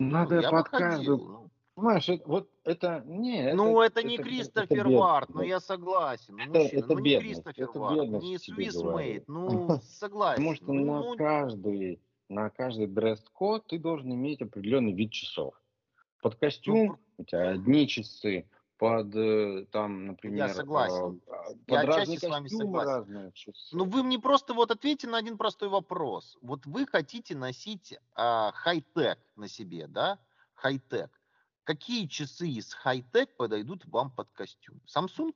[0.00, 1.18] Надо ну, под каждую...
[1.18, 1.50] Ну.
[1.76, 3.52] Понимаешь, это, вот это не.
[3.52, 6.36] Ну, это, это не это, Кристофер это Варт, ну я согласен.
[6.36, 10.36] Ну, мужчина, это, ну, не Кристофер это Варт, не Свисмейт, ну согласен.
[10.36, 11.16] Потому что ну, на ну...
[11.16, 15.54] каждый на каждый дресс-код ты должен иметь определенный вид часов.
[16.22, 18.48] Под костюм ну, у тебя одни часы,
[18.78, 21.20] под э, там, например, я согласен.
[21.26, 22.88] Э, под я разные с вами согласен.
[22.88, 23.76] разные часы.
[23.76, 26.36] Ну вы мне просто вот ответьте на один простой вопрос.
[26.40, 30.18] Вот вы хотите носить а, хай-тек на себе, да?
[30.54, 31.10] Хай-тек.
[31.64, 34.80] Какие часы из хай-тек подойдут вам под костюм?
[34.86, 35.34] Samsung?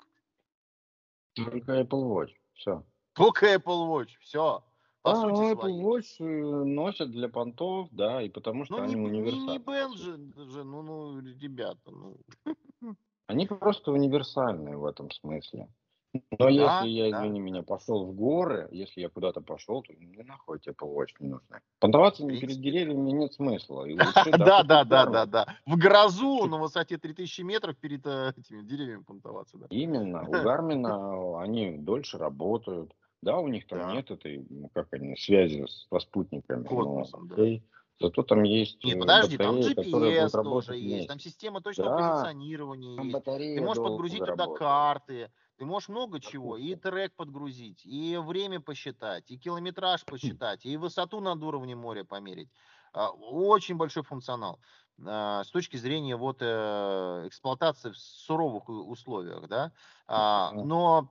[1.35, 2.33] Только Apple Watch.
[2.55, 2.85] Все.
[3.15, 4.11] Только Apple Watch.
[4.21, 4.65] Все.
[5.09, 8.95] По а, сути Apple Watch э, носят для понтов, да, и потому что ну, они
[8.95, 9.53] не, универсальны.
[9.53, 12.17] Не, Band же, же, ну, ну, ребята, ну.
[13.27, 15.69] Они просто универсальные в этом смысле.
[16.15, 17.19] Но да, если я, да.
[17.19, 21.29] извини меня, пошел в горы, если я куда-то пошел, то мне нахуй Apple Watch не
[21.29, 21.61] нужны.
[21.81, 23.87] Понтоваться перед деревьями нет смысла.
[24.39, 25.57] Да, да, да, да, да.
[25.67, 29.59] В грозу на высоте 3000 метров перед э, этими деревьями понтоваться.
[29.71, 30.27] Именно.
[30.27, 32.95] У Гармина они дольше работают.
[33.23, 33.93] Да, у них там да.
[33.93, 36.65] нет этой, ну, как они, связи с, со спутниками.
[36.65, 37.61] Космосом, но, да.
[38.01, 41.09] Зато там есть Нет, подожди, батареи, там GPS тоже есть, вместе.
[41.09, 43.25] там система точного да, позиционирования там есть.
[43.25, 49.29] Ты можешь подгрузить туда карты, ты можешь много чего, и трек подгрузить, и время посчитать,
[49.33, 52.51] и километраж посчитать, и высоту над уровнем моря померить.
[52.93, 54.61] А, очень большой функционал
[55.05, 59.73] а, с точки зрения вот э, эксплуатации в суровых условиях, да.
[60.07, 61.09] А, но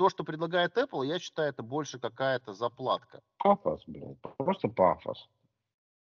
[0.00, 3.20] то, что предлагает Apple, я считаю, это больше какая-то заплатка.
[3.36, 5.28] Пафос, блин, просто пафос.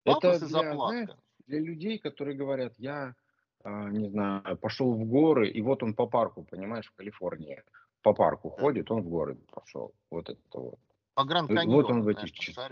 [0.03, 1.09] Пафос это для, знаешь,
[1.45, 3.13] для людей, которые говорят, я,
[3.63, 7.61] а, не знаю, пошел в горы, и вот он по парку, понимаешь, в Калифорнии,
[8.01, 8.63] по парку да.
[8.63, 9.93] ходит, он в горы пошел.
[10.09, 10.79] Вот это вот.
[11.13, 12.71] По Гранд вот он в этих часах.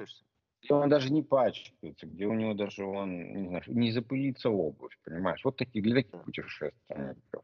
[0.72, 5.42] Он даже не пачкается, где у него даже он, не знаю, не запылится обувь, понимаешь?
[5.44, 7.44] Вот такие, для таких путешественников.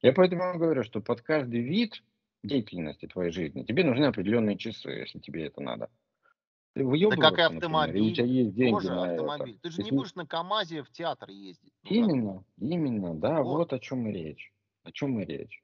[0.00, 2.02] Я поэтому говорю, что под каждый вид
[2.44, 3.64] деятельности твоей жизни.
[3.64, 5.90] Тебе нужны определенные часы, если тебе это надо.
[6.74, 8.02] Ты да как и автомобиль.
[8.02, 9.54] Например, у тебя есть деньги тоже на автомобиль.
[9.54, 9.62] Это.
[9.62, 11.72] Ты же не будешь на КАМАЗе в театр ездить.
[11.84, 13.58] Ну, именно, именно, да, вот.
[13.58, 14.52] вот о чем и речь.
[14.82, 15.62] О чем и речь.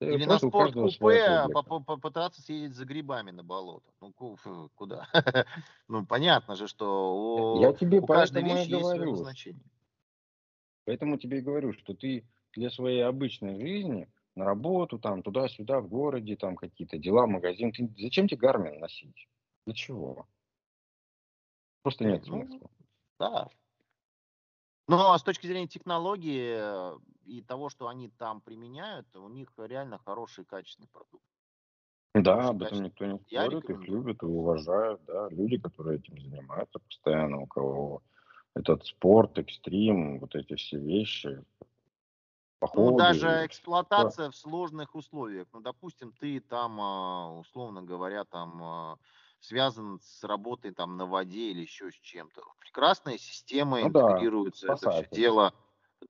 [0.00, 1.48] Или на спорткупе
[1.86, 3.90] попытаться съездить за грибами на болото.
[4.00, 4.12] Ну,
[4.74, 5.08] куда?
[5.88, 9.64] ну, понятно же, что у, Я тебе у каждой вещи есть свое значение.
[10.84, 14.08] Поэтому тебе и говорю, что ты для своей обычной жизни
[14.40, 17.72] на работу, там, туда-сюда, в городе, там, какие-то дела, магазин.
[17.72, 19.28] Ты, зачем тебе Гармин носить?
[19.66, 20.26] Для чего?
[21.82, 22.70] Просто нет ну, смысла.
[23.18, 23.48] Да.
[24.88, 29.98] Но с точки зрения технологии э, и того, что они там применяют, у них реально
[29.98, 31.24] хороший качественный продукт.
[32.14, 36.80] Да, об этом никто не спорит, их любят и уважают, да, люди, которые этим занимаются
[36.80, 38.02] постоянно, у кого
[38.56, 41.44] этот спорт, экстрим, вот эти все вещи,
[42.74, 44.30] ну, даже эксплуатация да.
[44.30, 45.46] в сложных условиях.
[45.52, 48.98] Ну, допустим, ты там, а, условно говоря, там а,
[49.40, 52.42] связан с работой там на воде или еще с чем-то.
[52.60, 55.54] Прекрасная система ну, интегрируется, да, это все дело.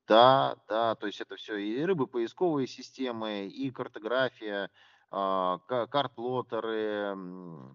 [0.06, 4.70] Да, да, то есть это все и рыбопоисковые системы, и картография,
[5.10, 7.16] а, карт-плоттеры,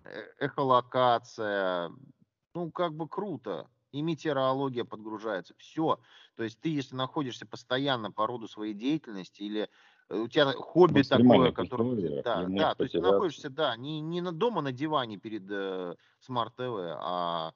[0.05, 1.91] э, эхолокация.
[2.53, 5.99] Ну, как бы круто и метеорология подгружается, все.
[6.35, 9.69] То есть ты, если находишься постоянно по роду своей деятельности или
[10.09, 12.21] э, у тебя хобби такое, которое...
[12.21, 15.95] Да, да, то есть ты находишься, да, не, не на дома на диване перед э,
[16.19, 17.53] smart TV, а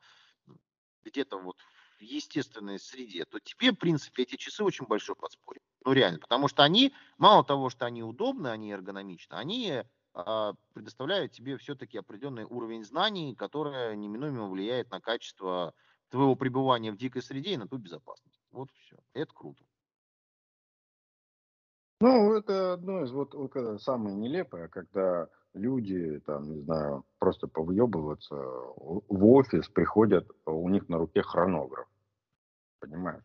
[1.04, 1.58] где-то вот
[2.00, 5.62] в естественной среде, то тебе, в принципе, эти часы очень большой подспорье.
[5.84, 9.84] Ну, реально, потому что они, мало того, что они удобны, они эргономичны, они
[10.14, 15.74] а, предоставляют тебе все-таки определенный уровень знаний, который неминуемо влияет на качество
[16.10, 18.42] твоего пребывания в дикой среде и на ту безопасность.
[18.52, 18.98] Вот все.
[19.14, 19.64] Это круто.
[22.02, 28.36] Ну, это одно из вот, вот самое нелепое, когда люди, там, не знаю, просто повъебываться
[28.36, 31.88] в офис приходят, у них на руке хронограф.
[32.80, 33.24] Понимаешь?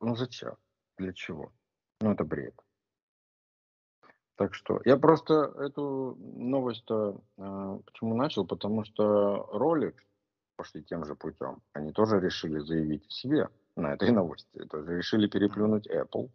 [0.00, 0.56] Ну зачем?
[0.98, 1.52] Для чего?
[2.00, 2.54] Ну это бред.
[4.36, 10.04] Так что я просто эту новость э, почему начал, потому что ролик
[10.56, 11.62] пошли тем же путем.
[11.72, 13.48] Они тоже решили заявить о себе.
[13.76, 14.64] на этой новости.
[14.66, 16.30] То есть решили переплюнуть Apple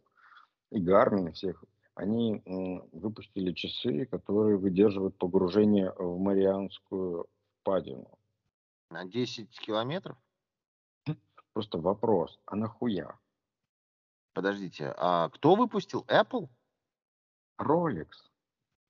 [0.72, 1.64] и Garmin и всех.
[1.95, 2.44] Они
[2.91, 7.26] выпустили часы, которые выдерживают погружение в Марианскую
[7.61, 8.07] впадину.
[8.91, 10.15] На 10 километров?
[11.53, 13.18] Просто вопрос, а нахуя?
[14.34, 16.06] Подождите, а кто выпустил?
[16.07, 16.48] Apple?
[17.60, 18.10] Rolex.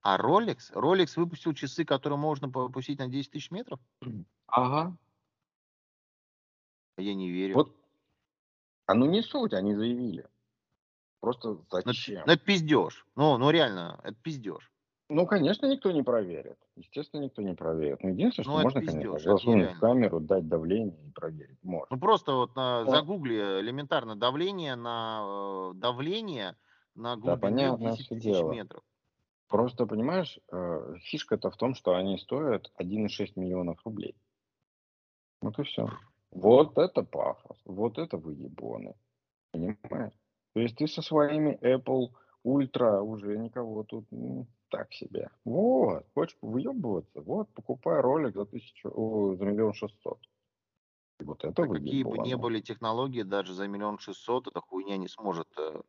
[0.02, 0.74] А Rolex?
[0.74, 3.80] Rolex выпустил часы, которые можно попустить на 10 тысяч метров?
[4.48, 4.98] Ага.
[6.98, 7.56] Я не верю.
[7.56, 7.76] Вот.
[8.88, 10.28] А ну не суть, они заявили.
[11.20, 12.24] Просто Ну, зачем?
[12.26, 13.06] ну, это пиздеж.
[13.16, 14.72] Ну, ну реально, это пиздеж.
[15.10, 16.58] Ну, конечно, никто не проверит.
[16.76, 18.04] Естественно, никто не проверит.
[18.04, 21.58] Но единственное, что Ну, можно, пиздёж, конечно, засунуть камеру, дать давление и проверить.
[21.64, 21.88] Можно.
[21.96, 26.56] Ну просто вот на, Но- загугли элементарно давление на э, давление
[26.96, 28.52] на глубине понятное 10 всё тысяч дело.
[28.52, 28.84] метров.
[29.48, 34.16] Просто, понимаешь, э, фишка-то в том, что они стоят 1,6 миллионов рублей.
[35.42, 35.88] Вот и все.
[36.32, 37.62] Вот это пафос.
[37.66, 38.96] Вот это выебоны.
[39.52, 40.14] Понимаешь?
[40.54, 42.10] То есть ты со своими Apple
[42.46, 45.30] Ultra уже никого тут м, так себе.
[45.46, 46.08] Вот.
[46.16, 47.22] Хочешь выебываться?
[47.22, 50.20] Вот, покупай ролик за тысячу, о, за миллион шестьсот.
[51.20, 52.38] И Вот это Да какие бы выебоны.
[52.38, 55.82] были технологии, даже за миллион шестьсот эта хуйня не сможет э,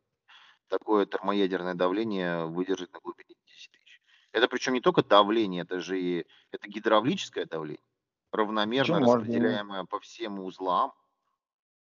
[0.69, 4.01] такое термоядерное давление выдержать на глубине 10 тысяч.
[4.33, 7.88] Это причем не только давление, это же и это гидравлическое давление,
[8.31, 10.93] равномерно и- распределяемое по всем узлам.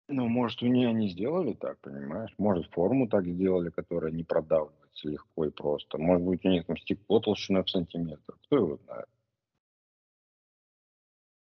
[0.08, 2.34] Ну, может, у нее они сделали так, понимаешь?
[2.36, 5.96] Может, форму так сделали, которая не продавливается легко и просто.
[5.96, 8.36] Может быть, у них там стекло толщиной в сантиметр.
[8.44, 9.08] Кто его знает?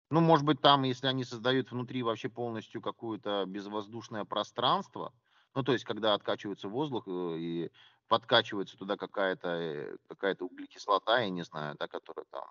[0.09, 5.13] Ну, может быть, там, если они создают внутри вообще полностью какое-то безвоздушное пространство,
[5.53, 7.71] ну, то есть, когда откачивается воздух э, и
[8.07, 12.45] подкачивается туда какая-то э, какая-то углекислота, я не знаю, да, которая там...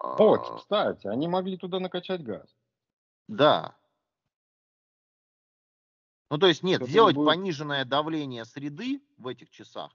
[0.00, 2.54] О, а, кстати, они могли туда накачать газ.
[3.28, 3.76] Да.
[6.30, 9.92] Ну, то есть, нет, Который сделать будет- пониженное давление среды в этих часах,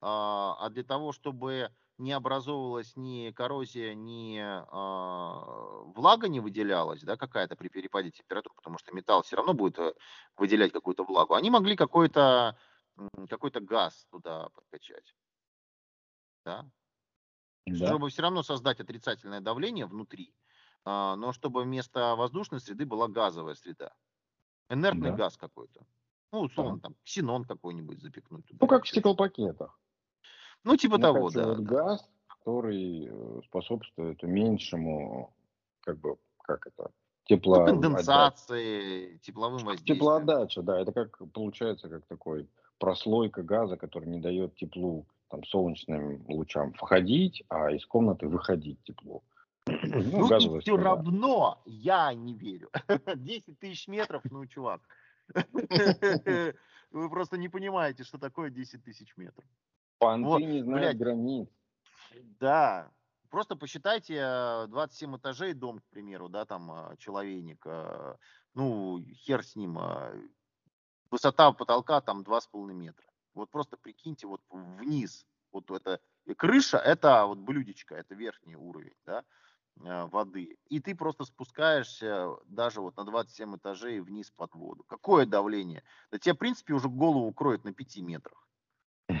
[0.00, 7.16] а а для того, чтобы не образовывалась ни коррозия, ни а, влага не выделялась, да,
[7.16, 9.94] какая-то при перепаде температур, потому что металл все равно будет э,
[10.36, 11.34] выделять какую-то влагу.
[11.34, 12.56] Они могли какой-то
[13.28, 15.14] какой-то газ туда подкачать.
[16.44, 16.70] Да?
[17.66, 17.86] Да.
[17.86, 20.34] чтобы все равно создать отрицательное давление внутри,
[20.84, 23.92] а, но чтобы вместо воздушной среды была газовая среда.
[24.68, 25.16] Инертный Да.
[25.16, 25.84] газ какой-то.
[26.32, 28.58] Ну, условно, там, ксенон какой-нибудь запекнуть туда.
[28.60, 29.78] Ну, как в стеклопакетах.
[30.64, 31.54] Ну, типа того, да.
[31.54, 31.62] Да.
[31.62, 35.34] газ, который э, способствует меньшему,
[35.80, 36.90] как бы, как это,
[37.24, 37.60] тепло...
[37.60, 39.96] Ну, конденсации, тепловым воздействием.
[39.96, 46.24] Теплоотдача, да, это как получается как такой прослойка газа, который не дает теплу, там, солнечным
[46.28, 49.22] лучам входить, а из комнаты выходить тепло.
[49.66, 50.82] Ну, Ну, и все среда.
[50.82, 52.70] равно я не верю.
[53.16, 54.80] 10 тысяч метров, ну, чувак.
[56.90, 59.44] Вы просто не понимаете, что такое 10 тысяч метров.
[59.98, 60.98] Понты Вот, не знают блядь.
[60.98, 61.48] границ.
[62.40, 62.90] Да.
[63.28, 68.16] Просто посчитайте э, 27 этажей дом, к примеру, да, там э, человейник, э,
[68.54, 70.20] ну, хер с ним, э,
[71.12, 73.06] высота потолка там 2,5 метра.
[73.34, 76.00] Вот просто прикиньте вот вниз, вот это,
[76.36, 79.24] крыша, это вот блюдечко, это верхний уровень, да,
[79.80, 80.58] э, воды.
[80.68, 84.84] И ты просто спускаешься даже вот на 27 этажей вниз под воду.
[84.84, 85.82] Какое давление?
[86.10, 88.46] Да тебе, в принципе, уже голову кроет на 5 метрах.
[89.08, 89.14] А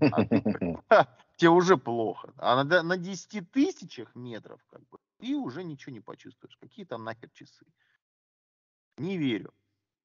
[1.36, 2.32] тебе уже плохо.
[2.36, 6.56] А на, на 10 тысячах метров как бы ты уже ничего не почувствуешь.
[6.56, 7.66] Какие там нахер часы?
[8.98, 9.52] Не верю.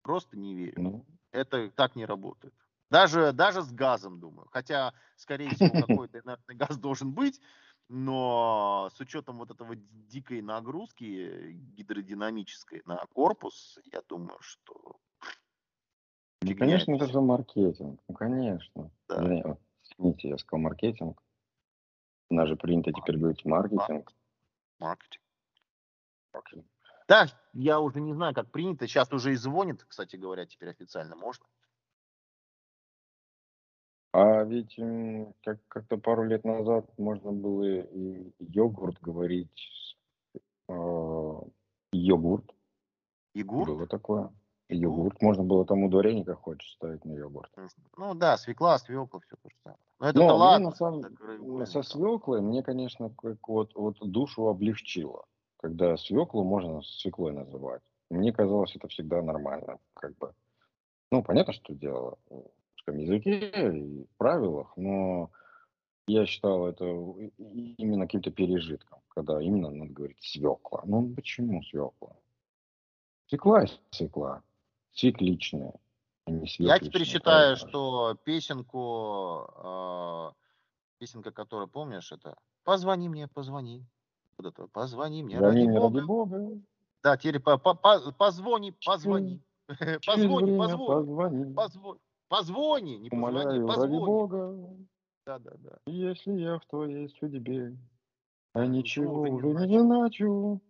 [0.02, 0.81] Просто не верю.
[0.81, 2.53] Ну, Это так не работает.
[2.90, 4.48] Даже, даже с газом, думаю.
[4.52, 7.40] Хотя, скорее всего, какой-то инертный газ должен быть,
[7.88, 14.99] но с учетом вот этого дикой нагрузки гидродинамической на корпус, я думаю, что
[16.41, 17.99] ну, конечно, это же маркетинг.
[18.07, 18.91] Ну, конечно.
[19.07, 19.57] Да.
[19.84, 21.22] Извините, я сказал маркетинг.
[22.30, 24.11] У нас же принято теперь говорить маркетинг.
[24.80, 25.24] маркетинг.
[26.32, 26.64] Окей.
[27.07, 28.88] Да, я уже не знаю, как принято.
[28.88, 31.45] Сейчас уже и звонит, кстати говоря, теперь официально можно.
[34.11, 39.95] А ведь м, как- как-то пару лет назад можно было и йогурт говорить.
[40.68, 41.41] э,
[41.91, 42.45] йогурт.
[43.36, 44.31] Было такое.
[44.69, 45.19] Йогурт.
[45.22, 47.52] Можно было там ударение, как хочешь, ставить на йогурт.
[47.98, 49.80] Ну да, свекла, свекла, все то же самое.
[49.99, 50.72] Но это Но мне ладно.
[50.72, 51.84] самом- это Со там.
[51.84, 55.26] свеклой мне, конечно, как вот, вот душу облегчило.
[55.57, 57.81] Когда свеклу можно свеклой называть.
[58.11, 59.80] Мне казалось, это всегда нормально.
[59.95, 60.34] Как бы.
[61.11, 62.18] Ну, понятно, что дело
[62.80, 65.30] русском языке и правилах, но
[66.07, 70.81] я считал это именно каким-то пережитком, когда именно надо говорить свекла.
[70.85, 72.15] Ну, почему свекла?
[73.27, 74.41] Свекла и свекла.
[74.93, 75.73] цикличное,
[76.26, 80.31] а не Я теперь считаю, что песенку, э,
[80.97, 83.85] песенка, которую помнишь, это «Позвони мне, позвони».
[84.38, 85.99] Вот это «Позвони мне, ради, мне Бога.
[85.99, 86.61] ради Бога».
[87.03, 89.41] Да, теперь по, по, по, позвони, позвони.
[90.06, 90.88] Позвони, позвони.
[90.88, 91.53] Позвони.
[91.53, 91.99] Позвони,
[92.31, 94.77] не Умоляю, позвони, ради Бога.
[95.26, 95.77] Да, да, да.
[95.85, 97.77] Если я в твоей судьбе,
[98.53, 100.61] а ничего уже не значу,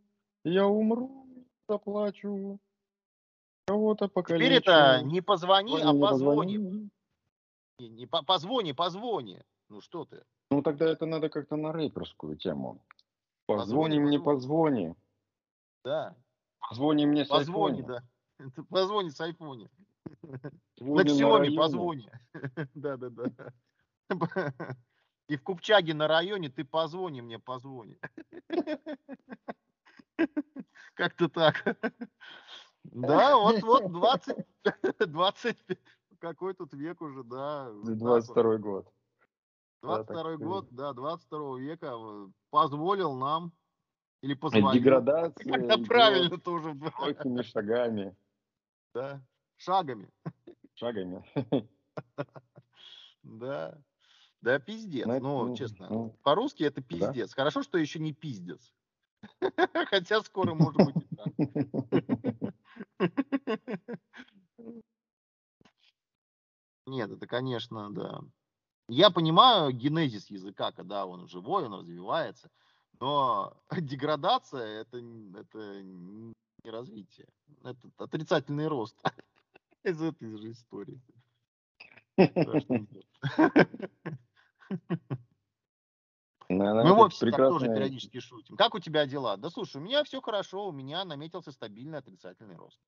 [0.44, 1.26] я умру,
[1.68, 2.60] заплачу.
[3.68, 4.46] Кого-то покалечу.
[4.46, 6.90] Теперь это не позвони, а позвони.
[7.80, 9.42] Не, не по, позвони, позвони.
[9.70, 10.24] Ну что ты?
[10.52, 12.82] Ну тогда это надо как-то на рэперскую тему.
[13.46, 14.96] Позвони, позвони мне, позвони.
[15.86, 16.16] Да.
[16.60, 18.04] Позвони мне с Позвони, да.
[18.70, 19.70] Позвони с айфоне.
[20.22, 22.10] На Xiaomi позвони.
[22.74, 23.54] Да, да, да.
[25.28, 28.00] И в Купчаге на районе ты позвони мне, позвони.
[30.96, 31.64] Как-то так.
[32.84, 34.38] Да, вот, вот 20,
[35.00, 35.58] 20,
[36.20, 37.72] какой тут век уже, да.
[37.84, 38.92] 22 год.
[39.84, 41.94] 22 год, да, 22 века
[42.50, 43.54] позволил нам
[44.22, 44.72] или позволил.
[44.72, 45.54] Деградация.
[45.54, 46.74] Когда правильно тоже.
[46.74, 48.16] Легкими шагами.
[48.94, 49.22] Да,
[49.60, 50.10] шагами.
[50.76, 51.24] Шагами.
[53.24, 53.78] Да.
[54.42, 55.06] Да, пиздец.
[55.06, 55.88] Ну, ну, честно.
[55.90, 57.32] Ну, По-русски это пиздец.
[57.32, 57.36] Да?
[57.36, 58.74] Хорошо, что еще не пиздец.
[59.90, 61.28] Хотя скоро может быть и так.
[66.88, 68.22] Нет, это, конечно, да.
[68.88, 72.50] Я понимаю генезис языка, когда он живой, он развивается,
[73.00, 76.34] но деградация это, это не
[76.64, 77.28] развитие,
[77.64, 78.96] это отрицательный рост
[79.84, 81.02] из этой же истории.
[86.50, 87.60] Мы в офисе прекрасная...
[87.60, 88.58] тоже периодически шутим.
[88.58, 89.38] Как у тебя дела?
[89.38, 92.80] Да слушай, у меня все хорошо, у меня наметился стабильный отрицательный рост.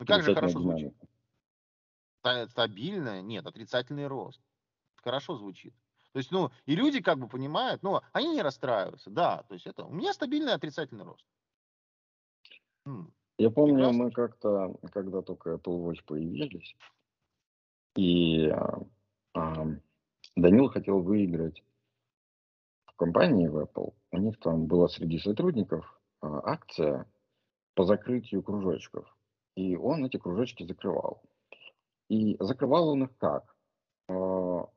[0.00, 0.92] Ну как же хорошо звучит?
[2.48, 3.22] Стабильное?
[3.22, 4.40] Нет, отрицательный рост.
[4.96, 5.74] Хорошо звучит.
[6.12, 9.66] То есть, ну, и люди как бы понимают, ну, они не расстраиваются, да, то есть
[9.66, 11.24] это, у меня стабильный отрицательный рост.
[13.42, 14.04] Я помню, Прекрасно.
[14.04, 16.76] мы как-то, когда только Apple Watch появились,
[17.96, 18.78] и а,
[19.34, 19.66] а,
[20.36, 21.64] Данил хотел выиграть
[22.86, 23.94] в компании в Apple.
[24.12, 27.10] У них там была среди сотрудников а, акция
[27.74, 29.12] по закрытию кружочков.
[29.56, 31.20] И он эти кружочки закрывал.
[32.08, 33.56] И закрывал он их как?
[34.08, 34.68] А,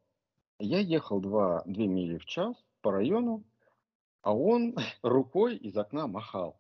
[0.57, 3.43] я ехал 2, 2 мили в час по району,
[4.23, 6.59] а он рукой из окна махал.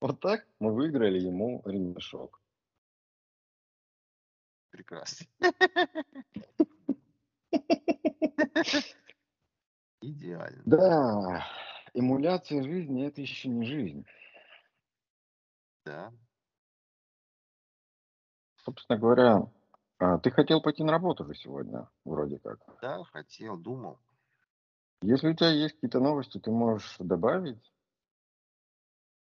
[0.00, 2.40] Вот так мы выиграли ему ремешок.
[4.70, 5.26] Прекрасно.
[10.00, 10.62] Идеально.
[10.64, 11.44] Да,
[11.92, 14.06] эмуляция жизни это еще не жизнь.
[15.84, 16.10] Да.
[18.64, 19.46] Собственно говоря,
[19.98, 22.58] а, ты хотел пойти на работу же сегодня, вроде как.
[22.80, 24.00] Да, хотел, думал.
[25.02, 27.70] Если у тебя есть какие-то новости, ты можешь добавить.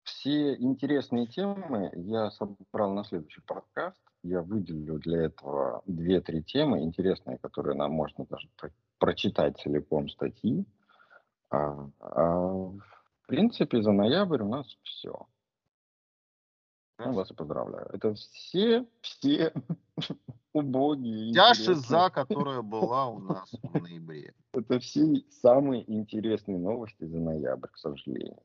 [0.02, 4.00] Все интересные темы я собрал на следующий подкаст.
[4.22, 10.66] Я выделю для этого две-три темы интересные, которые нам можно даже про- прочитать целиком статьи.
[11.50, 15.26] А, а в принципе, за ноябрь у нас все.
[16.98, 17.88] Я вас и поздравляю.
[17.92, 19.54] Это все, все
[20.52, 21.32] убогие.
[21.32, 24.34] Вся шиза, которая была у нас в ноябре.
[24.52, 28.42] Это все самые интересные новости за ноябрь, к сожалению.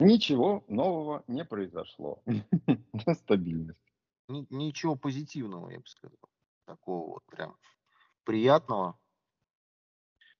[0.00, 2.22] Ничего нового не произошло.
[3.14, 3.78] Стабильность.
[4.28, 6.18] Ничего позитивного, я бы сказал.
[6.64, 7.56] Такого вот прям
[8.24, 8.98] приятного,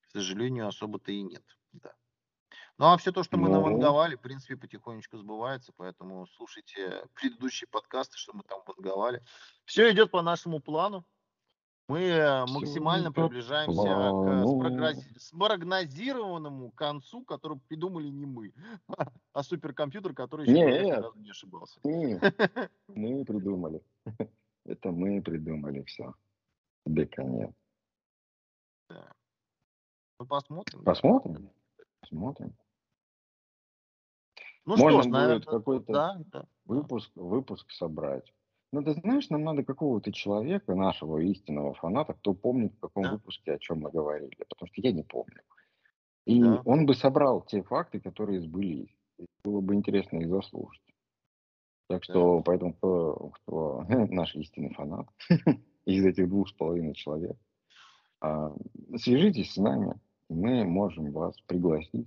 [0.01, 1.45] к сожалению, особо-то и нет.
[1.73, 1.93] Да.
[2.79, 3.57] Ну а все то, что мы ну...
[3.57, 9.23] наванговали, в принципе, потихонечку сбывается, поэтому слушайте предыдущие подкасты, что мы там ванговали.
[9.67, 11.05] Все идет по нашему плану.
[11.91, 13.83] Мы максимально приближаемся
[14.95, 18.53] к спрогнозированному концу, который придумали не мы,
[19.33, 21.81] а суперкомпьютер, который еще ни разу не ошибался.
[21.83, 22.23] Нет,
[22.89, 23.83] мы придумали.
[24.65, 26.15] Это мы придумали все.
[26.87, 27.51] Бека нет.
[28.89, 29.13] Да.
[30.21, 30.85] Ну, посмотрим.
[30.85, 31.51] Посмотрим.
[32.01, 32.55] Посмотрим.
[34.65, 38.33] Ну Можно что ж, наверное, какой-то да, да, выпуск, выпуск собрать.
[38.73, 43.13] Ну, ты знаешь, нам надо какого-то человека, нашего истинного фаната, кто помнит, в каком да.
[43.13, 45.43] выпуске о чем мы говорили, потому что я не помню.
[46.25, 46.63] И да.
[46.65, 48.95] он бы собрал те факты, которые сбылись.
[49.43, 50.83] Было бы интересно их заслушать.
[51.89, 52.43] Так что, да.
[52.45, 55.09] поэтому, кто, кто наш истинный фанат
[55.85, 57.37] из этих двух с половиной человек,
[58.21, 58.55] а,
[58.97, 59.95] свяжитесь с нами,
[60.29, 62.07] мы можем вас пригласить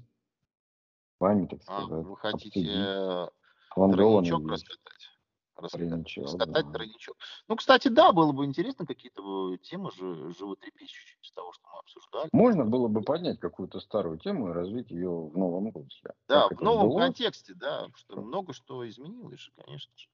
[1.20, 1.92] вами, так сказать.
[1.92, 2.62] А, вы хотите
[3.76, 5.13] Тройничок есть.
[5.56, 6.72] Раскатать.
[6.74, 7.18] Тройничок.
[7.48, 12.30] Ну, кстати, да, было бы интересно какие-то темы же животрепещущие из того, что мы обсуждали.
[12.32, 16.14] Можно было бы поднять какую-то старую тему и развить ее в новом русле.
[16.28, 17.00] Да, Как в новом было?
[17.00, 20.08] контексте, да, что много что изменилось конечно же.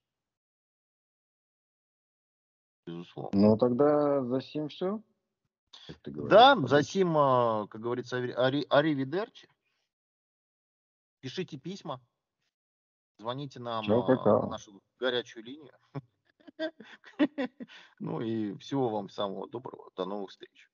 [2.86, 3.40] Безусловно.
[3.40, 5.02] Ну, тогда за сим все.
[6.06, 6.68] Да, подожди.
[6.68, 9.48] засим, а, как говорится, ари- ари- аривидерчи.
[11.22, 12.02] Пишите письма,
[13.20, 14.08] звоните нам Чао,
[14.42, 15.74] на нашу горячую линию.
[18.00, 19.92] Ну и всего вам самого доброго.
[19.96, 20.70] До новых встреч.